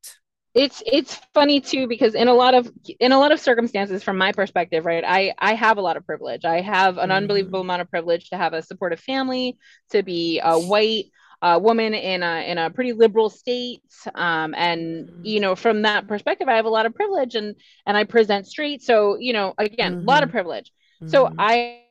It's 0.55 0.81
it's 0.87 1.19
funny 1.35 1.61
too 1.61 1.87
because 1.87 2.15
in 2.15 2.27
a 2.27 2.33
lot 2.33 2.55
of 2.55 2.71
in 2.99 3.11
a 3.11 3.19
lot 3.19 3.31
of 3.31 3.39
circumstances 3.39 4.01
from 4.01 4.17
my 4.17 4.31
perspective, 4.31 4.85
right? 4.85 5.03
I 5.05 5.35
I 5.37 5.53
have 5.53 5.77
a 5.77 5.81
lot 5.81 5.97
of 5.97 6.05
privilege. 6.07 6.45
I 6.45 6.61
have 6.61 6.97
an 6.97 7.09
mm. 7.09 7.15
unbelievable 7.15 7.61
amount 7.61 7.83
of 7.83 7.91
privilege 7.91 8.31
to 8.31 8.37
have 8.37 8.53
a 8.53 8.63
supportive 8.63 8.99
family, 8.99 9.59
to 9.91 10.01
be 10.01 10.41
a 10.43 10.59
white 10.59 11.11
a 11.41 11.59
woman 11.59 11.93
in 11.93 12.23
a 12.23 12.49
in 12.49 12.57
a 12.57 12.69
pretty 12.69 12.93
liberal 12.93 13.29
state 13.29 13.83
um, 14.15 14.53
and 14.55 15.07
mm-hmm. 15.07 15.25
you 15.25 15.39
know 15.39 15.55
from 15.55 15.83
that 15.83 16.07
perspective 16.07 16.47
i 16.47 16.55
have 16.55 16.65
a 16.65 16.69
lot 16.69 16.85
of 16.85 16.95
privilege 16.95 17.35
and 17.35 17.55
and 17.85 17.95
i 17.95 18.03
present 18.03 18.47
straight 18.47 18.81
so 18.81 19.17
you 19.19 19.33
know 19.33 19.53
again 19.57 19.93
a 19.93 19.95
mm-hmm. 19.97 20.07
lot 20.07 20.23
of 20.23 20.29
mm-hmm. 20.29 20.37
privilege 20.37 20.71
mm-hmm. 21.01 21.09
so 21.09 21.31
i 21.37 21.81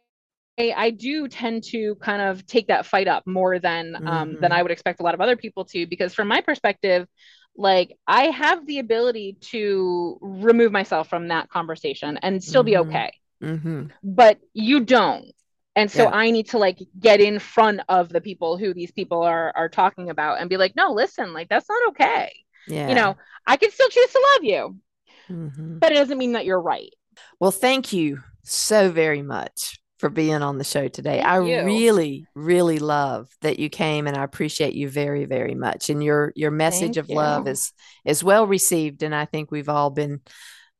I 0.59 0.90
do 0.90 1.28
tend 1.28 1.64
to 1.64 1.97
kind 1.97 2.22
of 2.22 2.47
take 2.47 2.68
that 2.68 2.86
fight 2.86 3.09
up 3.09 3.26
more 3.26 3.59
than 3.59 3.94
um, 4.09 4.38
than 4.40 4.53
I 4.53 4.57
mm-hmm. 4.57 4.62
would 4.62 4.70
expect 4.70 5.01
a 5.01 5.03
lot 5.03 5.12
of 5.12 5.20
other 5.20 5.36
people 5.36 5.66
to, 5.66 5.86
because 5.86 6.14
from 6.14 6.28
my 6.28 6.40
perspective, 6.40 7.07
like 7.57 7.97
I 8.07 8.28
have 8.28 8.66
the 8.66 8.78
ability 8.78 9.36
to 9.53 10.18
remove 10.22 10.72
myself 10.72 11.09
from 11.09 11.28
that 11.28 11.51
conversation 11.51 12.18
and 12.22 12.42
still 12.42 12.62
be 12.62 12.72
mm-hmm. 12.72 12.88
okay. 12.88 13.12
Mm-hmm. 13.42 13.86
But 14.03 14.38
you 14.55 14.80
don't 14.80 15.26
and 15.76 15.90
so 15.90 16.04
yeah. 16.04 16.10
i 16.10 16.30
need 16.30 16.48
to 16.48 16.58
like 16.58 16.78
get 16.98 17.20
in 17.20 17.38
front 17.38 17.80
of 17.88 18.08
the 18.08 18.20
people 18.20 18.56
who 18.56 18.74
these 18.74 18.90
people 18.90 19.22
are 19.22 19.52
are 19.54 19.68
talking 19.68 20.10
about 20.10 20.40
and 20.40 20.50
be 20.50 20.56
like 20.56 20.74
no 20.74 20.90
listen 20.90 21.32
like 21.32 21.48
that's 21.48 21.68
not 21.68 21.88
okay 21.88 22.32
yeah. 22.66 22.88
you 22.88 22.94
know 22.94 23.14
i 23.46 23.56
can 23.56 23.70
still 23.70 23.88
choose 23.88 24.10
to 24.10 24.26
love 24.34 24.44
you 24.44 24.76
mm-hmm. 25.30 25.78
but 25.78 25.92
it 25.92 25.96
doesn't 25.96 26.18
mean 26.18 26.32
that 26.32 26.46
you're 26.46 26.60
right 26.60 26.92
well 27.38 27.52
thank 27.52 27.92
you 27.92 28.20
so 28.42 28.90
very 28.90 29.22
much 29.22 29.78
for 29.98 30.10
being 30.10 30.42
on 30.42 30.58
the 30.58 30.64
show 30.64 30.88
today 30.88 31.18
thank 31.18 31.26
i 31.26 31.40
you. 31.40 31.64
really 31.64 32.26
really 32.34 32.78
love 32.78 33.28
that 33.42 33.58
you 33.58 33.68
came 33.68 34.06
and 34.06 34.16
i 34.16 34.24
appreciate 34.24 34.74
you 34.74 34.88
very 34.88 35.24
very 35.24 35.54
much 35.54 35.88
and 35.90 36.02
your 36.02 36.32
your 36.34 36.50
message 36.50 36.94
thank 36.94 36.96
of 36.96 37.08
you. 37.08 37.16
love 37.16 37.46
is 37.46 37.72
is 38.04 38.24
well 38.24 38.46
received 38.46 39.02
and 39.02 39.14
i 39.14 39.24
think 39.24 39.50
we've 39.50 39.68
all 39.68 39.90
been 39.90 40.20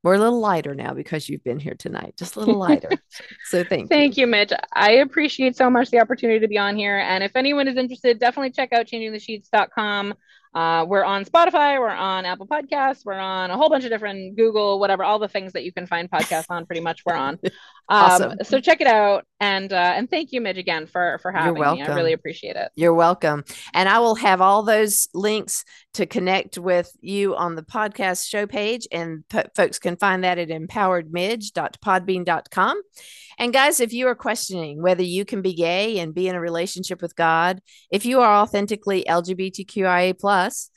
we're 0.07 0.15
a 0.15 0.21
little 0.21 0.39
lighter 0.39 0.73
now 0.73 0.95
because 0.95 1.29
you've 1.29 1.43
been 1.43 1.59
here 1.59 1.75
tonight, 1.75 2.15
just 2.17 2.37
a 2.37 2.39
little 2.39 2.55
lighter. 2.55 2.91
so 3.47 3.65
thank, 3.65 3.89
thank 3.89 4.17
you. 4.17 4.21
you, 4.21 4.27
Midge. 4.29 4.53
I 4.73 4.93
appreciate 4.93 5.57
so 5.57 5.69
much 5.69 5.91
the 5.91 5.99
opportunity 5.99 6.39
to 6.39 6.47
be 6.47 6.59
on 6.59 6.77
here. 6.77 6.99
And 6.99 7.25
if 7.25 7.35
anyone 7.35 7.67
is 7.67 7.77
interested, 7.77 8.21
definitely 8.21 8.53
check 8.53 8.73
out 8.73 8.87
changingthesheets.com. 8.87 10.15
Uh, 10.57 10.85
we're 10.89 11.05
on 11.05 11.27
Spotify, 11.27 11.79
we're 11.79 11.91
on 11.91 12.25
Apple 12.25 12.47
Podcasts, 12.47 13.05
we're 13.05 13.13
on 13.13 13.51
a 13.51 13.57
whole 13.59 13.69
bunch 13.69 13.85
of 13.85 13.91
different 13.91 14.39
Google, 14.39 14.81
whatever, 14.81 15.05
all 15.05 15.19
the 15.19 15.29
things 15.29 15.53
that 15.53 15.65
you 15.65 15.73
can 15.73 15.87
find 15.87 16.11
podcasts 16.11 16.47
on. 16.49 16.65
Pretty 16.65 16.81
much, 16.81 17.03
we're 17.05 17.15
on. 17.15 17.39
Um, 17.89 18.11
awesome. 18.11 18.33
So 18.43 18.59
check 18.59 18.81
it 18.81 18.89
out. 18.89 19.27
And 19.39 19.73
uh, 19.73 19.77
and 19.77 20.11
thank 20.11 20.33
you, 20.33 20.41
Midge, 20.41 20.59
again 20.59 20.87
for 20.87 21.21
for 21.23 21.31
having 21.31 21.55
me. 21.55 21.63
I 21.63 21.95
really 21.95 22.15
appreciate 22.15 22.57
it. 22.57 22.73
You're 22.75 22.95
welcome. 22.95 23.45
And 23.75 23.89
I 23.89 24.01
will 24.01 24.17
have 24.17 24.41
all 24.41 24.65
those 24.65 25.07
links 25.15 25.65
to 25.95 26.05
connect 26.05 26.59
with 26.59 26.91
you 27.01 27.37
on 27.37 27.55
the 27.55 27.63
podcast 27.63 28.27
show 28.27 28.45
page, 28.45 28.89
and 28.91 29.23
p- 29.29 29.39
folks 29.55 29.79
can 29.79 29.97
find 29.97 30.25
that 30.25 30.37
at 30.37 30.49
empoweredmidge.podbean.com. 30.49 32.83
And 33.39 33.53
guys, 33.53 33.81
if 33.81 33.93
you 33.93 34.07
are 34.09 34.15
questioning 34.15 34.81
whether 34.81 35.03
you 35.03 35.25
can 35.25 35.43
be 35.43 35.55
gay 35.55 35.99
and 35.99 36.15
be 36.15 36.29
in 36.29 36.35
a 36.35 36.41
relationship 36.41 37.03
with 37.03 37.17
God, 37.17 37.61
if 37.91 38.07
you 38.07 38.21
are 38.21 38.43
authentically 38.43 39.05
LGBTQIA 39.05 40.19
plus, 40.19 40.71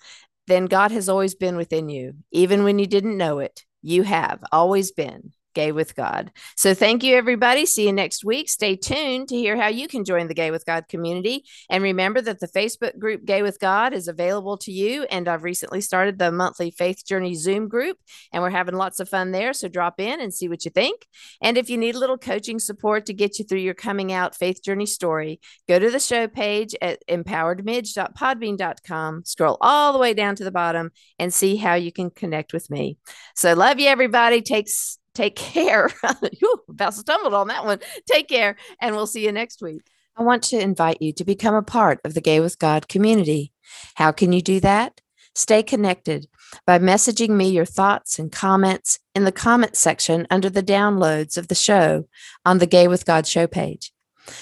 then 0.48 0.66
God 0.66 0.92
has 0.92 1.08
always 1.08 1.36
been 1.36 1.56
within 1.56 1.90
you, 1.90 2.16
even 2.32 2.64
when 2.64 2.80
you 2.80 2.88
didn't 2.88 3.18
know 3.18 3.40
it. 3.40 3.64
You 3.82 4.04
have 4.04 4.44
always 4.52 4.92
been. 4.92 5.32
Gay 5.54 5.72
with 5.72 5.96
God. 5.96 6.32
So 6.56 6.74
thank 6.74 7.04
you, 7.04 7.16
everybody. 7.16 7.66
See 7.66 7.86
you 7.86 7.94
next 7.94 8.24
week. 8.24 8.50
Stay 8.50 8.76
tuned 8.76 9.30
to 9.30 9.36
hear 9.36 9.58
how 9.58 9.68
you 9.68 9.88
can 9.88 10.06
join 10.06 10.28
the 10.28 10.34
Gay 10.34 10.52
with 10.52 10.66
God 10.66 10.88
community. 10.88 11.44
And 11.70 11.84
remember 11.84 12.22
that 12.22 12.40
the 12.40 12.48
Facebook 12.48 12.98
group 13.00 13.26
Gay 13.26 13.42
with 13.42 13.60
God 13.60 13.94
is 13.94 14.08
available 14.08 14.58
to 14.60 14.72
you. 14.72 15.04
And 15.04 15.28
I've 15.28 15.44
recently 15.44 15.82
started 15.82 16.20
the 16.20 16.32
monthly 16.32 16.72
Faith 16.72 17.06
Journey 17.06 17.36
Zoom 17.36 17.68
group, 17.68 17.98
and 18.32 18.42
we're 18.44 18.52
having 18.52 18.76
lots 18.76 19.00
of 19.00 19.10
fun 19.10 19.32
there. 19.32 19.54
So 19.54 19.68
drop 19.68 20.00
in 20.00 20.22
and 20.22 20.32
see 20.34 20.48
what 20.48 20.66
you 20.66 20.72
think. 20.72 21.08
And 21.42 21.58
if 21.58 21.70
you 21.70 21.78
need 21.78 21.96
a 21.96 22.00
little 22.00 22.18
coaching 22.18 22.60
support 22.60 23.06
to 23.08 23.14
get 23.14 23.40
you 23.40 23.46
through 23.46 23.60
your 23.60 23.74
coming 23.74 24.14
out 24.14 24.36
faith 24.36 24.64
journey 24.64 24.86
story, 24.86 25.40
go 25.68 25.80
to 25.80 25.90
the 25.90 26.00
show 26.00 26.28
page 26.28 26.76
at 26.82 27.00
empoweredmidge.podbean.com, 27.10 29.26
scroll 29.26 29.58
all 29.62 29.94
the 29.94 30.00
way 30.00 30.14
down 30.14 30.36
to 30.36 30.44
the 30.44 30.52
bottom, 30.52 30.92
and 31.18 31.34
see 31.34 31.56
how 31.56 31.74
you 31.74 31.92
can 31.92 32.12
connect 32.12 32.54
with 32.54 32.70
me. 32.70 32.98
So 33.36 33.54
love 33.54 33.80
you, 33.80 33.88
everybody. 33.88 34.42
Takes 34.42 34.99
Take 35.20 35.36
care. 35.36 35.90
Whew, 36.40 36.62
about 36.70 36.94
stumbled 36.94 37.34
on 37.34 37.50
that 37.50 37.66
one. 37.66 37.80
Take 38.10 38.30
care, 38.30 38.56
and 38.80 38.96
we'll 38.96 39.06
see 39.06 39.26
you 39.26 39.34
next 39.34 39.62
week. 39.62 39.82
I 40.16 40.24
want 40.24 40.44
to 40.44 40.58
invite 40.58 41.02
you 41.02 41.12
to 41.12 41.26
become 41.26 41.56
a 41.56 41.62
part 41.62 42.00
of 42.06 42.14
the 42.14 42.22
Gay 42.22 42.40
with 42.40 42.58
God 42.58 42.88
community. 42.88 43.52
How 43.96 44.14
can 44.14 44.32
you 44.32 44.42
do 44.42 44.62
that? 44.62 45.02
Stay 45.36 45.62
connected 45.62 46.30
by 46.66 46.80
messaging 46.80 47.32
me 47.32 47.50
your 47.50 47.66
thoughts 47.66 48.18
and 48.18 48.32
comments 48.32 49.00
in 49.14 49.26
the 49.26 49.34
comment 49.34 49.76
section 49.76 50.26
under 50.30 50.50
the 50.50 50.64
downloads 50.64 51.38
of 51.38 51.50
the 51.50 51.54
show 51.56 52.08
on 52.46 52.60
the 52.60 52.66
Gay 52.66 52.88
with 52.88 53.06
God 53.06 53.28
show 53.28 53.46
page. 53.46 53.92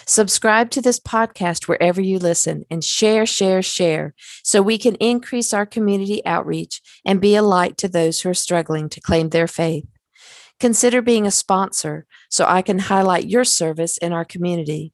Subscribe 0.06 0.70
to 0.70 0.82
this 0.82 1.00
podcast 1.00 1.68
wherever 1.68 2.02
you 2.02 2.20
listen 2.20 2.66
and 2.70 2.84
share, 2.84 3.26
share, 3.26 3.64
share 3.64 4.14
so 4.44 4.62
we 4.62 4.78
can 4.78 4.94
increase 4.98 5.56
our 5.56 5.66
community 5.66 6.24
outreach 6.24 6.84
and 7.04 7.20
be 7.20 7.36
a 7.36 7.42
light 7.42 7.78
to 7.78 7.88
those 7.88 8.22
who 8.22 8.30
are 8.30 8.36
struggling 8.36 8.90
to 8.90 9.02
claim 9.02 9.30
their 9.30 9.48
faith. 9.48 9.88
Consider 10.60 11.02
being 11.02 11.28
a 11.28 11.32
sponsor 11.32 12.08
so 12.30 12.46
I 12.48 12.62
can 12.62 12.80
highlight 12.80 13.30
your 13.30 13.44
service 13.44 13.98
in 13.98 14.12
our 14.12 14.26
community. 14.26 14.94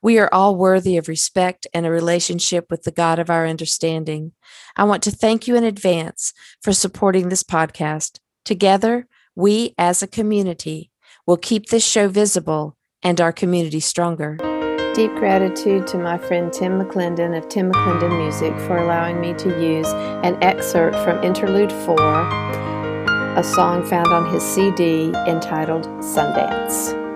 We 0.00 0.18
are 0.18 0.32
all 0.32 0.56
worthy 0.56 0.96
of 0.96 1.08
respect 1.08 1.66
and 1.74 1.84
a 1.84 1.90
relationship 1.90 2.66
with 2.70 2.84
the 2.84 2.90
God 2.90 3.18
of 3.18 3.28
our 3.28 3.46
understanding. 3.46 4.32
I 4.76 4.84
want 4.84 5.02
to 5.02 5.10
thank 5.10 5.46
you 5.46 5.56
in 5.56 5.64
advance 5.64 6.32
for 6.62 6.72
supporting 6.72 7.28
this 7.28 7.42
podcast. 7.42 8.18
Together, 8.44 9.06
we 9.36 9.74
as 9.76 10.02
a 10.02 10.06
community 10.06 10.90
will 11.26 11.36
keep 11.36 11.66
this 11.66 11.86
show 11.86 12.08
visible 12.08 12.76
and 13.02 13.20
our 13.20 13.32
community 13.32 13.80
stronger. 13.80 14.36
Deep 14.94 15.14
gratitude 15.16 15.86
to 15.86 15.98
my 15.98 16.16
friend 16.16 16.50
Tim 16.50 16.80
McClendon 16.80 17.36
of 17.36 17.48
Tim 17.48 17.70
McClendon 17.70 18.18
Music 18.18 18.58
for 18.66 18.78
allowing 18.78 19.20
me 19.20 19.34
to 19.34 19.48
use 19.62 19.86
an 20.24 20.42
excerpt 20.42 20.96
from 20.96 21.22
Interlude 21.22 21.70
4 21.70 22.67
a 23.38 23.44
song 23.44 23.86
found 23.86 24.08
on 24.08 24.28
his 24.34 24.42
CD 24.42 25.12
entitled 25.28 25.84
Sundance. 26.00 27.07